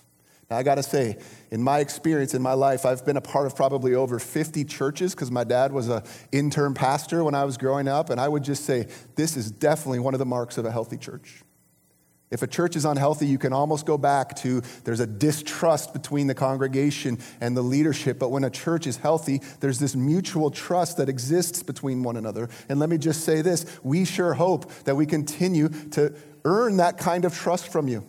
Now, 0.49 0.57
I 0.57 0.63
got 0.63 0.75
to 0.75 0.83
say, 0.83 1.17
in 1.51 1.61
my 1.61 1.79
experience 1.79 2.33
in 2.33 2.41
my 2.41 2.53
life, 2.53 2.85
I've 2.85 3.05
been 3.05 3.17
a 3.17 3.21
part 3.21 3.47
of 3.47 3.55
probably 3.55 3.95
over 3.95 4.17
50 4.17 4.63
churches 4.63 5.13
because 5.13 5.29
my 5.29 5.43
dad 5.43 5.73
was 5.73 5.89
an 5.89 6.03
intern 6.31 6.73
pastor 6.73 7.23
when 7.23 7.35
I 7.35 7.43
was 7.43 7.57
growing 7.57 7.87
up. 7.87 8.09
And 8.09 8.19
I 8.19 8.29
would 8.29 8.43
just 8.43 8.63
say, 8.63 8.87
this 9.15 9.35
is 9.35 9.51
definitely 9.51 9.99
one 9.99 10.13
of 10.13 10.19
the 10.19 10.25
marks 10.25 10.57
of 10.57 10.65
a 10.65 10.71
healthy 10.71 10.97
church. 10.97 11.43
If 12.29 12.41
a 12.41 12.47
church 12.47 12.75
is 12.75 12.83
unhealthy, 12.83 13.25
you 13.25 13.37
can 13.37 13.53
almost 13.53 13.85
go 13.85 13.97
back 13.97 14.35
to 14.37 14.61
there's 14.83 14.99
a 14.99 15.07
distrust 15.07 15.93
between 15.93 16.27
the 16.27 16.35
congregation 16.35 17.19
and 17.39 17.55
the 17.55 17.61
leadership. 17.61 18.19
But 18.19 18.29
when 18.31 18.43
a 18.43 18.49
church 18.49 18.85
is 18.85 18.97
healthy, 18.97 19.41
there's 19.61 19.79
this 19.79 19.95
mutual 19.95 20.51
trust 20.51 20.97
that 20.97 21.07
exists 21.07 21.63
between 21.63 22.03
one 22.03 22.17
another. 22.17 22.49
And 22.67 22.79
let 22.79 22.89
me 22.89 22.97
just 22.97 23.23
say 23.23 23.41
this 23.41 23.65
we 23.81 24.03
sure 24.03 24.33
hope 24.33 24.69
that 24.83 24.95
we 24.95 25.05
continue 25.05 25.69
to 25.91 26.13
earn 26.43 26.77
that 26.77 26.97
kind 26.97 27.23
of 27.23 27.33
trust 27.33 27.71
from 27.71 27.87
you. 27.87 28.05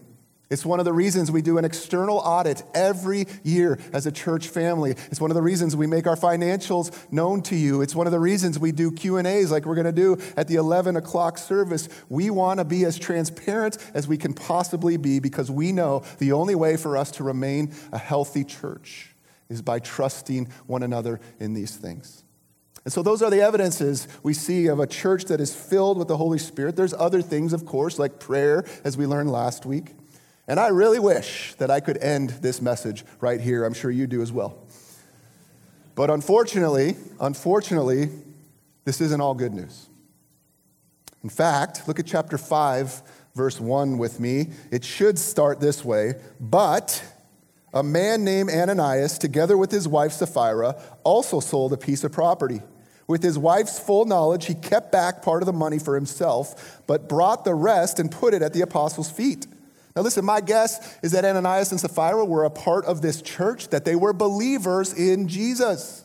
It's 0.51 0.65
one 0.65 0.79
of 0.79 0.87
the 0.87 0.95
reasons 0.95 1.31
we 1.31 1.43
do 1.43 1.59
an 1.59 1.67
external 1.67 2.19
audit 2.19 2.63
every 2.75 3.27
year 3.43 3.79
as 3.93 4.07
a 4.07 4.13
church 4.13 4.49
family. 4.49 4.93
It's 5.11 5.21
one 5.21 5.31
of 5.31 5.35
the 5.35 5.43
reasons 5.43 5.77
we 5.77 5.87
make 5.87 6.07
our 6.07 6.17
financials 6.17 6.91
known 7.13 7.43
to 7.43 7.57
you. 7.57 7.83
It's 7.83 7.95
one 7.95 8.07
of 8.07 8.13
the 8.13 8.21
reasons 8.21 8.59
we 8.59 8.73
do 8.73 8.91
Q&As 8.91 9.51
like 9.51 9.67
we're 9.67 9.75
going 9.75 9.85
to 9.85 9.93
do 9.93 10.17
at 10.39 10.49
the 10.49 10.55
11 10.55 10.97
o'clock 10.97 11.37
service. 11.37 11.91
We 12.09 12.31
want 12.31 12.61
to 12.61 12.65
be 12.65 12.87
as 12.87 12.99
transparent 12.99 13.77
as 13.93 14.09
we 14.09 14.17
can 14.17 14.33
possibly 14.33 14.97
be 14.97 15.19
because 15.19 15.51
we 15.51 15.71
know 15.71 16.03
the 16.19 16.33
only 16.33 16.55
way 16.55 16.79
for 16.79 16.97
us 16.97 17.11
to 17.13 17.25
remain 17.25 17.75
a 17.93 17.99
healthy 17.99 18.45
church 18.45 19.15
is 19.51 19.61
by 19.61 19.81
trusting 19.81 20.49
one 20.67 20.83
another 20.83 21.21
in 21.39 21.53
these 21.53 21.77
things. 21.77 22.25
And 22.85 22.93
so, 22.93 23.03
those 23.03 23.21
are 23.21 23.31
the 23.31 23.43
evidences 23.43 24.09
we 24.23 24.33
see 24.33 24.67
of 24.69 24.81
a 24.81 24.87
church 24.87 25.25
that 25.27 25.41
is 25.41 25.55
filled 25.55 25.99
with 25.99 26.09
the 26.09 26.17
Holy 26.17 26.39
Spirit. 26.39 26.75
There's 26.75 26.95
other 26.95 27.21
things, 27.21 27.53
of 27.53 27.67
course, 27.67 27.99
like 27.99 28.19
prayer, 28.19 28.65
as 28.83 28.97
we 28.97 29.05
learned 29.05 29.31
last 29.31 29.67
week. 29.67 29.95
And 30.49 30.59
I 30.59 30.69
really 30.69 30.99
wish 30.99 31.55
that 31.59 31.71
I 31.71 31.81
could 31.81 31.99
end 31.99 32.31
this 32.31 32.63
message 32.63 33.05
right 33.21 33.41
here. 33.41 33.65
I'm 33.65 33.75
sure 33.75 33.91
you 33.91 34.07
do 34.07 34.23
as 34.23 34.33
well. 34.33 34.59
But 35.95 36.11
unfortunately, 36.11 36.97
unfortunately, 37.21 38.09
this 38.85 39.03
isn't 39.03 39.21
all 39.21 39.35
good 39.35 39.53
news. 39.53 39.89
In 41.23 41.29
fact, 41.29 41.87
look 41.87 41.99
at 41.99 42.07
chapter 42.07 42.39
5, 42.39 43.03
verse 43.35 43.61
1 43.61 43.99
with 43.99 44.19
me. 44.21 44.49
It 44.71 44.85
should 44.85 45.19
start 45.19 45.61
this 45.61 45.85
way 45.85 46.15
But 46.41 47.05
a 47.75 47.83
man 47.83 48.25
named 48.25 48.49
Ananias, 48.51 49.19
together 49.19 49.59
with 49.59 49.71
his 49.71 49.87
wife 49.87 50.13
Sapphira, 50.13 50.81
also 51.05 51.41
sold 51.41 51.75
a 51.75 51.77
piece 51.77 52.05
of 52.05 52.13
property. 52.13 52.63
With 53.07 53.23
his 53.23 53.39
wife's 53.39 53.79
full 53.79 54.07
knowledge, 54.07 54.47
he 54.47 54.55
kept 54.55 54.93
back 54.93 55.23
part 55.23 55.43
of 55.43 55.47
the 55.47 55.53
money 55.53 55.79
for 55.79 55.95
himself, 55.95 56.81
but 56.87 57.09
brought 57.09 57.45
the 57.45 57.55
rest 57.55 57.99
and 57.99 58.11
put 58.11 58.33
it 58.33 58.41
at 58.41 58.55
the 58.55 58.63
apostles' 58.63 59.11
feet. 59.11 59.47
Now, 59.99 60.05
listen, 60.05 60.25
my 60.25 60.41
guess 60.41 60.97
is 61.03 61.11
that 61.11 61.25
Ananias 61.25 61.73
and 61.73 61.81
Sapphira 61.81 62.25
were 62.25 62.45
a 62.45 62.51
part 62.51 62.85
of 62.85 63.03
this 63.03 63.21
church, 63.21 63.71
that 63.71 63.85
they 63.85 63.97
were 63.97 64.13
believers 64.13 64.93
in 64.93 65.27
Jesus. 65.27 66.05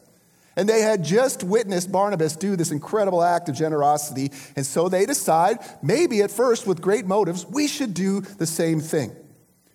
And 0.55 0.67
they 0.67 0.81
had 0.81 1.03
just 1.03 1.43
witnessed 1.43 1.91
Barnabas 1.91 2.35
do 2.35 2.55
this 2.55 2.71
incredible 2.71 3.21
act 3.21 3.49
of 3.49 3.55
generosity. 3.55 4.31
And 4.55 4.65
so 4.65 4.89
they 4.89 5.05
decide, 5.05 5.59
maybe 5.83 6.23
at 6.23 6.31
first 6.31 6.65
with 6.65 6.81
great 6.81 7.05
motives, 7.05 7.45
we 7.45 7.67
should 7.67 7.93
do 7.93 8.21
the 8.21 8.47
same 8.47 8.79
thing. 8.79 9.15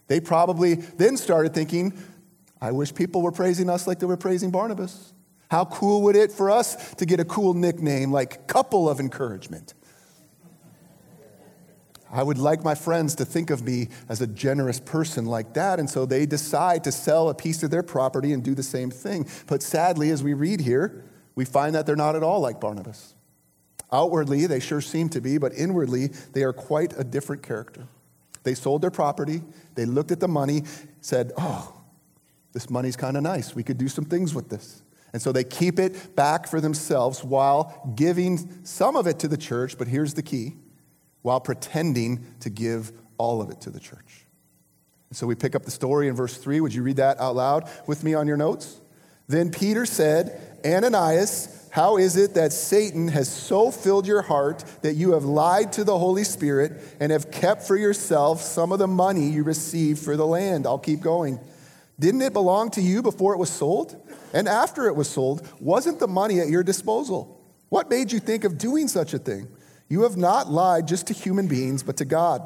They 0.08 0.18
probably 0.18 0.74
then 0.74 1.16
started 1.16 1.54
thinking, 1.54 1.96
I 2.60 2.72
wish 2.72 2.92
people 2.92 3.22
were 3.22 3.30
praising 3.30 3.70
us 3.70 3.86
like 3.86 4.00
they 4.00 4.06
were 4.06 4.16
praising 4.16 4.50
Barnabas. 4.50 5.12
How 5.48 5.64
cool 5.64 6.02
would 6.02 6.16
it 6.16 6.32
for 6.32 6.50
us 6.50 6.92
to 6.94 7.06
get 7.06 7.20
a 7.20 7.24
cool 7.24 7.54
nickname 7.54 8.10
like 8.10 8.48
Couple 8.48 8.88
of 8.88 8.98
Encouragement? 8.98 9.74
I 12.10 12.22
would 12.22 12.38
like 12.38 12.64
my 12.64 12.74
friends 12.74 13.14
to 13.16 13.24
think 13.24 13.50
of 13.50 13.62
me 13.62 13.88
as 14.08 14.20
a 14.20 14.26
generous 14.26 14.80
person 14.80 15.26
like 15.26 15.54
that. 15.54 15.78
And 15.78 15.88
so 15.88 16.06
they 16.06 16.24
decide 16.26 16.84
to 16.84 16.92
sell 16.92 17.28
a 17.28 17.34
piece 17.34 17.62
of 17.62 17.70
their 17.70 17.82
property 17.82 18.32
and 18.32 18.42
do 18.42 18.54
the 18.54 18.62
same 18.62 18.90
thing. 18.90 19.28
But 19.46 19.62
sadly, 19.62 20.10
as 20.10 20.22
we 20.22 20.34
read 20.34 20.60
here, 20.60 21.04
we 21.34 21.44
find 21.44 21.74
that 21.74 21.86
they're 21.86 21.96
not 21.96 22.16
at 22.16 22.22
all 22.22 22.40
like 22.40 22.60
Barnabas. 22.60 23.14
Outwardly, 23.92 24.46
they 24.46 24.60
sure 24.60 24.80
seem 24.80 25.08
to 25.10 25.20
be, 25.20 25.38
but 25.38 25.52
inwardly, 25.54 26.08
they 26.32 26.42
are 26.42 26.52
quite 26.52 26.98
a 26.98 27.04
different 27.04 27.42
character. 27.42 27.86
They 28.42 28.54
sold 28.54 28.82
their 28.82 28.90
property, 28.90 29.42
they 29.74 29.84
looked 29.84 30.10
at 30.10 30.20
the 30.20 30.28
money, 30.28 30.62
said, 31.00 31.32
Oh, 31.36 31.74
this 32.52 32.70
money's 32.70 32.96
kind 32.96 33.16
of 33.16 33.22
nice. 33.22 33.54
We 33.54 33.62
could 33.62 33.78
do 33.78 33.88
some 33.88 34.04
things 34.04 34.34
with 34.34 34.48
this. 34.48 34.82
And 35.12 35.22
so 35.22 35.32
they 35.32 35.44
keep 35.44 35.78
it 35.78 36.14
back 36.16 36.46
for 36.46 36.60
themselves 36.60 37.24
while 37.24 37.92
giving 37.96 38.64
some 38.64 38.96
of 38.96 39.06
it 39.06 39.18
to 39.20 39.28
the 39.28 39.36
church. 39.36 39.78
But 39.78 39.88
here's 39.88 40.14
the 40.14 40.22
key 40.22 40.56
while 41.28 41.40
pretending 41.40 42.24
to 42.40 42.48
give 42.48 42.90
all 43.18 43.42
of 43.42 43.50
it 43.50 43.60
to 43.60 43.68
the 43.68 43.78
church. 43.78 44.24
so 45.12 45.26
we 45.26 45.34
pick 45.34 45.54
up 45.54 45.62
the 45.62 45.70
story 45.70 46.08
in 46.08 46.14
verse 46.14 46.38
3. 46.38 46.62
Would 46.62 46.72
you 46.72 46.82
read 46.82 46.96
that 46.96 47.20
out 47.20 47.36
loud 47.36 47.68
with 47.86 48.02
me 48.02 48.14
on 48.14 48.26
your 48.26 48.38
notes? 48.38 48.80
Then 49.26 49.50
Peter 49.50 49.84
said, 49.84 50.40
Ananias, 50.64 51.68
how 51.70 51.98
is 51.98 52.16
it 52.16 52.32
that 52.32 52.54
Satan 52.54 53.08
has 53.08 53.30
so 53.30 53.70
filled 53.70 54.06
your 54.06 54.22
heart 54.22 54.64
that 54.80 54.94
you 54.94 55.12
have 55.12 55.24
lied 55.24 55.70
to 55.74 55.84
the 55.84 55.98
Holy 55.98 56.24
Spirit 56.24 56.80
and 56.98 57.12
have 57.12 57.30
kept 57.30 57.62
for 57.62 57.76
yourself 57.76 58.40
some 58.40 58.72
of 58.72 58.78
the 58.78 58.88
money 58.88 59.28
you 59.28 59.42
received 59.42 60.02
for 60.02 60.16
the 60.16 60.26
land? 60.26 60.66
I'll 60.66 60.78
keep 60.78 61.00
going. 61.00 61.38
Didn't 62.00 62.22
it 62.22 62.32
belong 62.32 62.70
to 62.70 62.80
you 62.80 63.02
before 63.02 63.34
it 63.34 63.38
was 63.38 63.50
sold? 63.50 64.00
And 64.32 64.48
after 64.48 64.86
it 64.86 64.96
was 64.96 65.10
sold, 65.10 65.46
wasn't 65.60 66.00
the 66.00 66.08
money 66.08 66.40
at 66.40 66.48
your 66.48 66.62
disposal? 66.62 67.38
What 67.68 67.90
made 67.90 68.12
you 68.12 68.18
think 68.18 68.44
of 68.44 68.56
doing 68.56 68.88
such 68.88 69.12
a 69.12 69.18
thing? 69.18 69.48
You 69.88 70.02
have 70.02 70.16
not 70.16 70.50
lied 70.50 70.86
just 70.86 71.06
to 71.06 71.14
human 71.14 71.48
beings, 71.48 71.82
but 71.82 71.96
to 71.98 72.04
God. 72.04 72.42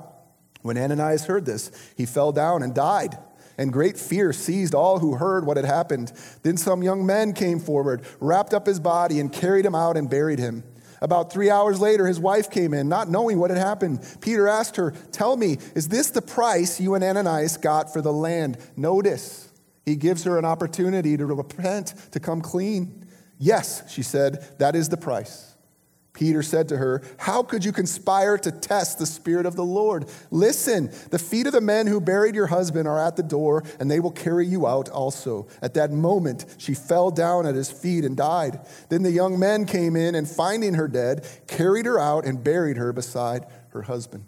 When 0.63 0.79
Ananias 0.79 1.27
heard 1.27 1.45
this, 1.45 1.71
he 1.97 2.07
fell 2.07 2.33
down 2.33 2.63
and 2.63 2.75
died. 2.75 3.19
And 3.59 3.73
great 3.73 3.99
fear 3.99 4.33
seized 4.33 4.75
all 4.75 4.99
who 4.99 5.15
heard 5.17 5.45
what 5.45 5.57
had 5.57 5.67
happened. 5.67 6.13
Then 6.43 6.57
some 6.57 6.83
young 6.83 7.05
men 7.05 7.33
came 7.33 7.61
forward, 7.61 8.03
wrapped 8.21 8.55
up 8.55 8.67
his 8.67 8.81
body, 8.81 9.21
and 9.21 9.33
carried 9.33 9.67
him 9.67 9.75
out 9.75 9.97
and 9.97 10.09
buried 10.09 10.39
him. 10.39 10.65
About 11.03 11.33
three 11.33 11.51
hours 11.51 11.81
later, 11.81 12.07
his 12.07 12.21
wife 12.21 12.49
came 12.49 12.73
in, 12.73 12.89
not 12.89 13.11
knowing 13.11 13.39
what 13.39 13.51
had 13.51 13.59
happened. 13.59 14.07
Peter 14.21 14.47
asked 14.47 14.77
her, 14.77 14.93
Tell 15.11 15.37
me, 15.37 15.59
is 15.75 15.89
this 15.89 16.11
the 16.11 16.23
price 16.23 16.81
you 16.81 16.95
and 16.95 17.03
Ananias 17.03 17.57
got 17.57 17.93
for 17.93 18.01
the 18.01 18.13
land? 18.13 18.57
Notice, 18.77 19.51
he 19.85 19.97
gives 19.97 20.23
her 20.25 20.39
an 20.39 20.45
opportunity 20.45 21.17
to 21.17 21.27
repent, 21.27 21.95
to 22.13 22.21
come 22.21 22.41
clean. 22.41 23.05
Yes, 23.39 23.83
she 23.93 24.03
said, 24.03 24.59
that 24.59 24.77
is 24.77 24.89
the 24.89 24.97
price. 24.97 25.52
Peter 26.13 26.43
said 26.43 26.69
to 26.69 26.77
her, 26.77 27.03
How 27.17 27.43
could 27.43 27.65
you 27.65 27.73
conspire 27.73 28.37
to 28.39 28.53
test 28.53 28.99
the 28.99 29.07
Spirit 29.07 29.47
of 29.47 29.57
the 29.57 29.65
Lord? 29.65 30.09
Listen, 30.31 30.91
the 31.11 31.19
feet 31.19 31.47
of 31.47 31.53
the 31.53 31.61
men 31.61 31.87
who 31.87 32.01
buried 32.01 32.35
your 32.35 32.49
husband 32.49 32.87
are 32.87 32.99
at 32.99 33.17
the 33.17 33.23
door, 33.23 33.65
and 33.81 33.91
they 33.91 33.99
will 33.99 34.11
carry 34.11 34.47
you 34.47 34.67
out 34.67 34.91
also. 34.91 35.49
At 35.63 35.75
that 35.75 35.91
moment, 35.91 36.45
she 36.59 36.75
fell 36.75 37.11
down 37.11 37.47
at 37.47 37.55
his 37.55 37.71
feet 37.71 38.05
and 38.05 38.17
died. 38.17 38.61
Then 38.91 39.03
the 39.03 39.11
young 39.11 39.39
men 39.39 39.65
came 39.65 39.97
in, 39.97 40.15
and 40.15 40.29
finding 40.29 40.75
her 40.75 40.89
dead, 40.89 41.27
carried 41.47 41.87
her 41.87 41.99
out 41.99 42.27
and 42.27 42.45
buried 42.45 42.77
her 42.77 42.93
beside 42.93 43.47
her 43.71 43.83
husband. 43.83 44.25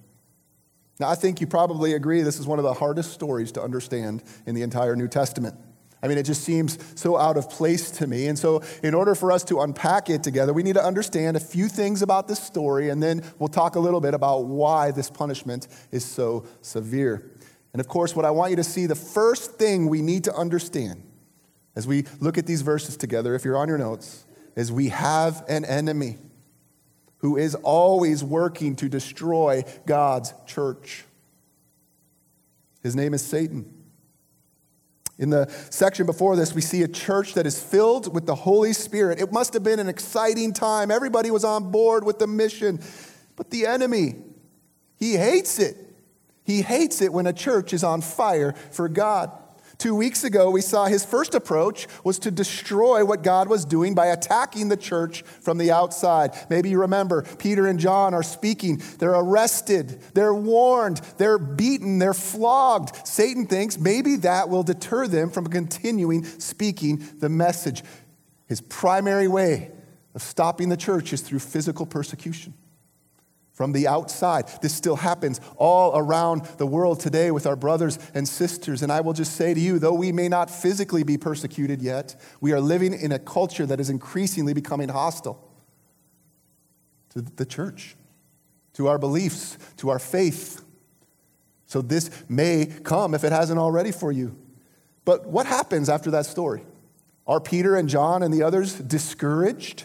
Now, 0.99 1.11
I 1.11 1.16
think 1.16 1.40
you 1.40 1.47
probably 1.47 1.92
agree 1.92 2.23
this 2.23 2.38
is 2.38 2.47
one 2.47 2.59
of 2.59 2.62
the 2.62 2.75
hardest 2.75 3.12
stories 3.12 3.53
to 3.53 3.62
understand 3.62 4.23
in 4.47 4.55
the 4.55 4.62
entire 4.62 4.97
New 4.97 5.09
Testament. 5.09 5.57
I 6.05 6.07
mean, 6.07 6.19
it 6.19 6.25
just 6.25 6.45
seems 6.45 6.79
so 6.97 7.17
out 7.17 7.38
of 7.38 7.49
place 7.49 7.90
to 7.93 8.07
me. 8.07 8.27
And 8.27 8.38
so, 8.38 8.62
in 8.83 8.93
order 8.93 9.14
for 9.14 9.33
us 9.33 9.43
to 9.45 9.62
unpack 9.62 10.11
it 10.11 10.23
together, 10.23 10.53
we 10.53 10.62
need 10.62 10.75
to 10.75 10.85
understand 10.85 11.35
a 11.35 11.40
few 11.40 11.67
things 11.67 12.03
about 12.03 12.29
this 12.29 12.38
story, 12.38 12.90
and 12.90 13.03
then 13.03 13.25
we'll 13.38 13.49
talk 13.49 13.75
a 13.75 13.81
little 13.81 14.03
bit 14.03 14.12
about 14.12 14.45
why 14.45 14.90
this 14.90 15.09
punishment 15.09 15.67
is 15.90 16.05
so 16.05 16.45
severe. 16.61 17.31
And 17.73 17.81
of 17.81 17.88
course, 17.88 18.14
what 18.14 18.27
I 18.27 18.31
want 18.33 18.51
you 18.51 18.57
to 18.57 18.64
see 18.64 18.85
the 18.85 18.95
first 18.95 19.53
thing 19.53 19.88
we 19.88 20.03
need 20.03 20.25
to 20.25 20.35
understand 20.35 21.03
as 21.75 21.87
we 21.87 22.05
look 22.21 22.37
at 22.37 22.45
these 22.45 22.61
verses 22.61 22.99
together, 22.99 23.35
if 23.35 23.43
you're 23.43 23.57
on 23.57 23.69
your 23.69 23.79
notes, 23.79 24.27
is 24.57 24.71
we 24.71 24.90
have 24.90 25.43
an 25.49 25.64
enemy 25.64 26.19
who 27.19 27.38
is 27.38 27.55
always 27.55 28.23
working 28.23 28.77
to 28.77 28.90
destroy 28.90 29.64
God's 29.87 30.35
church. 30.45 31.07
His 32.83 32.95
name 32.95 33.14
is 33.14 33.25
Satan. 33.25 33.74
In 35.18 35.31
the 35.31 35.48
section 35.70 36.07
before 36.07 36.35
this, 36.35 36.55
we 36.55 36.61
see 36.61 36.83
a 36.83 36.88
church 36.88 37.35
that 37.35 37.46
is 37.46 37.62
filled 37.62 38.12
with 38.12 38.27
the 38.27 38.35
Holy 38.35 38.72
Spirit. 38.72 39.20
It 39.20 39.31
must 39.33 39.55
have 39.55 39.62
been 39.62 39.79
an 39.79 39.88
exciting 39.88 40.53
time. 40.53 40.90
Everybody 40.90 41.31
was 41.31 41.44
on 41.44 41.70
board 41.70 42.05
with 42.05 42.18
the 42.18 42.27
mission. 42.27 42.81
But 43.37 43.50
the 43.50 43.66
enemy, 43.66 44.16
he 44.96 45.14
hates 45.16 45.59
it. 45.59 45.77
He 46.42 46.62
hates 46.62 47.00
it 47.00 47.12
when 47.12 47.27
a 47.27 47.33
church 47.33 47.72
is 47.72 47.85
on 47.85 48.00
fire 48.00 48.55
for 48.70 48.88
God. 48.88 49.31
Two 49.79 49.95
weeks 49.95 50.25
ago, 50.25 50.51
we 50.51 50.61
saw 50.61 50.87
his 50.87 51.05
first 51.05 51.35
approach 51.35 51.87
was 52.05 52.19
to 52.21 52.31
destroy 52.31 53.05
what 53.05 53.23
God 53.23 53.49
was 53.49 53.65
doing 53.65 53.95
by 53.95 54.07
attacking 54.07 54.69
the 54.69 54.77
church 54.77 55.23
from 55.23 55.59
the 55.59 55.71
outside. 55.71 56.33
Maybe 56.49 56.71
you 56.71 56.81
remember 56.81 57.23
Peter 57.39 57.67
and 57.67 57.79
John 57.79 58.15
are 58.15 58.23
speaking. 58.23 58.81
They're 58.99 59.15
arrested, 59.15 60.01
they're 60.15 60.35
warned, 60.35 60.99
they're 61.19 61.39
beaten, 61.39 61.99
they're 61.99 62.15
flogged. 62.15 63.07
Satan 63.07 63.47
thinks 63.47 63.79
maybe 63.79 64.17
that 64.17 64.49
will 64.49 64.63
deter 64.63 65.07
them 65.07 65.31
from 65.31 65.49
continuing 65.49 66.25
speaking 66.25 67.05
the 67.19 67.29
message. 67.29 67.83
His 68.47 68.61
primary 68.61 69.29
way 69.29 69.73
of 70.15 70.23
stopping 70.23 70.69
the 70.69 70.77
church 70.77 71.13
is 71.13 71.21
through 71.21 71.41
physical 71.41 71.87
persecution 71.87 72.55
from 73.55 73.73
the 73.73 73.87
outside. 73.87 74.49
This 74.61 74.75
still 74.75 74.97
happens 74.97 75.40
all 75.57 75.97
around 75.97 76.45
the 76.59 76.67
world 76.67 77.01
today 77.01 77.31
with 77.31 77.47
our 77.47 77.57
brothers 77.57 77.99
and 78.12 78.29
sisters. 78.29 78.83
And 78.83 78.93
I 78.93 79.01
will 79.01 79.12
just 79.12 79.37
say 79.37 79.55
to 79.55 79.61
you, 79.61 79.79
though 79.79 79.95
we 79.95 80.12
may 80.12 80.29
not 80.29 80.51
physically 80.51 81.05
be 81.05 81.17
persecuted 81.17 81.81
yet, 81.81 82.21
we 82.40 82.53
are 82.53 82.61
living 82.61 82.93
in 82.93 83.12
a 83.12 83.19
culture 83.19 83.64
that 83.64 83.81
is 83.81 83.88
increasingly 83.88 84.53
becoming 84.53 84.88
hostile 84.88 85.40
to 87.11 87.23
the 87.23 87.47
church, 87.47 87.97
to 88.75 88.88
our 88.88 88.99
beliefs, 88.99 89.57
to 89.77 89.88
our 89.88 90.01
faith. 90.01 90.64
So 91.67 91.81
this 91.81 92.11
may 92.29 92.67
come 92.67 93.14
if 93.14 93.23
it 93.23 93.31
hasn't 93.31 93.61
already 93.61 93.93
for 93.93 94.11
you. 94.11 94.37
But 95.05 95.27
what 95.27 95.47
happens 95.47 95.88
after 95.88 96.11
that 96.11 96.27
story? 96.27 96.64
Are 97.25 97.40
Peter 97.40 97.77
and 97.77 97.88
John 97.88 98.25
and 98.25 98.35
the 98.35 98.43
others 98.43 98.75
discouraged? 98.75 99.85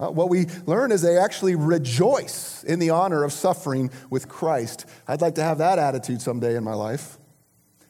Uh, 0.00 0.10
what 0.10 0.28
we 0.28 0.46
learn 0.66 0.90
is 0.90 1.02
they 1.02 1.18
actually 1.18 1.54
rejoice 1.54 2.64
in 2.64 2.78
the 2.78 2.90
honor 2.90 3.24
of 3.24 3.32
suffering 3.32 3.90
with 4.10 4.28
Christ. 4.28 4.86
I'd 5.06 5.20
like 5.20 5.36
to 5.36 5.42
have 5.42 5.58
that 5.58 5.78
attitude 5.78 6.20
someday 6.20 6.56
in 6.56 6.64
my 6.64 6.74
life. 6.74 7.18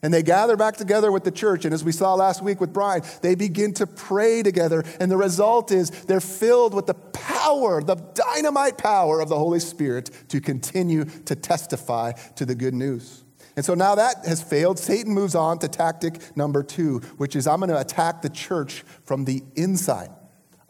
And 0.04 0.12
they 0.12 0.24
gather 0.24 0.56
back 0.56 0.76
together 0.76 1.12
with 1.12 1.22
the 1.22 1.30
church. 1.30 1.64
And 1.64 1.72
as 1.72 1.84
we 1.84 1.92
saw 1.92 2.14
last 2.14 2.42
week 2.42 2.60
with 2.60 2.72
Brian, 2.72 3.02
they 3.22 3.36
begin 3.36 3.72
to 3.74 3.86
pray 3.86 4.42
together. 4.42 4.84
And 4.98 5.10
the 5.10 5.16
result 5.16 5.70
is 5.70 5.90
they're 5.90 6.20
filled 6.20 6.74
with 6.74 6.86
the 6.86 6.94
power, 6.94 7.80
the 7.82 7.94
dynamite 7.94 8.78
power 8.78 9.20
of 9.20 9.28
the 9.28 9.38
Holy 9.38 9.60
Spirit 9.60 10.10
to 10.28 10.40
continue 10.40 11.04
to 11.04 11.36
testify 11.36 12.12
to 12.34 12.44
the 12.44 12.56
good 12.56 12.74
news. 12.74 13.22
And 13.54 13.64
so 13.64 13.74
now 13.74 13.94
that 13.94 14.26
has 14.26 14.42
failed, 14.42 14.78
Satan 14.78 15.12
moves 15.14 15.36
on 15.36 15.58
to 15.60 15.68
tactic 15.68 16.36
number 16.36 16.64
two, 16.64 16.98
which 17.18 17.36
is 17.36 17.46
I'm 17.46 17.60
going 17.60 17.70
to 17.70 17.78
attack 17.78 18.22
the 18.22 18.30
church 18.30 18.82
from 19.04 19.24
the 19.24 19.44
inside. 19.54 20.08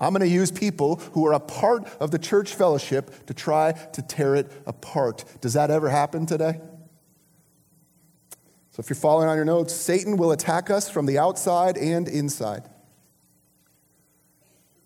I'm 0.03 0.13
going 0.13 0.29
to 0.29 0.35
use 0.35 0.51
people 0.51 0.97
who 1.13 1.25
are 1.27 1.33
a 1.33 1.41
part 1.41 1.87
of 2.01 2.11
the 2.11 2.19
church 2.19 2.55
fellowship 2.55 3.27
to 3.27 3.35
try 3.35 3.71
to 3.71 4.03
tear 4.03 4.35
it 4.35 4.51
apart. 4.67 5.25
Does 5.41 5.53
that 5.53 5.71
ever 5.71 5.89
happen 5.89 6.27
today? 6.27 6.61
So, 8.73 8.81
if 8.81 8.91
you're 8.91 8.97
following 8.97 9.29
on 9.29 9.37
your 9.37 9.45
notes, 9.45 9.73
Satan 9.73 10.17
will 10.17 10.33
attack 10.33 10.71
us 10.71 10.91
from 10.91 11.07
the 11.07 11.19
outside 11.19 11.77
and 11.77 12.09
inside. 12.09 12.69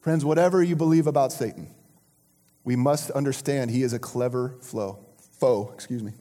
Friends, 0.00 0.22
whatever 0.22 0.62
you 0.62 0.76
believe 0.76 1.06
about 1.06 1.32
Satan, 1.32 1.74
we 2.62 2.76
must 2.76 3.10
understand 3.12 3.70
he 3.70 3.82
is 3.82 3.94
a 3.94 3.98
clever 3.98 4.58
flow, 4.60 4.98
foe, 5.38 5.70
excuse 5.72 6.02
me. 6.02 6.12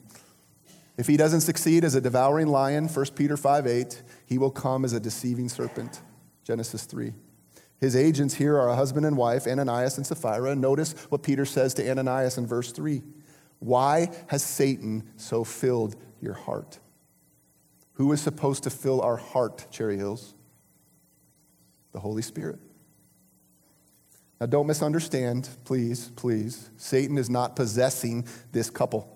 If 0.98 1.08
he 1.08 1.18
doesn't 1.18 1.42
succeed 1.42 1.84
as 1.84 1.96
a 1.96 2.02
devouring 2.02 2.48
lion, 2.48 2.88
1 2.88 3.06
Peter 3.16 3.36
5 3.36 3.68
8, 3.68 4.04
he 4.26 4.38
will 4.38 4.52
come 4.52 4.86
as 4.86 4.94
a 4.94 5.02
deceiving 5.02 5.50
serpent, 5.50 6.02
Genesis 6.46 6.86
3. 6.86 7.14
His 7.80 7.96
agents 7.96 8.36
here 8.36 8.58
are 8.58 8.70
a 8.70 8.76
husband 8.76 9.06
and 9.06 9.18
wife, 9.18 9.48
Ananias 9.48 9.98
and 9.98 10.08
Sapphira. 10.08 10.56
Notice 10.56 10.94
what 11.10 11.24
Peter 11.24 11.46
says 11.46 11.74
to 11.76 11.90
Ananias 11.90 12.38
in 12.38 12.48
verse 12.48 12.72
3 12.72 13.02
Why 13.60 14.10
has 14.28 14.44
Satan 14.44 15.12
so 15.18 15.44
filled 15.44 15.96
your 16.22 16.34
heart? 16.34 16.80
Who 17.94 18.12
is 18.12 18.22
supposed 18.22 18.64
to 18.64 18.70
fill 18.70 19.02
our 19.02 19.18
heart, 19.18 19.68
Cherry 19.72 19.98
Hills? 19.98 20.34
The 21.92 22.00
Holy 22.00 22.22
Spirit. 22.22 22.60
Now, 24.40 24.48
don't 24.48 24.68
misunderstand, 24.68 25.48
please, 25.64 26.12
please. 26.18 26.70
Satan 26.76 27.18
is 27.18 27.30
not 27.30 27.56
possessing 27.56 28.28
this 28.52 28.70
couple. 28.70 29.15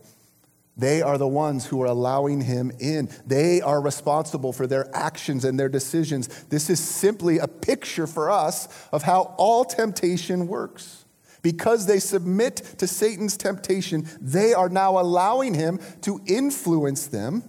They 0.80 1.02
are 1.02 1.18
the 1.18 1.28
ones 1.28 1.66
who 1.66 1.82
are 1.82 1.88
allowing 1.88 2.40
him 2.40 2.72
in. 2.80 3.10
They 3.26 3.60
are 3.60 3.82
responsible 3.82 4.54
for 4.54 4.66
their 4.66 4.90
actions 4.96 5.44
and 5.44 5.60
their 5.60 5.68
decisions. 5.68 6.28
This 6.46 6.70
is 6.70 6.80
simply 6.80 7.38
a 7.38 7.50
picture 7.50 8.08
for 8.08 8.32
us 8.32 8.70
of 8.94 9.04
how 9.04 9.36
all 9.38 9.66
temptation 9.66 10.48
works. 10.48 11.04
Because 11.42 11.86
they 11.86 12.00
submit 12.00 12.58
to 12.78 12.88
Satan's 12.88 13.36
temptation, 13.36 14.08
they 14.22 14.54
are 14.54 14.70
now 14.70 15.00
allowing 15.00 15.54
him 15.54 15.82
to 16.02 16.22
influence 16.26 17.08
them 17.08 17.44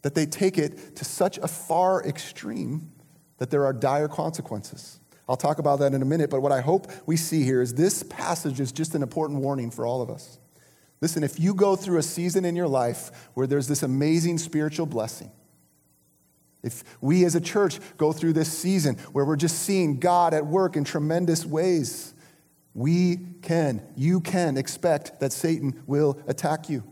that 0.00 0.14
they 0.14 0.24
take 0.24 0.56
it 0.56 0.96
to 0.96 1.04
such 1.04 1.36
a 1.36 1.48
far 1.48 2.02
extreme 2.02 2.92
that 3.36 3.50
there 3.50 3.66
are 3.66 3.74
dire 3.74 4.08
consequences. 4.08 5.00
I'll 5.28 5.36
talk 5.36 5.58
about 5.58 5.80
that 5.80 5.92
in 5.92 6.00
a 6.00 6.06
minute, 6.06 6.30
but 6.30 6.40
what 6.40 6.50
I 6.50 6.62
hope 6.62 6.90
we 7.06 7.18
see 7.18 7.44
here 7.44 7.60
is 7.60 7.74
this 7.74 8.02
passage 8.04 8.58
is 8.58 8.72
just 8.72 8.94
an 8.94 9.02
important 9.02 9.40
warning 9.40 9.70
for 9.70 9.86
all 9.86 10.00
of 10.00 10.08
us. 10.08 10.39
Listen, 11.00 11.24
if 11.24 11.40
you 11.40 11.54
go 11.54 11.76
through 11.76 11.98
a 11.98 12.02
season 12.02 12.44
in 12.44 12.54
your 12.54 12.68
life 12.68 13.30
where 13.34 13.46
there's 13.46 13.68
this 13.68 13.82
amazing 13.82 14.38
spiritual 14.38 14.86
blessing, 14.86 15.30
if 16.62 16.84
we 17.00 17.24
as 17.24 17.34
a 17.34 17.40
church 17.40 17.80
go 17.96 18.12
through 18.12 18.34
this 18.34 18.52
season 18.52 18.96
where 19.12 19.24
we're 19.24 19.36
just 19.36 19.60
seeing 19.60 19.98
God 19.98 20.34
at 20.34 20.46
work 20.46 20.76
in 20.76 20.84
tremendous 20.84 21.46
ways, 21.46 22.12
we 22.74 23.18
can, 23.42 23.82
you 23.96 24.20
can 24.20 24.56
expect 24.56 25.20
that 25.20 25.32
Satan 25.32 25.82
will 25.86 26.20
attack 26.26 26.68
you. 26.68 26.84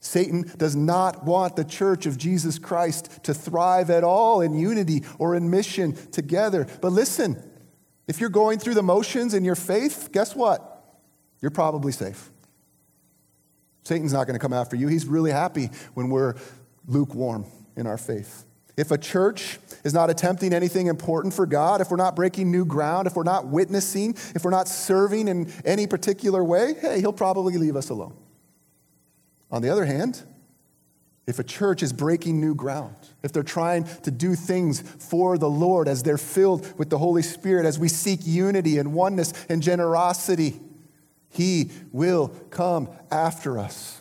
Satan 0.00 0.50
does 0.58 0.76
not 0.76 1.24
want 1.24 1.56
the 1.56 1.64
church 1.64 2.04
of 2.04 2.18
Jesus 2.18 2.58
Christ 2.58 3.22
to 3.22 3.32
thrive 3.32 3.88
at 3.88 4.04
all 4.04 4.42
in 4.42 4.52
unity 4.52 5.02
or 5.18 5.34
in 5.34 5.48
mission 5.48 5.94
together. 6.10 6.66
But 6.82 6.92
listen, 6.92 7.42
if 8.06 8.20
you're 8.20 8.28
going 8.28 8.58
through 8.58 8.74
the 8.74 8.82
motions 8.82 9.32
in 9.32 9.44
your 9.44 9.54
faith, 9.54 10.10
guess 10.12 10.36
what? 10.36 10.84
You're 11.40 11.50
probably 11.50 11.92
safe. 11.92 12.30
Satan's 13.84 14.12
not 14.12 14.26
going 14.26 14.34
to 14.34 14.40
come 14.40 14.52
after 14.52 14.76
you. 14.76 14.88
He's 14.88 15.06
really 15.06 15.30
happy 15.30 15.70
when 15.94 16.08
we're 16.08 16.34
lukewarm 16.86 17.46
in 17.76 17.86
our 17.86 17.98
faith. 17.98 18.44
If 18.76 18.90
a 18.90 18.98
church 18.98 19.58
is 19.84 19.94
not 19.94 20.10
attempting 20.10 20.52
anything 20.52 20.88
important 20.88 21.32
for 21.32 21.46
God, 21.46 21.80
if 21.80 21.90
we're 21.90 21.96
not 21.96 22.16
breaking 22.16 22.50
new 22.50 22.64
ground, 22.64 23.06
if 23.06 23.14
we're 23.14 23.22
not 23.22 23.46
witnessing, 23.46 24.16
if 24.34 24.42
we're 24.42 24.50
not 24.50 24.66
serving 24.66 25.28
in 25.28 25.52
any 25.64 25.86
particular 25.86 26.42
way, 26.42 26.74
hey, 26.80 27.00
he'll 27.00 27.12
probably 27.12 27.56
leave 27.56 27.76
us 27.76 27.90
alone. 27.90 28.16
On 29.50 29.62
the 29.62 29.70
other 29.70 29.84
hand, 29.84 30.22
if 31.26 31.38
a 31.38 31.44
church 31.44 31.82
is 31.82 31.92
breaking 31.92 32.40
new 32.40 32.54
ground, 32.54 32.96
if 33.22 33.32
they're 33.32 33.44
trying 33.44 33.84
to 34.02 34.10
do 34.10 34.34
things 34.34 34.80
for 34.80 35.38
the 35.38 35.48
Lord 35.48 35.86
as 35.86 36.02
they're 36.02 36.18
filled 36.18 36.76
with 36.76 36.90
the 36.90 36.98
Holy 36.98 37.22
Spirit, 37.22 37.64
as 37.66 37.78
we 37.78 37.88
seek 37.88 38.20
unity 38.24 38.78
and 38.78 38.92
oneness 38.92 39.32
and 39.48 39.62
generosity, 39.62 40.60
he 41.34 41.70
will 41.92 42.28
come 42.50 42.88
after 43.10 43.58
us. 43.58 44.00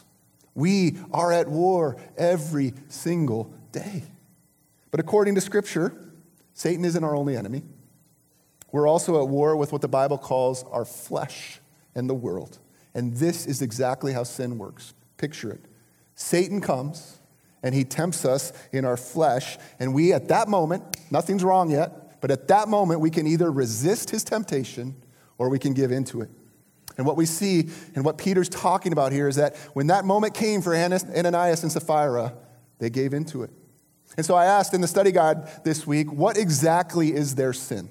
We 0.56 0.98
are 1.12 1.32
at 1.32 1.48
war 1.48 1.98
every 2.18 2.74
single 2.88 3.54
day. 3.72 4.04
But 4.92 5.00
according 5.00 5.36
to 5.36 5.42
Scripture, 5.42 5.94
Satan 6.54 6.86
isn't 6.86 7.04
our 7.04 7.16
only 7.16 7.36
enemy. 7.36 7.64
We're 8.72 8.88
also 8.88 9.22
at 9.22 9.28
war 9.28 9.56
with 9.56 9.72
what 9.72 9.82
the 9.82 9.88
Bible 9.88 10.18
calls 10.18 10.64
our 10.72 10.86
flesh 10.86 11.60
and 11.96 12.10
the 12.10 12.14
world. 12.14 12.60
And 12.94 13.16
this 13.16 13.48
is 13.48 13.62
exactly 13.62 14.14
how 14.14 14.24
sin 14.24 14.58
works. 14.58 14.94
Picture 15.18 15.52
it 15.52 15.62
Satan 16.16 16.62
comes 16.62 17.20
and 17.64 17.74
he 17.74 17.84
tempts 17.84 18.26
us 18.26 18.52
in 18.74 18.84
our 18.84 18.98
flesh, 18.98 19.58
and 19.80 19.94
we, 19.94 20.12
at 20.12 20.28
that 20.28 20.50
moment, 20.50 20.84
nothing's 21.10 21.46
wrong 21.46 21.72
yet, 21.72 22.20
but 22.20 22.30
at 22.30 22.50
that 22.50 22.68
moment, 22.68 23.00
we 23.00 23.10
can 23.10 23.26
either 23.26 23.50
resist 23.50 24.10
his 24.10 24.24
temptation 24.24 24.94
or 25.38 25.48
we 25.48 25.58
can 25.58 25.74
give 25.74 25.90
into 25.90 26.20
it. 26.20 26.30
And 26.98 27.06
what 27.06 27.18
we 27.18 27.26
see 27.26 27.70
and 27.96 28.06
what 28.06 28.18
Peter's 28.18 28.50
talking 28.50 28.92
about 28.92 29.12
here 29.12 29.28
is 29.28 29.36
that 29.38 29.56
when 29.74 29.88
that 29.88 30.06
moment 30.06 30.34
came 30.34 30.62
for 30.62 30.76
Ananias 30.76 31.64
and 31.64 31.72
Sapphira, 31.72 32.34
they 32.80 32.90
gave 32.90 33.14
into 33.14 33.44
it. 33.44 33.50
And 34.16 34.26
so 34.26 34.36
I 34.36 34.46
asked 34.46 34.74
in 34.74 34.82
the 34.82 34.88
study 34.88 35.12
guide 35.12 35.64
this 35.64 35.88
week, 35.88 36.12
what 36.12 36.38
exactly 36.38 37.14
is 37.14 37.36
their 37.36 37.54
sin? 37.54 37.90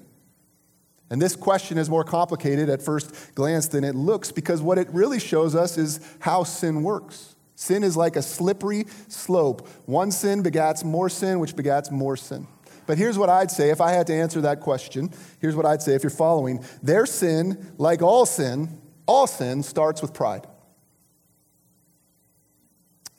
And 1.09 1.21
this 1.21 1.35
question 1.35 1.77
is 1.77 1.89
more 1.89 2.03
complicated 2.03 2.69
at 2.69 2.81
first 2.81 3.35
glance 3.35 3.67
than 3.67 3.83
it 3.83 3.93
looks 3.93 4.31
because 4.31 4.61
what 4.61 4.77
it 4.77 4.89
really 4.91 5.19
shows 5.19 5.53
us 5.55 5.77
is 5.77 5.99
how 6.19 6.43
sin 6.43 6.81
works. 6.81 7.35
Sin 7.55 7.83
is 7.83 7.95
like 7.95 8.15
a 8.15 8.21
slippery 8.21 8.85
slope. 9.09 9.67
One 9.85 10.11
sin 10.11 10.41
begats 10.41 10.83
more 10.83 11.09
sin, 11.09 11.39
which 11.39 11.55
begats 11.55 11.91
more 11.91 12.17
sin. 12.17 12.47
But 12.87 12.97
here's 12.97 13.17
what 13.17 13.29
I'd 13.29 13.51
say 13.51 13.69
if 13.69 13.79
I 13.79 13.91
had 13.91 14.07
to 14.07 14.13
answer 14.13 14.41
that 14.41 14.59
question. 14.59 15.11
Here's 15.39 15.55
what 15.55 15.65
I'd 15.65 15.81
say 15.81 15.93
if 15.93 16.03
you're 16.03 16.09
following. 16.09 16.63
Their 16.81 17.05
sin, 17.05 17.73
like 17.77 18.01
all 18.01 18.25
sin, 18.25 18.81
all 19.05 19.27
sin 19.27 19.63
starts 19.63 20.01
with 20.01 20.13
pride. 20.13 20.47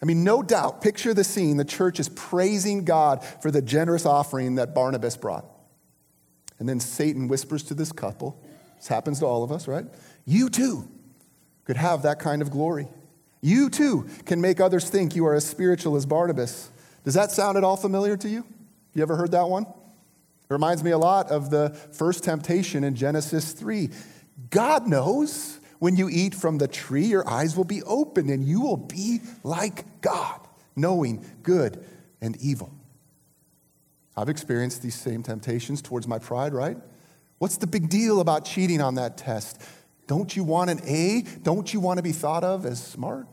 I 0.03 0.07
mean, 0.07 0.23
no 0.23 0.43
doubt, 0.43 0.83
picture 0.83 1.15
the 1.15 1.25
scene. 1.25 1.57
The 1.57 1.65
church 1.65 1.99
is 1.99 2.11
praising 2.11 2.85
God 2.85 3.25
for 3.25 3.51
the 3.51 3.63
generous 3.63 4.05
offering 4.05 4.57
that 4.57 4.75
Barnabas 4.75 5.17
brought. 5.17 5.47
And 6.59 6.69
then 6.69 6.79
Satan 6.79 7.27
whispers 7.27 7.63
to 7.65 7.75
this 7.75 7.91
couple, 7.91 8.39
this 8.77 8.89
happens 8.89 9.21
to 9.21 9.27
all 9.27 9.43
of 9.43 9.51
us, 9.51 9.67
right? 9.67 9.87
You 10.27 10.51
too 10.51 10.89
could 11.65 11.77
have 11.77 12.03
that 12.03 12.19
kind 12.19 12.43
of 12.43 12.51
glory. 12.51 12.89
You 13.41 13.71
too 13.71 14.07
can 14.27 14.41
make 14.41 14.61
others 14.61 14.89
think 14.89 15.17
you 15.17 15.27
are 15.27 15.35
as 15.35 15.47
spiritual 15.47 15.97
as 15.97 16.07
Barnabas. 16.07 16.71
Does 17.05 17.15
that 17.15 17.31
sound 17.31 17.57
at 17.57 17.65
all 17.65 17.77
familiar 17.77 18.17
to 18.19 18.29
you? 18.29 18.45
You 18.95 19.03
ever 19.03 19.17
heard 19.17 19.33
that 19.33 19.49
one? 19.49 19.65
It 19.65 20.53
reminds 20.53 20.85
me 20.85 20.91
a 20.91 20.99
lot 20.99 21.31
of 21.31 21.51
the 21.51 21.71
first 21.93 22.25
temptation 22.25 22.85
in 22.85 22.95
Genesis 22.95 23.53
3. 23.53 23.91
God 24.51 24.87
knows 24.87 25.61
when 25.79 25.97
you 25.97 26.09
eat 26.09 26.35
from 26.35 26.59
the 26.59 26.69
tree, 26.69 27.07
your 27.07 27.29
eyes 27.29 27.57
will 27.57 27.65
be 27.65 27.83
opened 27.83 28.31
and 28.31 28.45
you 28.45 28.61
will 28.61 28.77
be 28.77 29.21
like 29.43 30.01
God, 30.01 30.41
knowing 30.77 31.25
good 31.43 31.85
and 32.21 32.37
evil. 32.39 32.73
I've 34.17 34.29
experienced 34.29 34.83
these 34.83 34.95
same 34.95 35.23
temptations 35.23 35.83
towards 35.83 36.07
my 36.07 36.19
pride, 36.19 36.53
right? 36.53 36.77
What's 37.39 37.57
the 37.57 37.67
big 37.67 37.89
deal 37.89 38.21
about 38.21 38.45
cheating 38.45 38.81
on 38.81 38.95
that 38.95 39.17
test? 39.17 39.61
Don't 40.07 40.35
you 40.37 40.45
want 40.45 40.71
an 40.71 40.81
A? 40.87 41.23
Don't 41.43 41.73
you 41.73 41.81
want 41.81 41.99
to 41.99 42.03
be 42.03 42.13
thought 42.13 42.45
of 42.45 42.65
as 42.65 42.83
smart? 42.83 43.27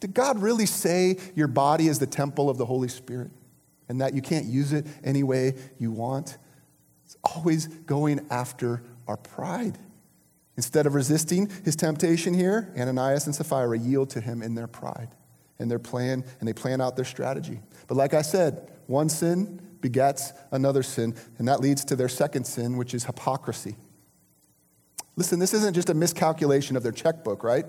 Did 0.00 0.14
God 0.14 0.40
really 0.40 0.66
say 0.66 1.18
your 1.34 1.48
body 1.48 1.88
is 1.88 1.98
the 1.98 2.06
temple 2.06 2.48
of 2.48 2.56
the 2.56 2.66
Holy 2.66 2.88
Spirit 2.88 3.30
and 3.88 4.00
that 4.00 4.14
you 4.14 4.22
can't 4.22 4.46
use 4.46 4.72
it 4.72 4.86
any 5.04 5.22
way 5.22 5.54
you 5.78 5.90
want? 5.90 6.38
It's 7.04 7.16
always 7.24 7.66
going 7.66 8.26
after 8.30 8.82
our 9.06 9.16
pride. 9.16 9.78
Instead 10.62 10.86
of 10.86 10.94
resisting 10.94 11.50
his 11.64 11.74
temptation 11.74 12.32
here, 12.32 12.72
Ananias 12.78 13.26
and 13.26 13.34
Sapphira 13.34 13.76
yield 13.76 14.10
to 14.10 14.20
him 14.20 14.42
in 14.42 14.54
their 14.54 14.68
pride 14.68 15.08
and 15.58 15.68
their 15.68 15.80
plan, 15.80 16.24
and 16.38 16.48
they 16.48 16.52
plan 16.52 16.80
out 16.80 16.94
their 16.94 17.04
strategy. 17.04 17.58
But 17.88 17.96
like 17.96 18.14
I 18.14 18.22
said, 18.22 18.70
one 18.86 19.08
sin 19.08 19.60
begets 19.80 20.32
another 20.52 20.84
sin, 20.84 21.16
and 21.38 21.48
that 21.48 21.60
leads 21.60 21.84
to 21.86 21.96
their 21.96 22.08
second 22.08 22.44
sin, 22.44 22.76
which 22.76 22.94
is 22.94 23.02
hypocrisy. 23.02 23.74
Listen, 25.16 25.40
this 25.40 25.52
isn't 25.52 25.74
just 25.74 25.90
a 25.90 25.94
miscalculation 25.94 26.76
of 26.76 26.84
their 26.84 26.92
checkbook, 26.92 27.42
right? 27.42 27.66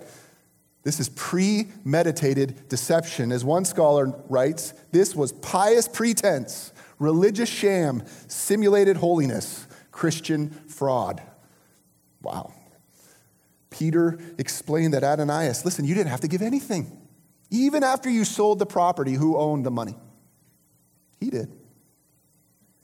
This 0.83 0.99
is 0.99 1.09
premeditated 1.09 2.69
deception. 2.69 3.31
As 3.31 3.43
one 3.43 3.65
scholar 3.65 4.13
writes, 4.29 4.75
this 4.91 5.15
was 5.15 5.31
pious 5.31 5.87
pretense, 5.87 6.71
religious 6.99 7.49
sham, 7.49 8.03
simulated 8.27 8.97
holiness, 8.97 9.65
Christian 9.89 10.51
fraud. 10.67 11.23
Wow. 12.21 12.53
Peter 13.73 14.19
explained 14.37 14.93
that 14.93 15.03
Ananias, 15.03 15.65
listen, 15.65 15.83
you 15.83 15.95
didn't 15.95 16.11
have 16.11 16.21
to 16.21 16.27
give 16.27 16.41
anything. 16.41 16.95
Even 17.49 17.83
after 17.83 18.09
you 18.09 18.23
sold 18.23 18.59
the 18.59 18.65
property, 18.65 19.13
who 19.13 19.35
owned 19.35 19.65
the 19.65 19.71
money? 19.71 19.95
He 21.19 21.29
did. 21.29 21.51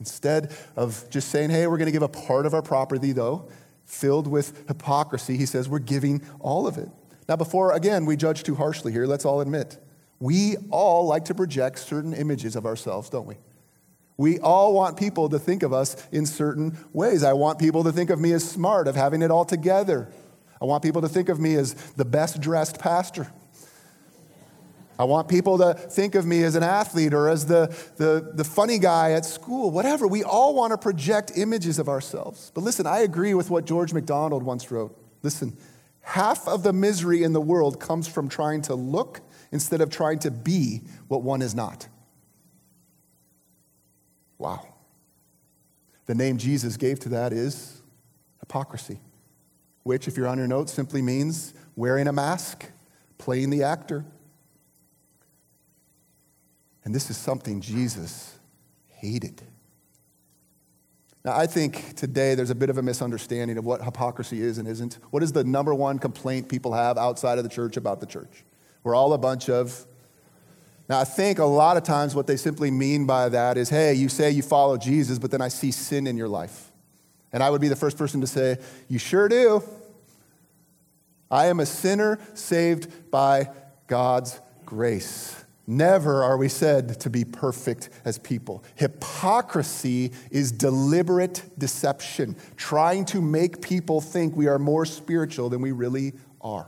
Instead 0.00 0.52
of 0.76 1.08
just 1.10 1.28
saying, 1.28 1.50
hey, 1.50 1.66
we're 1.66 1.78
going 1.78 1.86
to 1.86 1.92
give 1.92 2.02
a 2.02 2.08
part 2.08 2.44
of 2.44 2.54
our 2.54 2.62
property, 2.62 3.12
though, 3.12 3.48
filled 3.84 4.26
with 4.26 4.66
hypocrisy, 4.66 5.36
he 5.36 5.46
says, 5.46 5.68
we're 5.68 5.78
giving 5.78 6.22
all 6.40 6.66
of 6.66 6.76
it. 6.76 6.88
Now, 7.28 7.36
before, 7.36 7.72
again, 7.72 8.04
we 8.04 8.16
judge 8.16 8.42
too 8.42 8.56
harshly 8.56 8.92
here, 8.92 9.06
let's 9.06 9.24
all 9.24 9.40
admit, 9.40 9.78
we 10.18 10.56
all 10.70 11.06
like 11.06 11.26
to 11.26 11.34
project 11.34 11.78
certain 11.78 12.12
images 12.12 12.56
of 12.56 12.66
ourselves, 12.66 13.08
don't 13.08 13.26
we? 13.26 13.36
We 14.16 14.38
all 14.40 14.74
want 14.74 14.98
people 14.98 15.28
to 15.30 15.38
think 15.38 15.62
of 15.62 15.72
us 15.72 15.96
in 16.12 16.26
certain 16.26 16.76
ways. 16.92 17.24
I 17.24 17.32
want 17.32 17.58
people 17.58 17.84
to 17.84 17.92
think 17.92 18.10
of 18.10 18.20
me 18.20 18.32
as 18.32 18.46
smart, 18.48 18.86
of 18.86 18.96
having 18.96 19.22
it 19.22 19.30
all 19.30 19.46
together. 19.46 20.12
I 20.60 20.64
want 20.66 20.82
people 20.82 21.02
to 21.02 21.08
think 21.08 21.28
of 21.28 21.40
me 21.40 21.54
as 21.54 21.74
the 21.92 22.04
best 22.04 22.40
dressed 22.40 22.78
pastor. 22.78 23.30
I 24.98 25.04
want 25.04 25.28
people 25.28 25.56
to 25.58 25.72
think 25.72 26.14
of 26.14 26.26
me 26.26 26.42
as 26.42 26.56
an 26.56 26.62
athlete 26.62 27.14
or 27.14 27.30
as 27.30 27.46
the, 27.46 27.74
the, 27.96 28.32
the 28.34 28.44
funny 28.44 28.78
guy 28.78 29.12
at 29.12 29.24
school, 29.24 29.70
whatever. 29.70 30.06
We 30.06 30.22
all 30.22 30.54
want 30.54 30.72
to 30.72 30.78
project 30.78 31.32
images 31.36 31.78
of 31.78 31.88
ourselves. 31.88 32.52
But 32.54 32.64
listen, 32.64 32.86
I 32.86 32.98
agree 32.98 33.32
with 33.32 33.48
what 33.48 33.64
George 33.64 33.94
MacDonald 33.94 34.42
once 34.42 34.70
wrote. 34.70 34.94
Listen, 35.22 35.56
half 36.02 36.46
of 36.46 36.62
the 36.64 36.74
misery 36.74 37.22
in 37.22 37.32
the 37.32 37.40
world 37.40 37.80
comes 37.80 38.08
from 38.08 38.28
trying 38.28 38.60
to 38.62 38.74
look 38.74 39.22
instead 39.52 39.80
of 39.80 39.88
trying 39.88 40.18
to 40.18 40.30
be 40.30 40.82
what 41.08 41.22
one 41.22 41.40
is 41.40 41.54
not. 41.54 41.88
Wow. 44.36 44.66
The 46.04 46.14
name 46.14 46.36
Jesus 46.36 46.76
gave 46.76 47.00
to 47.00 47.08
that 47.10 47.32
is 47.32 47.80
hypocrisy, 48.40 49.00
which, 49.82 50.08
if 50.08 50.16
you're 50.16 50.28
on 50.28 50.38
your 50.38 50.46
notes, 50.46 50.72
simply 50.72 51.02
means 51.02 51.54
wearing 51.76 52.06
a 52.08 52.12
mask, 52.12 52.66
playing 53.18 53.50
the 53.50 53.62
actor. 53.62 54.04
And 56.84 56.94
this 56.94 57.10
is 57.10 57.16
something 57.16 57.60
Jesus 57.60 58.38
hated. 58.88 59.42
Now, 61.24 61.36
I 61.36 61.46
think 61.46 61.96
today 61.96 62.34
there's 62.34 62.50
a 62.50 62.54
bit 62.54 62.70
of 62.70 62.78
a 62.78 62.82
misunderstanding 62.82 63.58
of 63.58 63.64
what 63.64 63.82
hypocrisy 63.82 64.40
is 64.40 64.56
and 64.56 64.66
isn't. 64.66 64.98
What 65.10 65.22
is 65.22 65.32
the 65.32 65.44
number 65.44 65.74
one 65.74 65.98
complaint 65.98 66.48
people 66.48 66.72
have 66.72 66.96
outside 66.96 67.36
of 67.36 67.44
the 67.44 67.50
church 67.50 67.76
about 67.76 68.00
the 68.00 68.06
church? 68.06 68.44
We're 68.82 68.94
all 68.94 69.12
a 69.12 69.18
bunch 69.18 69.50
of. 69.50 69.86
Now, 70.88 70.98
I 70.98 71.04
think 71.04 71.38
a 71.38 71.44
lot 71.44 71.76
of 71.76 71.82
times 71.82 72.14
what 72.14 72.26
they 72.26 72.36
simply 72.36 72.70
mean 72.70 73.06
by 73.06 73.28
that 73.28 73.58
is 73.58 73.68
hey, 73.68 73.92
you 73.94 74.08
say 74.08 74.30
you 74.30 74.42
follow 74.42 74.78
Jesus, 74.78 75.18
but 75.18 75.30
then 75.30 75.42
I 75.42 75.48
see 75.48 75.70
sin 75.70 76.06
in 76.06 76.16
your 76.16 76.28
life. 76.28 76.69
And 77.32 77.42
I 77.42 77.50
would 77.50 77.60
be 77.60 77.68
the 77.68 77.76
first 77.76 77.96
person 77.96 78.20
to 78.20 78.26
say, 78.26 78.58
you 78.88 78.98
sure 78.98 79.28
do. 79.28 79.62
I 81.30 81.46
am 81.46 81.60
a 81.60 81.66
sinner 81.66 82.18
saved 82.34 83.10
by 83.10 83.50
God's 83.86 84.40
grace. 84.66 85.44
Never 85.66 86.24
are 86.24 86.36
we 86.36 86.48
said 86.48 86.98
to 87.00 87.10
be 87.10 87.24
perfect 87.24 87.90
as 88.04 88.18
people. 88.18 88.64
Hypocrisy 88.74 90.10
is 90.32 90.50
deliberate 90.50 91.44
deception, 91.56 92.34
trying 92.56 93.04
to 93.06 93.20
make 93.20 93.62
people 93.62 94.00
think 94.00 94.34
we 94.34 94.48
are 94.48 94.58
more 94.58 94.84
spiritual 94.84 95.48
than 95.48 95.60
we 95.60 95.70
really 95.70 96.14
are. 96.40 96.66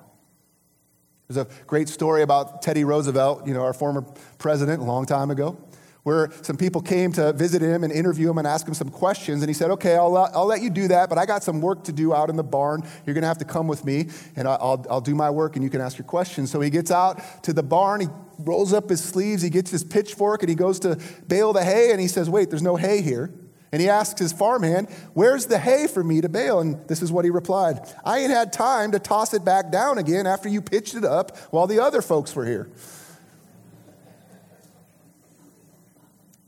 There's 1.27 1.45
a 1.45 1.51
great 1.67 1.89
story 1.89 2.23
about 2.23 2.63
Teddy 2.63 2.85
Roosevelt, 2.85 3.47
you 3.47 3.55
know, 3.55 3.63
our 3.63 3.73
former 3.73 4.03
president, 4.39 4.81
a 4.81 4.85
long 4.85 5.07
time 5.07 5.33
ago 5.33 5.59
where 6.03 6.31
some 6.43 6.57
people 6.57 6.81
came 6.81 7.13
to 7.13 7.33
visit 7.33 7.63
him 7.63 7.85
and 7.85 7.93
interview 7.93 8.29
him 8.29 8.39
and 8.39 8.47
ask 8.47 8.67
him 8.67 8.75
some 8.75 8.89
questions. 8.89 9.43
And 9.43 9.49
he 9.49 9.55
said, 9.55 9.71
Okay, 9.71 9.95
I'll, 9.95 10.17
uh, 10.17 10.31
I'll 10.35 10.47
let 10.47 10.63
you 10.63 10.71
do 10.71 10.89
that, 10.89 11.09
but 11.09 11.19
I 11.19 11.27
got 11.27 11.43
some 11.43 11.61
work 11.61 11.85
to 11.85 11.93
do 11.93 12.13
out 12.13 12.31
in 12.31 12.37
the 12.37 12.43
barn. 12.43 12.83
You're 13.07 13.15
going 13.15 13.23
to 13.23 13.29
have 13.29 13.39
to 13.39 13.45
come 13.45 13.69
with 13.69 13.85
me, 13.85 14.09
and 14.37 14.49
I'll, 14.49 14.85
I'll 14.91 15.01
do 15.01 15.15
my 15.15 15.31
work, 15.31 15.57
and 15.57 15.65
you 15.65 15.71
can 15.71 15.81
ask 15.81 15.99
your 15.99 16.07
questions. 16.07 16.51
So 16.51 16.61
he 16.61 16.71
gets 16.71 16.91
out 16.91 17.45
to 17.45 17.53
the 17.53 17.63
barn. 17.63 18.01
He 18.01 18.09
rolls 18.39 18.73
up 18.73 18.91
his 18.91 19.03
sleeves. 19.03 19.43
He 19.43 19.51
gets 19.51 19.71
his 19.71 19.85
pitchfork, 19.85 20.43
and 20.43 20.49
he 20.49 20.57
goes 20.57 20.81
to 20.81 20.99
bale 21.29 21.53
the 21.53 21.65
hay. 21.65 21.93
And 21.93 22.01
he 22.01 22.09
says, 22.09 22.29
Wait, 22.29 22.51
there's 22.51 22.63
no 22.63 22.77
hay 22.77 23.01
here. 23.01 23.33
And 23.71 23.81
he 23.81 23.89
asks 23.89 24.21
his 24.21 24.33
farmhand, 24.33 24.91
Where's 25.15 25.47
the 25.47 25.59
hay 25.59 25.87
for 25.87 26.05
me 26.05 26.21
to 26.21 26.29
bale? 26.29 26.61
And 26.61 26.87
this 26.89 27.01
is 27.01 27.11
what 27.11 27.25
he 27.25 27.31
replied 27.31 27.81
I 28.05 28.19
ain't 28.19 28.31
had 28.31 28.53
time 28.53 28.93
to 28.93 28.99
toss 28.99 29.33
it 29.35 29.45
back 29.45 29.71
down 29.71 29.99
again 29.99 30.27
after 30.27 30.49
you 30.49 30.61
pitched 30.61 30.95
it 30.95 31.05
up 31.05 31.37
while 31.53 31.67
the 31.67 31.79
other 31.79 32.03
folks 32.03 32.35
were 32.35 32.45
here. 32.45 32.69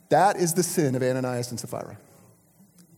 That 0.09 0.37
is 0.37 0.55
the 0.55 0.63
sin 0.63 0.95
of 0.95 1.03
Ananias 1.03 1.51
and 1.51 1.59
Sapphira. 1.59 1.99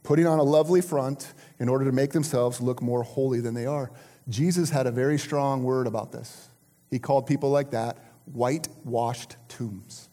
Putting 0.03 0.27
on 0.27 0.39
a 0.39 0.43
lovely 0.43 0.81
front 0.81 1.33
in 1.59 1.69
order 1.69 1.85
to 1.85 1.93
make 1.93 2.13
themselves 2.13 2.61
look 2.61 2.81
more 2.83 3.03
holy 3.03 3.41
than 3.41 3.55
they 3.55 3.67
are. 3.67 3.91
Jesus 4.29 4.71
had 4.71 4.87
a 4.87 4.91
very 4.91 5.19
strong 5.19 5.63
word 5.63 5.87
about 5.87 6.13
this. 6.13 6.49
He 6.91 6.99
called 6.99 7.27
people 7.27 7.51
like 7.51 7.71
that 7.71 7.99
whitewashed 8.27 9.37
tombs. 9.49 10.09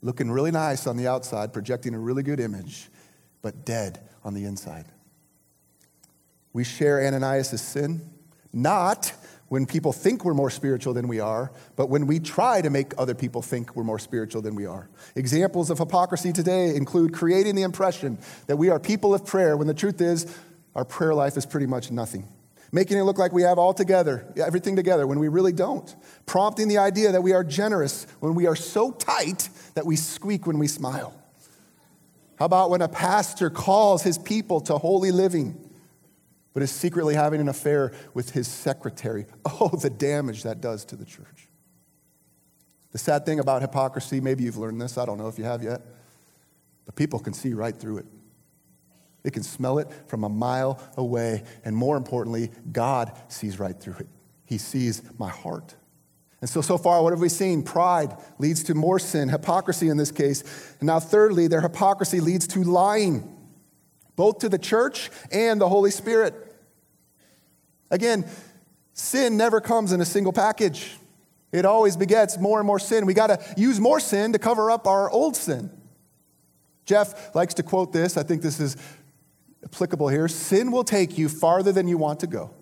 Looking 0.00 0.30
really 0.30 0.50
nice 0.50 0.86
on 0.86 0.96
the 0.96 1.06
outside, 1.06 1.52
projecting 1.52 1.94
a 1.94 1.98
really 1.98 2.22
good 2.22 2.40
image, 2.40 2.88
but 3.40 3.64
dead 3.64 4.00
on 4.24 4.34
the 4.34 4.44
inside. 4.44 4.86
We 6.52 6.64
share 6.64 7.06
Ananias' 7.06 7.60
sin, 7.60 8.10
not 8.52 9.12
when 9.52 9.66
people 9.66 9.92
think 9.92 10.24
we're 10.24 10.32
more 10.32 10.48
spiritual 10.48 10.94
than 10.94 11.06
we 11.06 11.20
are, 11.20 11.52
but 11.76 11.90
when 11.90 12.06
we 12.06 12.18
try 12.18 12.62
to 12.62 12.70
make 12.70 12.94
other 12.96 13.14
people 13.14 13.42
think 13.42 13.76
we're 13.76 13.84
more 13.84 13.98
spiritual 13.98 14.40
than 14.40 14.54
we 14.54 14.64
are. 14.64 14.88
Examples 15.14 15.68
of 15.68 15.76
hypocrisy 15.76 16.32
today 16.32 16.74
include 16.74 17.12
creating 17.12 17.54
the 17.54 17.60
impression 17.60 18.16
that 18.46 18.56
we 18.56 18.70
are 18.70 18.80
people 18.80 19.12
of 19.12 19.26
prayer 19.26 19.54
when 19.58 19.66
the 19.66 19.74
truth 19.74 20.00
is 20.00 20.38
our 20.74 20.86
prayer 20.86 21.12
life 21.12 21.36
is 21.36 21.44
pretty 21.44 21.66
much 21.66 21.90
nothing. 21.90 22.26
Making 22.72 22.96
it 22.96 23.02
look 23.02 23.18
like 23.18 23.34
we 23.34 23.42
have 23.42 23.58
all 23.58 23.74
together, 23.74 24.24
everything 24.38 24.74
together, 24.74 25.06
when 25.06 25.18
we 25.18 25.28
really 25.28 25.52
don't. 25.52 25.94
Prompting 26.24 26.68
the 26.68 26.78
idea 26.78 27.12
that 27.12 27.22
we 27.22 27.34
are 27.34 27.44
generous 27.44 28.06
when 28.20 28.34
we 28.34 28.46
are 28.46 28.56
so 28.56 28.90
tight 28.90 29.50
that 29.74 29.84
we 29.84 29.96
squeak 29.96 30.46
when 30.46 30.58
we 30.58 30.66
smile. 30.66 31.14
How 32.38 32.46
about 32.46 32.70
when 32.70 32.80
a 32.80 32.88
pastor 32.88 33.50
calls 33.50 34.02
his 34.02 34.16
people 34.16 34.62
to 34.62 34.78
holy 34.78 35.12
living? 35.12 35.61
But 36.54 36.62
is 36.62 36.70
secretly 36.70 37.14
having 37.14 37.40
an 37.40 37.48
affair 37.48 37.92
with 38.14 38.30
his 38.30 38.48
secretary. 38.48 39.26
Oh, 39.60 39.68
the 39.68 39.90
damage 39.90 40.42
that 40.42 40.60
does 40.60 40.84
to 40.86 40.96
the 40.96 41.04
church. 41.04 41.48
The 42.90 42.98
sad 42.98 43.24
thing 43.24 43.38
about 43.38 43.62
hypocrisy, 43.62 44.20
maybe 44.20 44.44
you've 44.44 44.56
learned 44.56 44.80
this, 44.80 44.98
I 44.98 45.06
don't 45.06 45.18
know 45.18 45.28
if 45.28 45.38
you 45.38 45.44
have 45.44 45.62
yet, 45.62 45.82
but 46.84 46.94
people 46.94 47.18
can 47.18 47.32
see 47.32 47.54
right 47.54 47.74
through 47.74 47.98
it. 47.98 48.06
They 49.22 49.30
can 49.30 49.42
smell 49.42 49.78
it 49.78 49.88
from 50.06 50.24
a 50.24 50.28
mile 50.28 50.80
away. 50.96 51.44
And 51.64 51.76
more 51.76 51.96
importantly, 51.96 52.50
God 52.70 53.12
sees 53.28 53.58
right 53.58 53.78
through 53.78 53.96
it. 54.00 54.08
He 54.44 54.58
sees 54.58 55.02
my 55.18 55.30
heart. 55.30 55.74
And 56.40 56.50
so, 56.50 56.60
so 56.60 56.76
far, 56.76 57.02
what 57.02 57.12
have 57.12 57.20
we 57.20 57.28
seen? 57.28 57.62
Pride 57.62 58.16
leads 58.38 58.64
to 58.64 58.74
more 58.74 58.98
sin, 58.98 59.28
hypocrisy 59.28 59.88
in 59.88 59.96
this 59.96 60.10
case. 60.10 60.42
And 60.80 60.88
now, 60.88 60.98
thirdly, 60.98 61.46
their 61.46 61.60
hypocrisy 61.60 62.20
leads 62.20 62.48
to 62.48 62.64
lying 62.64 63.41
both 64.16 64.38
to 64.38 64.48
the 64.48 64.58
church 64.58 65.10
and 65.30 65.60
the 65.60 65.68
Holy 65.68 65.90
Spirit. 65.90 66.34
Again, 67.90 68.24
sin 68.92 69.36
never 69.36 69.60
comes 69.60 69.92
in 69.92 70.00
a 70.00 70.04
single 70.04 70.32
package. 70.32 70.96
It 71.52 71.66
always 71.66 71.96
begets 71.96 72.38
more 72.38 72.58
and 72.58 72.66
more 72.66 72.78
sin. 72.78 73.04
We 73.04 73.14
got 73.14 73.26
to 73.28 73.54
use 73.56 73.78
more 73.78 74.00
sin 74.00 74.32
to 74.32 74.38
cover 74.38 74.70
up 74.70 74.86
our 74.86 75.10
old 75.10 75.36
sin. 75.36 75.70
Jeff 76.84 77.34
likes 77.34 77.54
to 77.54 77.62
quote 77.62 77.92
this. 77.92 78.16
I 78.16 78.22
think 78.22 78.42
this 78.42 78.58
is 78.58 78.76
applicable 79.64 80.08
here. 80.08 80.28
Sin 80.28 80.72
will 80.72 80.84
take 80.84 81.18
you 81.18 81.28
farther 81.28 81.72
than 81.72 81.86
you 81.86 81.98
want 81.98 82.20
to 82.20 82.26
go, 82.26 82.54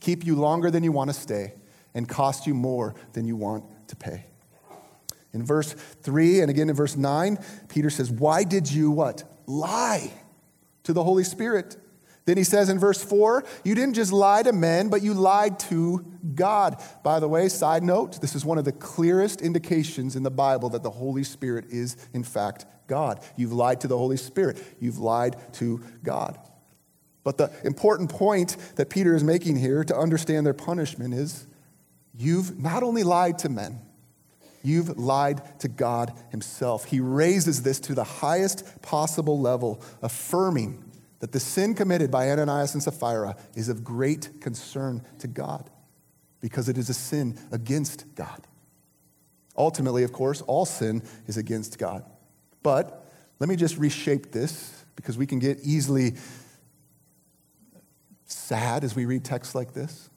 keep 0.00 0.24
you 0.24 0.36
longer 0.36 0.70
than 0.70 0.84
you 0.84 0.92
want 0.92 1.10
to 1.10 1.14
stay, 1.14 1.54
and 1.92 2.08
cost 2.08 2.46
you 2.46 2.54
more 2.54 2.94
than 3.12 3.26
you 3.26 3.36
want 3.36 3.64
to 3.88 3.96
pay. 3.96 4.26
In 5.32 5.44
verse 5.44 5.72
3 5.72 6.40
and 6.40 6.50
again 6.50 6.70
in 6.70 6.76
verse 6.76 6.96
9, 6.96 7.38
Peter 7.68 7.90
says, 7.90 8.10
Why 8.10 8.44
did 8.44 8.70
you 8.70 8.90
what? 8.90 9.24
Lie 9.46 10.12
to 10.86 10.92
the 10.92 11.04
Holy 11.04 11.24
Spirit. 11.24 11.76
Then 12.24 12.36
he 12.36 12.44
says 12.44 12.68
in 12.68 12.78
verse 12.78 13.02
4, 13.02 13.44
you 13.64 13.74
didn't 13.76 13.94
just 13.94 14.12
lie 14.12 14.42
to 14.42 14.52
men, 14.52 14.88
but 14.88 15.02
you 15.02 15.14
lied 15.14 15.60
to 15.60 16.04
God. 16.34 16.82
By 17.04 17.20
the 17.20 17.28
way, 17.28 17.48
side 17.48 17.84
note, 17.84 18.20
this 18.20 18.34
is 18.34 18.44
one 18.44 18.58
of 18.58 18.64
the 18.64 18.72
clearest 18.72 19.40
indications 19.40 20.16
in 20.16 20.24
the 20.24 20.30
Bible 20.30 20.70
that 20.70 20.82
the 20.82 20.90
Holy 20.90 21.22
Spirit 21.22 21.66
is, 21.70 21.96
in 22.12 22.24
fact, 22.24 22.66
God. 22.88 23.20
You've 23.36 23.52
lied 23.52 23.80
to 23.82 23.88
the 23.88 23.96
Holy 23.96 24.16
Spirit, 24.16 24.60
you've 24.80 24.98
lied 24.98 25.36
to 25.54 25.80
God. 26.02 26.36
But 27.22 27.38
the 27.38 27.50
important 27.64 28.10
point 28.10 28.56
that 28.76 28.90
Peter 28.90 29.14
is 29.14 29.22
making 29.22 29.56
here 29.56 29.84
to 29.84 29.96
understand 29.96 30.46
their 30.46 30.54
punishment 30.54 31.14
is 31.14 31.46
you've 32.16 32.58
not 32.58 32.82
only 32.82 33.04
lied 33.04 33.38
to 33.40 33.48
men, 33.48 33.80
you've 34.66 34.98
lied 34.98 35.60
to 35.60 35.68
God 35.68 36.12
Himself. 36.30 36.86
He 36.86 37.00
raises 37.00 37.62
this 37.62 37.80
to 37.80 37.94
the 37.94 38.04
highest 38.04 38.82
possible 38.82 39.40
level, 39.40 39.82
affirming 40.02 40.82
that 41.20 41.32
the 41.32 41.40
sin 41.40 41.74
committed 41.74 42.10
by 42.10 42.30
Ananias 42.30 42.74
and 42.74 42.82
Sapphira 42.82 43.36
is 43.54 43.68
of 43.68 43.84
great 43.84 44.40
concern 44.40 45.02
to 45.18 45.26
God 45.26 45.70
because 46.40 46.68
it 46.68 46.76
is 46.76 46.90
a 46.90 46.94
sin 46.94 47.38
against 47.50 48.14
God. 48.14 48.46
Ultimately, 49.56 50.02
of 50.02 50.12
course, 50.12 50.42
all 50.42 50.66
sin 50.66 51.02
is 51.26 51.36
against 51.36 51.78
God. 51.78 52.04
But 52.62 53.10
let 53.38 53.48
me 53.48 53.56
just 53.56 53.78
reshape 53.78 54.32
this 54.32 54.84
because 54.96 55.16
we 55.16 55.26
can 55.26 55.38
get 55.38 55.58
easily 55.62 56.14
sad 58.26 58.84
as 58.84 58.94
we 58.94 59.06
read 59.06 59.24
texts 59.24 59.54
like 59.54 59.72
this. 59.72 60.10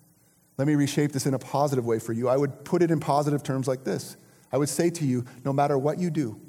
Let 0.57 0.67
me 0.67 0.75
reshape 0.75 1.13
this 1.13 1.25
in 1.25 1.33
a 1.33 1.39
positive 1.39 1.85
way 1.85 1.99
for 1.99 2.12
you. 2.12 2.27
I 2.27 2.35
would 2.35 2.65
put 2.65 2.81
it 2.81 2.91
in 2.91 2.99
positive 2.99 3.43
terms 3.43 3.67
like 3.67 3.85
this 3.85 4.17
I 4.51 4.57
would 4.57 4.69
say 4.69 4.89
to 4.89 5.05
you, 5.05 5.25
no 5.45 5.53
matter 5.53 5.77
what 5.77 5.99
you 5.99 6.09
do, 6.09 6.39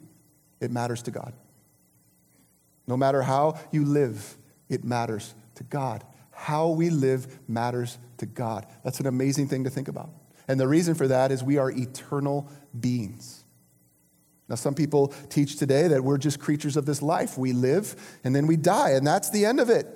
it 0.60 0.70
matters 0.70 1.02
to 1.02 1.10
God. 1.10 1.32
No 2.86 2.96
matter 2.96 3.22
how 3.22 3.58
you 3.70 3.84
live, 3.84 4.36
it 4.68 4.84
matters 4.84 5.34
to 5.56 5.64
God. 5.64 6.04
How 6.30 6.68
we 6.68 6.90
live 6.90 7.38
matters 7.48 7.98
to 8.18 8.26
God. 8.26 8.66
That's 8.82 9.00
an 9.00 9.06
amazing 9.06 9.48
thing 9.48 9.64
to 9.64 9.70
think 9.70 9.88
about. 9.88 10.10
And 10.48 10.58
the 10.58 10.66
reason 10.66 10.94
for 10.94 11.06
that 11.08 11.30
is 11.30 11.42
we 11.44 11.58
are 11.58 11.70
eternal 11.70 12.50
beings. 12.78 13.44
Now, 14.48 14.56
some 14.56 14.74
people 14.74 15.08
teach 15.28 15.56
today 15.56 15.86
that 15.88 16.02
we're 16.02 16.18
just 16.18 16.40
creatures 16.40 16.76
of 16.76 16.84
this 16.84 17.02
life. 17.02 17.38
We 17.38 17.52
live 17.52 17.94
and 18.24 18.34
then 18.34 18.48
we 18.48 18.56
die, 18.56 18.90
and 18.90 19.06
that's 19.06 19.30
the 19.30 19.44
end 19.44 19.60
of 19.60 19.70
it. 19.70 19.86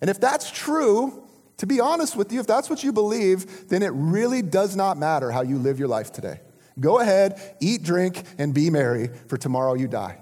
And 0.00 0.08
if 0.08 0.20
that's 0.20 0.50
true, 0.50 1.24
to 1.56 1.66
be 1.66 1.80
honest 1.80 2.14
with 2.14 2.32
you, 2.32 2.38
if 2.38 2.46
that's 2.46 2.70
what 2.70 2.84
you 2.84 2.92
believe, 2.92 3.68
then 3.68 3.82
it 3.82 3.92
really 3.94 4.42
does 4.42 4.76
not 4.76 4.96
matter 4.96 5.32
how 5.32 5.42
you 5.42 5.58
live 5.58 5.80
your 5.80 5.88
life 5.88 6.12
today. 6.12 6.40
Go 6.78 6.98
ahead, 7.00 7.40
eat, 7.60 7.82
drink, 7.82 8.22
and 8.38 8.52
be 8.52 8.70
merry, 8.70 9.08
for 9.28 9.36
tomorrow 9.36 9.74
you 9.74 9.88
die. 9.88 10.18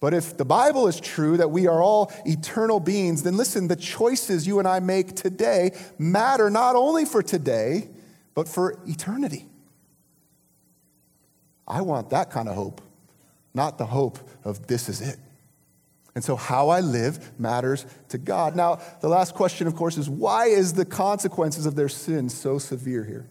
But 0.00 0.14
if 0.14 0.36
the 0.36 0.44
Bible 0.44 0.86
is 0.86 1.00
true 1.00 1.36
that 1.38 1.50
we 1.50 1.66
are 1.66 1.82
all 1.82 2.12
eternal 2.24 2.78
beings, 2.78 3.24
then 3.24 3.36
listen, 3.36 3.66
the 3.66 3.76
choices 3.76 4.46
you 4.46 4.60
and 4.60 4.68
I 4.68 4.78
make 4.78 5.16
today 5.16 5.72
matter 5.98 6.50
not 6.50 6.76
only 6.76 7.04
for 7.04 7.22
today, 7.22 7.88
but 8.34 8.46
for 8.46 8.78
eternity. 8.86 9.48
I 11.66 11.82
want 11.82 12.10
that 12.10 12.30
kind 12.30 12.48
of 12.48 12.54
hope, 12.54 12.80
not 13.52 13.76
the 13.76 13.86
hope 13.86 14.18
of 14.44 14.68
this 14.68 14.88
is 14.88 15.00
it. 15.00 15.18
And 16.14 16.24
so, 16.24 16.36
how 16.36 16.68
I 16.68 16.80
live 16.80 17.38
matters 17.38 17.84
to 18.08 18.18
God. 18.18 18.56
Now, 18.56 18.80
the 19.00 19.08
last 19.08 19.34
question, 19.34 19.66
of 19.66 19.76
course, 19.76 19.96
is 19.98 20.08
why 20.08 20.46
is 20.46 20.72
the 20.72 20.84
consequences 20.84 21.66
of 21.66 21.74
their 21.74 21.88
sin 21.88 22.28
so 22.28 22.58
severe 22.58 23.04
here? 23.04 23.28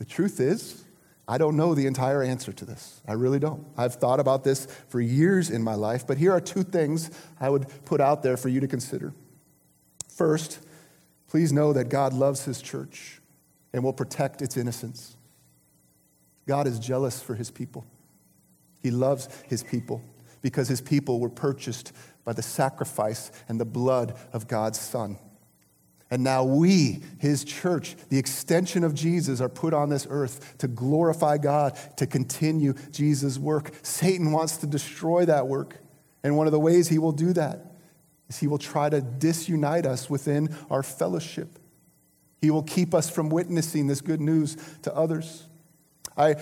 The 0.00 0.06
truth 0.06 0.40
is, 0.40 0.82
I 1.28 1.36
don't 1.36 1.58
know 1.58 1.74
the 1.74 1.86
entire 1.86 2.22
answer 2.22 2.54
to 2.54 2.64
this. 2.64 3.02
I 3.06 3.12
really 3.12 3.38
don't. 3.38 3.66
I've 3.76 3.96
thought 3.96 4.18
about 4.18 4.44
this 4.44 4.64
for 4.88 4.98
years 4.98 5.50
in 5.50 5.62
my 5.62 5.74
life, 5.74 6.06
but 6.06 6.16
here 6.16 6.32
are 6.32 6.40
two 6.40 6.62
things 6.62 7.10
I 7.38 7.50
would 7.50 7.66
put 7.84 8.00
out 8.00 8.22
there 8.22 8.38
for 8.38 8.48
you 8.48 8.60
to 8.60 8.66
consider. 8.66 9.12
First, 10.08 10.60
please 11.28 11.52
know 11.52 11.74
that 11.74 11.90
God 11.90 12.14
loves 12.14 12.46
his 12.46 12.62
church 12.62 13.20
and 13.74 13.84
will 13.84 13.92
protect 13.92 14.40
its 14.40 14.56
innocence. 14.56 15.18
God 16.48 16.66
is 16.66 16.78
jealous 16.78 17.22
for 17.22 17.34
his 17.34 17.50
people. 17.50 17.84
He 18.82 18.90
loves 18.90 19.28
his 19.46 19.62
people 19.62 20.02
because 20.40 20.66
his 20.66 20.80
people 20.80 21.20
were 21.20 21.28
purchased 21.28 21.92
by 22.24 22.32
the 22.32 22.42
sacrifice 22.42 23.30
and 23.48 23.60
the 23.60 23.66
blood 23.66 24.16
of 24.32 24.48
God's 24.48 24.80
Son. 24.80 25.18
And 26.10 26.24
now 26.24 26.42
we, 26.42 27.02
his 27.18 27.44
church, 27.44 27.94
the 28.08 28.18
extension 28.18 28.82
of 28.82 28.94
Jesus, 28.94 29.40
are 29.40 29.48
put 29.48 29.72
on 29.72 29.90
this 29.90 30.08
earth 30.10 30.58
to 30.58 30.66
glorify 30.66 31.38
God, 31.38 31.78
to 31.98 32.06
continue 32.06 32.74
Jesus' 32.90 33.38
work. 33.38 33.72
Satan 33.82 34.32
wants 34.32 34.56
to 34.58 34.66
destroy 34.66 35.24
that 35.26 35.46
work. 35.46 35.78
And 36.24 36.36
one 36.36 36.48
of 36.48 36.52
the 36.52 36.58
ways 36.58 36.88
he 36.88 36.98
will 36.98 37.12
do 37.12 37.32
that 37.34 37.74
is 38.28 38.38
he 38.38 38.48
will 38.48 38.58
try 38.58 38.88
to 38.88 39.00
disunite 39.00 39.86
us 39.86 40.10
within 40.10 40.54
our 40.68 40.82
fellowship. 40.82 41.58
He 42.40 42.50
will 42.50 42.64
keep 42.64 42.92
us 42.92 43.08
from 43.08 43.28
witnessing 43.28 43.86
this 43.86 44.00
good 44.00 44.20
news 44.20 44.56
to 44.82 44.94
others. 44.94 45.46
I, 46.16 46.36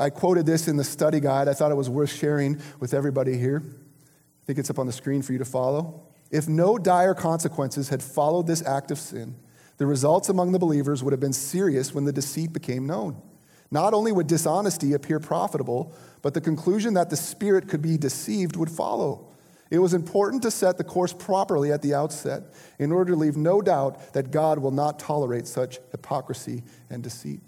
I 0.00 0.08
quoted 0.08 0.46
this 0.46 0.66
in 0.66 0.78
the 0.78 0.84
study 0.84 1.20
guide. 1.20 1.46
I 1.48 1.52
thought 1.52 1.70
it 1.70 1.76
was 1.76 1.90
worth 1.90 2.10
sharing 2.10 2.60
with 2.80 2.94
everybody 2.94 3.36
here. 3.36 3.62
I 3.64 4.46
think 4.46 4.58
it's 4.58 4.70
up 4.70 4.78
on 4.78 4.86
the 4.86 4.92
screen 4.92 5.20
for 5.20 5.32
you 5.32 5.38
to 5.38 5.44
follow. 5.44 6.06
If 6.34 6.48
no 6.48 6.78
dire 6.78 7.14
consequences 7.14 7.90
had 7.90 8.02
followed 8.02 8.48
this 8.48 8.66
act 8.66 8.90
of 8.90 8.98
sin, 8.98 9.36
the 9.76 9.86
results 9.86 10.28
among 10.28 10.50
the 10.50 10.58
believers 10.58 11.00
would 11.00 11.12
have 11.12 11.20
been 11.20 11.32
serious 11.32 11.94
when 11.94 12.06
the 12.06 12.12
deceit 12.12 12.52
became 12.52 12.88
known. 12.88 13.22
Not 13.70 13.94
only 13.94 14.10
would 14.10 14.26
dishonesty 14.26 14.94
appear 14.94 15.20
profitable, 15.20 15.94
but 16.22 16.34
the 16.34 16.40
conclusion 16.40 16.94
that 16.94 17.08
the 17.08 17.16
Spirit 17.16 17.68
could 17.68 17.82
be 17.82 17.96
deceived 17.96 18.56
would 18.56 18.68
follow. 18.68 19.28
It 19.70 19.78
was 19.78 19.94
important 19.94 20.42
to 20.42 20.50
set 20.50 20.76
the 20.76 20.82
course 20.82 21.12
properly 21.12 21.70
at 21.70 21.82
the 21.82 21.94
outset 21.94 22.42
in 22.80 22.90
order 22.90 23.12
to 23.12 23.16
leave 23.16 23.36
no 23.36 23.62
doubt 23.62 24.12
that 24.14 24.32
God 24.32 24.58
will 24.58 24.72
not 24.72 24.98
tolerate 24.98 25.46
such 25.46 25.78
hypocrisy 25.92 26.64
and 26.90 27.00
deceit. 27.00 27.42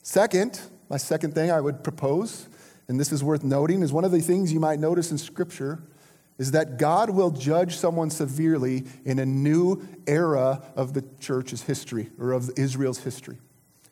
Second, 0.00 0.60
my 0.88 0.96
second 0.96 1.34
thing 1.34 1.50
I 1.50 1.60
would 1.60 1.82
propose, 1.82 2.46
and 2.86 3.00
this 3.00 3.10
is 3.10 3.24
worth 3.24 3.42
noting, 3.42 3.82
is 3.82 3.92
one 3.92 4.04
of 4.04 4.12
the 4.12 4.20
things 4.20 4.52
you 4.52 4.60
might 4.60 4.78
notice 4.78 5.10
in 5.10 5.18
Scripture 5.18 5.82
is 6.38 6.50
that 6.50 6.78
God 6.78 7.10
will 7.10 7.30
judge 7.30 7.76
someone 7.76 8.10
severely 8.10 8.84
in 9.04 9.18
a 9.18 9.26
new 9.26 9.86
era 10.06 10.62
of 10.74 10.94
the 10.94 11.04
church's 11.20 11.62
history 11.62 12.10
or 12.18 12.32
of 12.32 12.50
Israel's 12.56 12.98
history. 12.98 13.38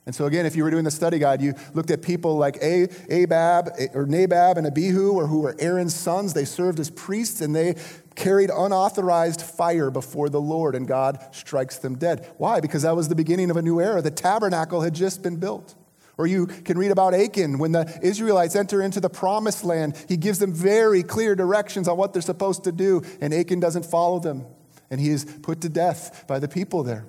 And 0.04 0.12
so, 0.12 0.26
again, 0.26 0.46
if 0.46 0.56
you 0.56 0.64
were 0.64 0.70
doing 0.70 0.82
the 0.82 0.90
study 0.90 1.20
guide, 1.20 1.40
you 1.40 1.54
looked 1.74 1.92
at 1.92 2.02
people 2.02 2.36
like 2.36 2.56
Abab 2.60 3.94
or 3.94 4.04
Nadab 4.04 4.58
and 4.58 4.66
Abihu, 4.66 5.12
or 5.12 5.28
who 5.28 5.40
were 5.40 5.54
Aaron's 5.60 5.94
sons. 5.94 6.34
They 6.34 6.44
served 6.44 6.80
as 6.80 6.90
priests 6.90 7.40
and 7.40 7.54
they 7.54 7.76
carried 8.16 8.50
unauthorized 8.50 9.42
fire 9.42 9.92
before 9.92 10.28
the 10.28 10.40
Lord, 10.40 10.74
and 10.74 10.88
God 10.88 11.24
strikes 11.30 11.78
them 11.78 11.96
dead. 11.96 12.28
Why? 12.36 12.58
Because 12.58 12.82
that 12.82 12.96
was 12.96 13.08
the 13.08 13.14
beginning 13.14 13.48
of 13.48 13.56
a 13.56 13.62
new 13.62 13.80
era. 13.80 14.02
The 14.02 14.10
tabernacle 14.10 14.80
had 14.80 14.92
just 14.92 15.22
been 15.22 15.36
built. 15.36 15.76
Or 16.18 16.26
you 16.26 16.46
can 16.46 16.78
read 16.78 16.90
about 16.90 17.14
Achan. 17.14 17.58
When 17.58 17.72
the 17.72 17.98
Israelites 18.02 18.54
enter 18.54 18.82
into 18.82 19.00
the 19.00 19.08
promised 19.08 19.64
land, 19.64 19.96
he 20.08 20.16
gives 20.16 20.38
them 20.38 20.52
very 20.52 21.02
clear 21.02 21.34
directions 21.34 21.88
on 21.88 21.96
what 21.96 22.12
they're 22.12 22.22
supposed 22.22 22.64
to 22.64 22.72
do, 22.72 23.02
and 23.20 23.32
Achan 23.32 23.60
doesn't 23.60 23.86
follow 23.86 24.18
them, 24.18 24.44
and 24.90 25.00
he 25.00 25.08
is 25.08 25.24
put 25.24 25.60
to 25.62 25.68
death 25.68 26.24
by 26.28 26.38
the 26.38 26.48
people 26.48 26.82
there. 26.82 27.06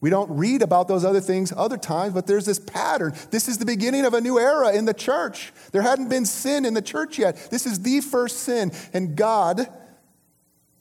We 0.00 0.10
don't 0.10 0.30
read 0.36 0.60
about 0.60 0.88
those 0.88 1.04
other 1.04 1.20
things 1.20 1.52
other 1.56 1.78
times, 1.78 2.12
but 2.12 2.26
there's 2.26 2.44
this 2.44 2.58
pattern. 2.58 3.14
This 3.30 3.48
is 3.48 3.58
the 3.58 3.64
beginning 3.64 4.04
of 4.04 4.12
a 4.12 4.20
new 4.20 4.38
era 4.38 4.72
in 4.72 4.84
the 4.84 4.94
church. 4.94 5.52
There 5.72 5.82
hadn't 5.82 6.08
been 6.08 6.26
sin 6.26 6.64
in 6.64 6.74
the 6.74 6.82
church 6.82 7.18
yet. 7.18 7.50
This 7.50 7.64
is 7.64 7.80
the 7.80 8.00
first 8.00 8.40
sin, 8.40 8.72
and 8.92 9.16
God 9.16 9.66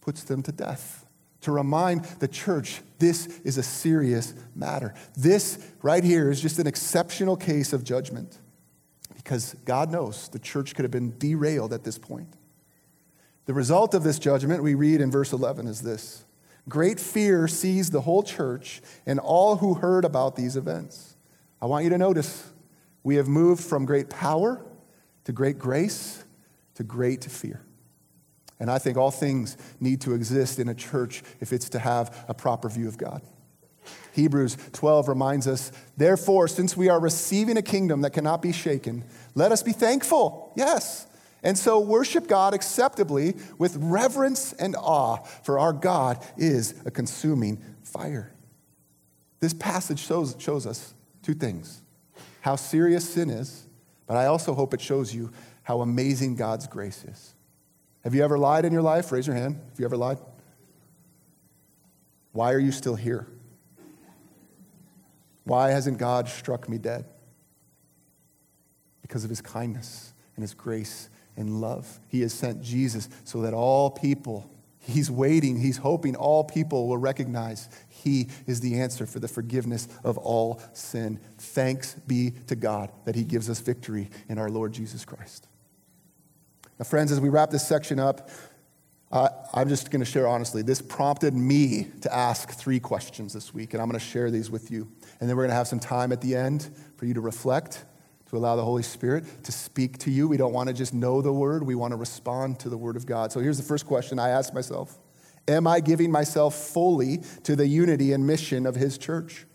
puts 0.01 0.23
them 0.23 0.43
to 0.43 0.51
death 0.51 1.04
to 1.45 1.51
remind 1.51 2.03
the 2.19 2.27
church 2.27 2.81
this 2.97 3.27
is 3.43 3.57
a 3.57 3.63
serious 3.63 4.33
matter. 4.55 4.93
This 5.15 5.59
right 5.81 6.03
here 6.03 6.31
is 6.31 6.41
just 6.41 6.57
an 6.57 6.65
exceptional 6.65 7.37
case 7.37 7.71
of 7.71 7.83
judgment 7.83 8.39
because 9.15 9.55
God 9.63 9.91
knows 9.91 10.27
the 10.29 10.39
church 10.39 10.75
could 10.75 10.83
have 10.83 10.91
been 10.91 11.17
derailed 11.19 11.71
at 11.71 11.83
this 11.83 11.99
point. 11.99 12.33
The 13.45 13.53
result 13.53 13.93
of 13.93 14.03
this 14.03 14.17
judgment, 14.17 14.63
we 14.63 14.73
read 14.73 15.01
in 15.01 15.11
verse 15.11 15.33
11, 15.33 15.67
is 15.67 15.81
this 15.81 16.25
Great 16.67 16.99
fear 16.99 17.47
seized 17.47 17.91
the 17.91 18.01
whole 18.01 18.23
church 18.23 18.81
and 19.05 19.19
all 19.19 19.57
who 19.57 19.75
heard 19.75 20.03
about 20.03 20.35
these 20.35 20.57
events. 20.57 21.15
I 21.61 21.67
want 21.67 21.83
you 21.83 21.91
to 21.91 21.97
notice 21.97 22.51
we 23.03 23.17
have 23.17 23.27
moved 23.27 23.63
from 23.63 23.85
great 23.85 24.09
power 24.09 24.65
to 25.25 25.31
great 25.31 25.59
grace 25.59 26.23
to 26.73 26.83
great 26.83 27.23
fear. 27.23 27.64
And 28.59 28.71
I 28.71 28.77
think 28.77 28.97
all 28.97 29.11
things 29.11 29.57
need 29.79 30.01
to 30.01 30.13
exist 30.13 30.59
in 30.59 30.69
a 30.69 30.73
church 30.73 31.23
if 31.41 31.51
it's 31.51 31.69
to 31.69 31.79
have 31.79 32.25
a 32.27 32.33
proper 32.33 32.69
view 32.69 32.87
of 32.87 32.97
God. 32.97 33.21
Hebrews 34.13 34.57
12 34.71 35.09
reminds 35.09 35.45
us, 35.45 35.71
therefore, 35.97 36.47
since 36.47 36.77
we 36.77 36.87
are 36.87 36.99
receiving 36.99 37.57
a 37.57 37.61
kingdom 37.61 38.01
that 38.01 38.11
cannot 38.11 38.41
be 38.41 38.53
shaken, 38.53 39.03
let 39.35 39.51
us 39.51 39.61
be 39.61 39.73
thankful. 39.73 40.53
Yes. 40.55 41.05
And 41.43 41.57
so 41.57 41.79
worship 41.79 42.27
God 42.27 42.53
acceptably 42.55 43.35
with 43.59 43.75
reverence 43.77 44.53
and 44.53 44.75
awe, 44.75 45.17
for 45.43 45.59
our 45.59 45.73
God 45.73 46.25
is 46.37 46.73
a 46.85 46.91
consuming 46.91 47.61
fire. 47.83 48.31
This 49.41 49.53
passage 49.53 49.99
shows, 49.99 50.35
shows 50.39 50.65
us 50.65 50.95
two 51.21 51.35
things 51.35 51.81
how 52.41 52.55
serious 52.55 53.07
sin 53.07 53.29
is, 53.29 53.67
but 54.07 54.17
I 54.17 54.27
also 54.27 54.53
hope 54.53 54.73
it 54.73 54.81
shows 54.81 55.13
you 55.13 55.31
how 55.63 55.81
amazing 55.81 56.35
God's 56.35 56.67
grace 56.67 57.03
is. 57.03 57.34
Have 58.05 58.13
you 58.13 58.23
ever 58.23 58.37
lied 58.37 58.65
in 58.65 58.71
your 58.71 58.83
life? 58.83 59.11
Raise 59.11 59.25
your 59.25 59.35
hand 59.35 59.59
Have 59.71 59.79
you 59.79 59.85
ever 59.85 59.97
lied. 59.97 60.19
Why 62.31 62.53
are 62.53 62.59
you 62.59 62.71
still 62.71 62.95
here? 62.95 63.27
Why 65.43 65.71
hasn't 65.71 65.97
God 65.97 66.29
struck 66.29 66.69
me 66.69 66.77
dead? 66.77 67.05
Because 69.01 69.23
of 69.23 69.29
his 69.29 69.41
kindness 69.41 70.13
and 70.35 70.43
his 70.43 70.53
grace 70.53 71.09
and 71.35 71.61
love. 71.61 71.99
He 72.07 72.21
has 72.21 72.33
sent 72.33 72.61
Jesus 72.61 73.09
so 73.23 73.41
that 73.41 73.53
all 73.53 73.89
people, 73.89 74.51
he's 74.79 75.09
waiting, 75.09 75.59
he's 75.59 75.77
hoping 75.77 76.15
all 76.15 76.43
people 76.43 76.87
will 76.87 76.97
recognize 76.97 77.69
he 77.89 78.27
is 78.45 78.59
the 78.59 78.79
answer 78.81 79.05
for 79.05 79.19
the 79.19 79.27
forgiveness 79.27 79.87
of 80.03 80.17
all 80.19 80.61
sin. 80.73 81.19
Thanks 81.37 81.95
be 82.05 82.33
to 82.47 82.55
God 82.55 82.91
that 83.05 83.15
he 83.15 83.23
gives 83.23 83.49
us 83.49 83.59
victory 83.59 84.09
in 84.29 84.37
our 84.37 84.49
Lord 84.49 84.73
Jesus 84.73 85.05
Christ. 85.05 85.47
Now, 86.77 86.83
friends, 86.83 87.11
as 87.11 87.21
we 87.21 87.29
wrap 87.29 87.51
this 87.51 87.65
section 87.65 87.99
up, 87.99 88.29
uh, 89.11 89.29
I'm 89.53 89.69
just 89.69 89.91
going 89.91 90.03
to 90.03 90.05
share 90.05 90.27
honestly. 90.27 90.61
This 90.61 90.81
prompted 90.81 91.33
me 91.33 91.87
to 92.01 92.13
ask 92.13 92.49
three 92.49 92.79
questions 92.79 93.33
this 93.33 93.53
week, 93.53 93.73
and 93.73 93.81
I'm 93.81 93.87
going 93.87 93.99
to 93.99 94.05
share 94.05 94.29
these 94.29 94.51
with 94.51 94.71
you. 94.71 94.91
And 95.19 95.29
then 95.29 95.37
we're 95.37 95.43
going 95.43 95.51
to 95.51 95.55
have 95.55 95.67
some 95.67 95.79
time 95.79 96.11
at 96.11 96.19
the 96.19 96.35
end 96.35 96.69
for 96.97 97.05
you 97.05 97.13
to 97.13 97.21
reflect, 97.21 97.85
to 98.29 98.37
allow 98.37 98.57
the 98.57 98.65
Holy 98.65 98.83
Spirit 98.83 99.23
to 99.43 99.51
speak 99.53 99.99
to 99.99 100.11
you. 100.11 100.27
We 100.27 100.35
don't 100.35 100.51
want 100.51 100.67
to 100.67 100.73
just 100.73 100.93
know 100.93 101.21
the 101.21 101.31
Word, 101.31 101.63
we 101.63 101.75
want 101.75 101.91
to 101.91 101.97
respond 101.97 102.59
to 102.59 102.69
the 102.69 102.77
Word 102.77 102.97
of 102.97 103.05
God. 103.05 103.31
So 103.31 103.39
here's 103.39 103.57
the 103.57 103.63
first 103.63 103.85
question 103.85 104.19
I 104.19 104.29
asked 104.29 104.53
myself 104.53 104.97
Am 105.47 105.67
I 105.67 105.79
giving 105.79 106.11
myself 106.11 106.55
fully 106.55 107.21
to 107.43 107.55
the 107.55 107.67
unity 107.67 108.11
and 108.11 108.27
mission 108.27 108.65
of 108.65 108.75
His 108.75 108.97
church? 108.97 109.45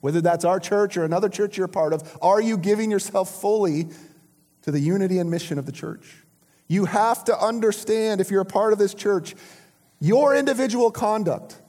Whether 0.00 0.22
that's 0.22 0.46
our 0.46 0.58
church 0.58 0.96
or 0.96 1.04
another 1.04 1.28
church 1.28 1.58
you're 1.58 1.68
part 1.68 1.92
of, 1.92 2.18
are 2.22 2.40
you 2.40 2.56
giving 2.56 2.90
yourself 2.90 3.40
fully 3.40 3.90
to 4.62 4.70
the 4.72 4.80
unity 4.80 5.18
and 5.18 5.30
mission 5.30 5.58
of 5.58 5.66
the 5.66 5.72
church? 5.72 6.24
You 6.70 6.84
have 6.84 7.24
to 7.24 7.36
understand, 7.36 8.20
if 8.20 8.30
you're 8.30 8.42
a 8.42 8.46
part 8.46 8.72
of 8.72 8.78
this 8.78 8.94
church, 8.94 9.34
your 9.98 10.36
individual 10.36 10.92
conduct 10.92 11.60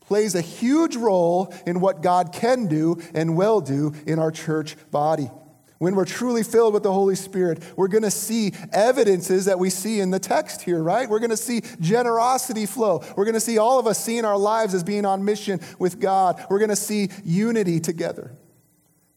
plays 0.00 0.34
a 0.34 0.40
huge 0.40 0.96
role 0.96 1.52
in 1.66 1.80
what 1.80 2.00
God 2.00 2.32
can 2.32 2.66
do 2.66 2.96
and 3.12 3.36
will 3.36 3.60
do 3.60 3.92
in 4.06 4.18
our 4.18 4.30
church 4.30 4.74
body. 4.90 5.30
When 5.76 5.94
we're 5.94 6.06
truly 6.06 6.42
filled 6.42 6.72
with 6.72 6.82
the 6.82 6.94
Holy 6.94 7.14
Spirit, 7.14 7.62
we're 7.76 7.88
going 7.88 8.04
to 8.04 8.10
see 8.10 8.54
evidences 8.72 9.44
that 9.44 9.58
we 9.58 9.68
see 9.68 10.00
in 10.00 10.10
the 10.10 10.18
text 10.18 10.62
here, 10.62 10.82
right? 10.82 11.06
We're 11.06 11.18
going 11.18 11.28
to 11.28 11.36
see 11.36 11.60
generosity 11.78 12.64
flow. 12.64 13.04
We're 13.16 13.26
going 13.26 13.34
to 13.34 13.40
see 13.40 13.58
all 13.58 13.78
of 13.78 13.86
us 13.86 14.02
seeing 14.02 14.24
our 14.24 14.38
lives 14.38 14.72
as 14.72 14.82
being 14.82 15.04
on 15.04 15.26
mission 15.26 15.60
with 15.78 16.00
God. 16.00 16.42
We're 16.48 16.58
going 16.58 16.70
to 16.70 16.76
see 16.76 17.10
unity 17.22 17.80
together. 17.80 18.34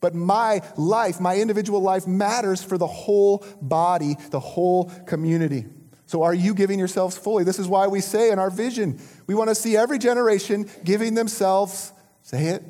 But 0.02 0.16
my 0.16 0.62
life, 0.78 1.20
my 1.20 1.38
individual 1.38 1.82
life, 1.82 2.08
matters 2.08 2.64
for 2.64 2.78
the 2.78 2.88
whole 2.88 3.46
body, 3.62 4.16
the 4.32 4.40
whole 4.40 4.86
community. 5.06 5.66
So, 6.06 6.24
are 6.24 6.34
you 6.34 6.56
giving 6.56 6.80
yourselves 6.80 7.18
fully? 7.18 7.44
This 7.44 7.60
is 7.60 7.68
why 7.68 7.88
we 7.88 8.02
say 8.02 8.32
in 8.32 8.40
our 8.40 8.50
vision, 8.50 9.00
we 9.28 9.36
want 9.36 9.50
to 9.50 9.56
see 9.56 9.78
every 9.78 10.00
generation 10.00 10.70
giving 10.84 11.14
themselves, 11.14 11.94
say 12.24 12.46
it, 12.46 12.64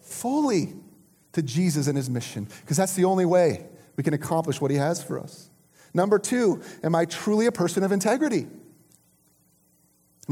fully 0.00 0.74
to 1.32 1.42
Jesus 1.42 1.86
and 1.86 1.96
his 1.96 2.10
mission, 2.10 2.46
because 2.60 2.76
that's 2.76 2.94
the 2.94 3.04
only 3.04 3.24
way 3.24 3.64
we 3.96 4.02
can 4.02 4.12
accomplish 4.12 4.60
what 4.60 4.70
he 4.70 4.76
has 4.76 5.02
for 5.02 5.18
us. 5.18 5.48
Number 5.94 6.18
two, 6.18 6.62
am 6.82 6.94
I 6.94 7.04
truly 7.04 7.46
a 7.46 7.52
person 7.52 7.84
of 7.84 7.92
integrity? 7.92 8.46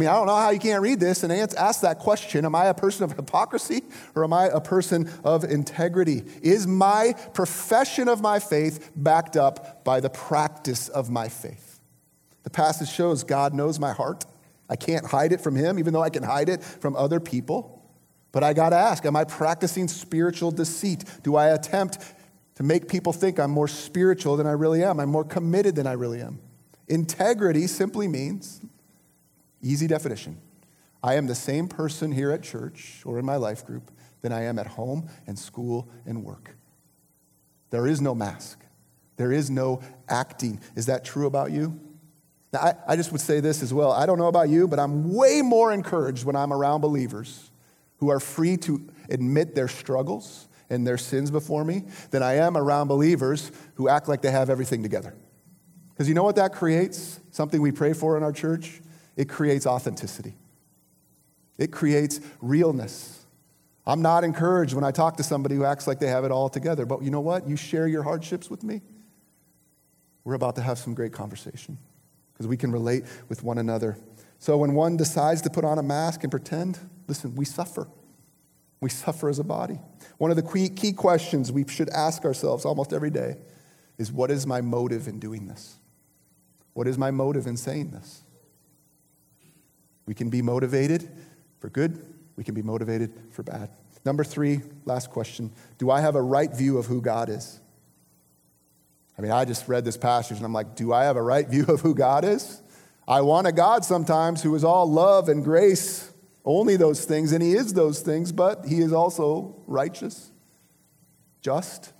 I 0.00 0.02
mean, 0.02 0.08
I 0.08 0.14
don't 0.14 0.28
know 0.28 0.36
how 0.36 0.48
you 0.48 0.58
can't 0.58 0.80
read 0.80 0.98
this 0.98 1.24
and 1.24 1.30
ask 1.30 1.82
that 1.82 1.98
question 1.98 2.46
Am 2.46 2.54
I 2.54 2.68
a 2.68 2.74
person 2.74 3.04
of 3.04 3.12
hypocrisy 3.12 3.82
or 4.14 4.24
am 4.24 4.32
I 4.32 4.46
a 4.46 4.58
person 4.58 5.10
of 5.24 5.44
integrity? 5.44 6.22
Is 6.40 6.66
my 6.66 7.14
profession 7.34 8.08
of 8.08 8.22
my 8.22 8.38
faith 8.38 8.92
backed 8.96 9.36
up 9.36 9.84
by 9.84 10.00
the 10.00 10.08
practice 10.08 10.88
of 10.88 11.10
my 11.10 11.28
faith? 11.28 11.80
The 12.44 12.50
passage 12.50 12.88
shows 12.88 13.24
God 13.24 13.52
knows 13.52 13.78
my 13.78 13.92
heart. 13.92 14.24
I 14.70 14.76
can't 14.76 15.04
hide 15.04 15.32
it 15.32 15.42
from 15.42 15.54
Him, 15.54 15.78
even 15.78 15.92
though 15.92 16.02
I 16.02 16.08
can 16.08 16.22
hide 16.22 16.48
it 16.48 16.64
from 16.64 16.96
other 16.96 17.20
people. 17.20 17.86
But 18.32 18.42
I 18.42 18.54
got 18.54 18.70
to 18.70 18.76
ask 18.76 19.04
Am 19.04 19.16
I 19.16 19.24
practicing 19.24 19.86
spiritual 19.86 20.50
deceit? 20.50 21.04
Do 21.22 21.36
I 21.36 21.48
attempt 21.48 21.98
to 22.54 22.62
make 22.62 22.88
people 22.88 23.12
think 23.12 23.38
I'm 23.38 23.50
more 23.50 23.68
spiritual 23.68 24.38
than 24.38 24.46
I 24.46 24.52
really 24.52 24.82
am? 24.82 24.98
I'm 24.98 25.10
more 25.10 25.24
committed 25.24 25.76
than 25.76 25.86
I 25.86 25.92
really 25.92 26.22
am. 26.22 26.38
Integrity 26.88 27.66
simply 27.66 28.08
means 28.08 28.62
Easy 29.62 29.86
definition. 29.86 30.40
I 31.02 31.14
am 31.14 31.26
the 31.26 31.34
same 31.34 31.68
person 31.68 32.12
here 32.12 32.30
at 32.30 32.42
church 32.42 33.02
or 33.04 33.18
in 33.18 33.24
my 33.24 33.36
life 33.36 33.64
group 33.64 33.90
than 34.22 34.32
I 34.32 34.44
am 34.44 34.58
at 34.58 34.66
home 34.66 35.08
and 35.26 35.38
school 35.38 35.88
and 36.06 36.24
work. 36.24 36.56
There 37.70 37.86
is 37.86 38.00
no 38.00 38.14
mask. 38.14 38.60
There 39.16 39.32
is 39.32 39.50
no 39.50 39.80
acting. 40.08 40.60
Is 40.76 40.86
that 40.86 41.04
true 41.04 41.26
about 41.26 41.50
you? 41.50 41.78
Now, 42.52 42.60
I, 42.60 42.74
I 42.88 42.96
just 42.96 43.12
would 43.12 43.20
say 43.20 43.40
this 43.40 43.62
as 43.62 43.72
well. 43.72 43.92
I 43.92 44.06
don't 44.06 44.18
know 44.18 44.28
about 44.28 44.48
you, 44.48 44.66
but 44.66 44.78
I'm 44.78 45.14
way 45.14 45.40
more 45.42 45.72
encouraged 45.72 46.24
when 46.24 46.36
I'm 46.36 46.52
around 46.52 46.80
believers 46.80 47.50
who 47.98 48.10
are 48.10 48.20
free 48.20 48.56
to 48.58 48.88
admit 49.08 49.54
their 49.54 49.68
struggles 49.68 50.48
and 50.68 50.86
their 50.86 50.98
sins 50.98 51.30
before 51.30 51.64
me 51.64 51.84
than 52.10 52.22
I 52.22 52.34
am 52.34 52.56
around 52.56 52.88
believers 52.88 53.52
who 53.74 53.88
act 53.88 54.08
like 54.08 54.22
they 54.22 54.30
have 54.30 54.50
everything 54.50 54.82
together. 54.82 55.14
Because 55.90 56.08
you 56.08 56.14
know 56.14 56.22
what 56.22 56.36
that 56.36 56.54
creates? 56.54 57.20
Something 57.30 57.60
we 57.60 57.72
pray 57.72 57.92
for 57.92 58.16
in 58.16 58.22
our 58.22 58.32
church? 58.32 58.80
It 59.20 59.28
creates 59.28 59.66
authenticity, 59.66 60.34
it 61.58 61.70
creates 61.70 62.20
realness. 62.40 63.26
I'm 63.86 64.00
not 64.00 64.24
encouraged 64.24 64.72
when 64.72 64.82
I 64.82 64.92
talk 64.92 65.18
to 65.18 65.22
somebody 65.22 65.56
who 65.56 65.64
acts 65.66 65.86
like 65.86 65.98
they 65.98 66.06
have 66.06 66.24
it 66.24 66.30
all 66.30 66.48
together, 66.48 66.86
but 66.86 67.02
you 67.02 67.10
know 67.10 67.20
what? 67.20 67.46
You 67.46 67.54
share 67.54 67.86
your 67.86 68.02
hardships 68.02 68.48
with 68.48 68.62
me. 68.62 68.80
We're 70.24 70.34
about 70.34 70.56
to 70.56 70.62
have 70.62 70.78
some 70.78 70.94
great 70.94 71.12
conversation 71.12 71.76
because 72.32 72.46
we 72.46 72.56
can 72.56 72.72
relate 72.72 73.04
with 73.28 73.42
one 73.42 73.58
another. 73.58 73.98
So 74.38 74.56
when 74.56 74.72
one 74.72 74.96
decides 74.96 75.42
to 75.42 75.50
put 75.50 75.66
on 75.66 75.78
a 75.78 75.82
mask 75.82 76.22
and 76.22 76.30
pretend, 76.30 76.78
listen, 77.06 77.34
we 77.34 77.44
suffer. 77.44 77.88
We 78.80 78.88
suffer 78.88 79.28
as 79.28 79.38
a 79.38 79.44
body. 79.44 79.80
One 80.16 80.30
of 80.30 80.38
the 80.38 80.70
key 80.74 80.92
questions 80.94 81.52
we 81.52 81.66
should 81.68 81.90
ask 81.90 82.24
ourselves 82.24 82.64
almost 82.64 82.94
every 82.94 83.10
day 83.10 83.36
is 83.98 84.10
what 84.10 84.30
is 84.30 84.46
my 84.46 84.62
motive 84.62 85.08
in 85.08 85.18
doing 85.18 85.46
this? 85.46 85.76
What 86.72 86.86
is 86.88 86.96
my 86.96 87.10
motive 87.10 87.46
in 87.46 87.58
saying 87.58 87.90
this? 87.90 88.22
We 90.10 90.14
can 90.14 90.28
be 90.28 90.42
motivated 90.42 91.08
for 91.60 91.68
good, 91.68 92.04
we 92.34 92.42
can 92.42 92.52
be 92.52 92.62
motivated 92.62 93.12
for 93.30 93.44
bad. 93.44 93.70
Number 94.04 94.24
three, 94.24 94.60
last 94.84 95.08
question 95.08 95.52
Do 95.78 95.88
I 95.88 96.00
have 96.00 96.16
a 96.16 96.20
right 96.20 96.52
view 96.52 96.78
of 96.78 96.86
who 96.86 97.00
God 97.00 97.28
is? 97.28 97.60
I 99.16 99.22
mean, 99.22 99.30
I 99.30 99.44
just 99.44 99.68
read 99.68 99.84
this 99.84 99.96
passage 99.96 100.38
and 100.38 100.44
I'm 100.44 100.52
like, 100.52 100.74
Do 100.74 100.92
I 100.92 101.04
have 101.04 101.16
a 101.16 101.22
right 101.22 101.46
view 101.46 101.64
of 101.68 101.82
who 101.82 101.94
God 101.94 102.24
is? 102.24 102.60
I 103.06 103.20
want 103.20 103.46
a 103.46 103.52
God 103.52 103.84
sometimes 103.84 104.42
who 104.42 104.52
is 104.56 104.64
all 104.64 104.90
love 104.90 105.28
and 105.28 105.44
grace, 105.44 106.12
only 106.44 106.74
those 106.74 107.04
things, 107.04 107.30
and 107.30 107.40
He 107.40 107.52
is 107.52 107.72
those 107.74 108.00
things, 108.00 108.32
but 108.32 108.66
He 108.66 108.80
is 108.80 108.92
also 108.92 109.62
righteous, 109.68 110.32
just, 111.40 111.92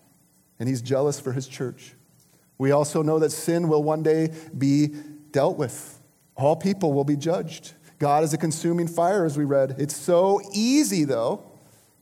and 0.59 0.69
He's 0.69 0.83
jealous 0.83 1.21
for 1.21 1.31
His 1.31 1.47
church. 1.47 1.95
We 2.59 2.73
also 2.73 3.05
know 3.05 3.21
that 3.21 3.31
sin 3.31 3.69
will 3.69 3.85
one 3.85 4.03
day 4.03 4.35
be 4.59 4.89
dealt 5.31 5.57
with, 5.57 6.01
all 6.35 6.57
people 6.57 6.93
will 6.93 7.05
be 7.05 7.17
judged. 7.17 7.75
God 8.01 8.25
is 8.25 8.33
a 8.33 8.39
consuming 8.39 8.89
fire, 8.89 9.27
as 9.27 9.37
we 9.37 9.45
read. 9.45 9.77
It's 9.79 9.95
so 9.95 10.41
easy, 10.53 11.05
though. 11.05 11.45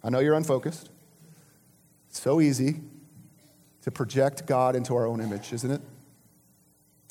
I 0.03 0.11
know 0.11 0.21
you're 0.21 0.37
unfocused. 0.37 0.91
It's 2.09 2.23
so 2.23 2.41
easy 2.41 2.81
to 3.83 3.91
project 3.91 4.47
God 4.47 4.77
into 4.77 4.95
our 4.95 5.07
own 5.07 5.21
image, 5.21 5.53
isn't 5.53 5.71
it? 5.71 5.81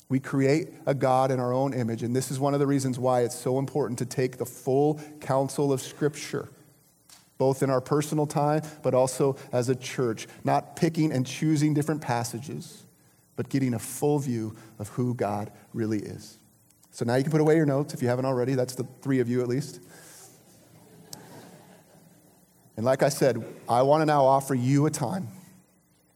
We 0.08 0.18
create 0.20 0.70
a 0.86 0.94
God 0.94 1.30
in 1.30 1.38
our 1.38 1.52
own 1.52 1.74
image, 1.74 2.02
and 2.02 2.16
this 2.16 2.30
is 2.30 2.40
one 2.40 2.54
of 2.54 2.60
the 2.60 2.66
reasons 2.66 2.98
why 2.98 3.24
it's 3.24 3.38
so 3.38 3.58
important 3.58 3.98
to 3.98 4.06
take 4.06 4.38
the 4.38 4.46
full 4.46 4.98
counsel 5.20 5.70
of 5.70 5.82
Scripture, 5.82 6.48
both 7.36 7.62
in 7.62 7.68
our 7.68 7.82
personal 7.82 8.26
time, 8.26 8.62
but 8.82 8.94
also 8.94 9.36
as 9.52 9.68
a 9.68 9.76
church, 9.76 10.26
not 10.44 10.76
picking 10.76 11.12
and 11.12 11.26
choosing 11.26 11.74
different 11.74 12.00
passages, 12.00 12.86
but 13.36 13.50
getting 13.50 13.74
a 13.74 13.78
full 13.78 14.18
view 14.18 14.56
of 14.78 14.88
who 14.88 15.12
God 15.12 15.52
really 15.74 15.98
is. 15.98 16.37
So 16.98 17.04
now 17.04 17.14
you 17.14 17.22
can 17.22 17.30
put 17.30 17.40
away 17.40 17.54
your 17.54 17.64
notes 17.64 17.94
if 17.94 18.02
you 18.02 18.08
haven't 18.08 18.24
already. 18.24 18.56
That's 18.56 18.74
the 18.74 18.82
three 19.02 19.20
of 19.20 19.28
you 19.28 19.40
at 19.40 19.46
least. 19.46 19.78
And 22.76 22.84
like 22.84 23.04
I 23.04 23.08
said, 23.08 23.40
I 23.68 23.82
want 23.82 24.00
to 24.00 24.04
now 24.04 24.24
offer 24.24 24.52
you 24.52 24.84
a 24.86 24.90
time 24.90 25.28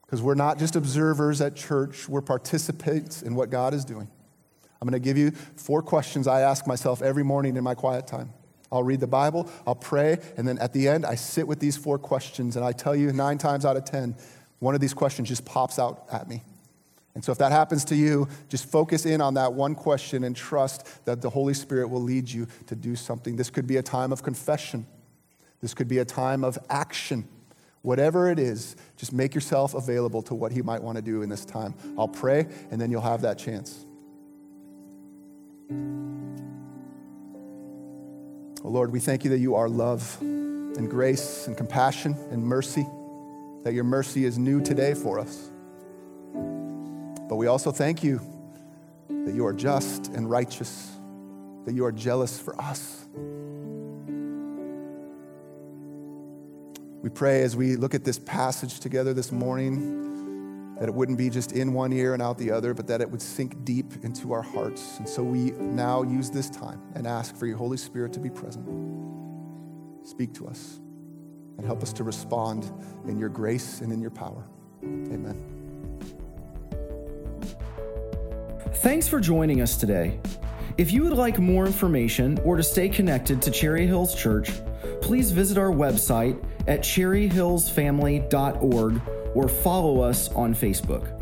because 0.05 0.21
we're 0.21 0.35
not 0.35 0.59
just 0.59 0.75
observers 0.75 1.41
at 1.41 1.55
church, 1.55 2.09
we're 2.09 2.21
participants 2.21 3.23
in 3.23 3.37
what 3.37 3.49
God 3.49 3.75
is 3.75 3.85
doing. 3.85 4.09
I'm 4.81 4.89
going 4.89 5.01
to 5.01 5.05
give 5.05 5.17
you 5.17 5.31
four 5.55 5.83
questions 5.83 6.27
I 6.27 6.41
ask 6.41 6.67
myself 6.67 7.01
every 7.01 7.23
morning 7.23 7.57
in 7.57 7.63
my 7.63 7.77
quiet 7.77 8.09
time. 8.09 8.33
I'll 8.73 8.83
read 8.83 8.99
the 8.99 9.07
Bible, 9.07 9.49
I'll 9.65 9.77
pray, 9.77 10.19
and 10.37 10.49
then 10.49 10.59
at 10.59 10.73
the 10.73 10.89
end, 10.89 11.07
I 11.07 11.15
sit 11.15 11.47
with 11.47 11.61
these 11.61 11.77
four 11.77 11.97
questions. 11.97 12.57
And 12.57 12.65
I 12.65 12.73
tell 12.73 12.97
you, 12.97 13.13
nine 13.13 13.39
times 13.39 13.65
out 13.65 13.77
of 13.77 13.85
10, 13.85 14.17
one 14.59 14.75
of 14.75 14.81
these 14.81 14.95
questions 14.95 15.29
just 15.29 15.45
pops 15.45 15.79
out 15.79 16.07
at 16.11 16.29
me. 16.29 16.43
And 17.15 17.23
so, 17.23 17.31
if 17.31 17.39
that 17.39 17.53
happens 17.53 17.85
to 17.87 17.95
you, 17.95 18.27
just 18.49 18.71
focus 18.71 19.05
in 19.05 19.21
on 19.21 19.35
that 19.35 19.53
one 19.53 19.75
question 19.75 20.25
and 20.25 20.35
trust 20.35 21.05
that 21.05 21.21
the 21.21 21.29
Holy 21.29 21.53
Spirit 21.53 21.89
will 21.89 22.01
lead 22.01 22.31
you 22.31 22.47
to 22.67 22.75
do 22.75 22.97
something. 22.97 23.37
This 23.37 23.51
could 23.51 23.67
be 23.67 23.77
a 23.77 23.83
time 23.83 24.13
of 24.13 24.23
confession, 24.23 24.87
this 25.61 25.75
could 25.75 25.89
be 25.89 25.99
a 25.99 26.05
time 26.05 26.45
of 26.45 26.59
action. 26.71 27.29
Whatever 27.83 28.31
it 28.31 28.39
is, 28.39 28.77
just 28.97 29.13
make 29.13 29.35
yourself 29.35 29.75
available 29.75 30.23
to 30.23 30.37
what 30.37 30.53
He 30.53 30.63
might 30.63 30.81
want 30.81 30.97
to 30.97 31.03
do 31.03 31.23
in 31.23 31.29
this 31.29 31.45
time. 31.45 31.75
I'll 31.99 32.07
pray, 32.07 32.47
and 32.71 32.81
then 32.81 32.93
you'll 32.93 33.01
have 33.01 33.23
that 33.23 33.39
chance. 33.39 33.85
Oh 38.65 38.69
Lord, 38.69 38.93
we 38.93 39.01
thank 39.01 39.25
you 39.25 39.31
that 39.31 39.41
you 39.41 39.57
are 39.57 39.69
love 39.69 40.17
and 40.21 40.89
grace 40.89 41.49
and 41.49 41.57
compassion 41.57 42.17
and 42.31 42.45
mercy, 42.45 42.87
that 43.65 43.75
your 43.75 43.85
mercy 43.85 44.25
is 44.25 44.39
new 44.39 44.61
today 44.61 44.95
for 44.95 45.19
us. 45.19 45.52
But 47.33 47.37
we 47.37 47.47
also 47.47 47.73
thank 47.73 48.05
you 48.05 48.21
that 49.09 49.33
you 49.33 49.47
are 49.47 49.55
just 49.55 50.09
and 50.09 50.29
righteous, 50.29 50.91
that 51.65 51.73
you 51.73 51.87
are 51.87 51.91
jealous 51.91 52.39
for 52.39 52.61
us. 52.61 53.09
We 57.03 57.09
pray 57.09 57.41
as 57.41 57.57
we 57.57 57.77
look 57.77 57.95
at 57.95 58.05
this 58.05 58.19
passage 58.19 58.81
together 58.81 59.15
this 59.15 59.33
morning 59.33 60.77
that 60.79 60.91
it 60.91 60.95
wouldn't 60.95 61.17
be 61.17 61.31
just 61.31 61.53
in 61.53 61.73
one 61.73 61.95
ear 61.95 62.13
and 62.13 62.23
out 62.23 62.37
the 62.37 62.51
other, 62.51 62.75
but 62.75 62.87
that 62.89 63.01
it 63.01 63.11
would 63.11 63.23
sink 63.23 63.65
deep 63.65 64.05
into 64.05 64.35
our 64.35 64.43
hearts. 64.43 64.99
And 64.99 65.09
so 65.09 65.23
we 65.23 65.53
now 65.53 66.03
use 66.03 66.29
this 66.29 66.51
time 66.51 66.83
and 66.95 67.07
ask 67.07 67.35
for 67.35 67.47
your 67.47 67.57
Holy 67.57 67.79
Spirit 67.79 68.13
to 68.13 68.21
be 68.21 68.29
present. 68.29 68.69
Speak 70.07 70.35
to 70.35 70.49
us 70.49 70.81
and 71.57 71.65
help 71.65 71.83
us 71.83 71.95
to 71.95 72.05
respond 72.05 72.71
in 73.09 73.19
your 73.19 73.31
grace 73.31 73.81
and 73.81 73.91
in 73.91 74.03
your 74.03 74.11
power. 74.11 74.47
Amen. 74.85 75.62
Thanks 78.77 79.07
for 79.07 79.21
joining 79.21 79.61
us 79.61 79.77
today. 79.77 80.19
If 80.79 80.93
you 80.93 81.05
would 81.05 81.13
like 81.13 81.39
more 81.39 81.67
information 81.67 82.41
or 82.45 82.57
to 82.57 82.63
stay 82.63 82.89
connected 82.89 83.43
to 83.43 83.51
Cherry 83.51 83.87
Hills 83.87 84.15
Church, 84.15 84.51
please 85.03 85.31
visit 85.31 85.59
our 85.59 85.71
website 85.71 86.43
at 86.67 86.81
cherryhillsfamily.org 86.81 89.03
or 89.35 89.49
follow 89.49 90.01
us 90.01 90.33
on 90.33 90.55
Facebook. 90.55 91.22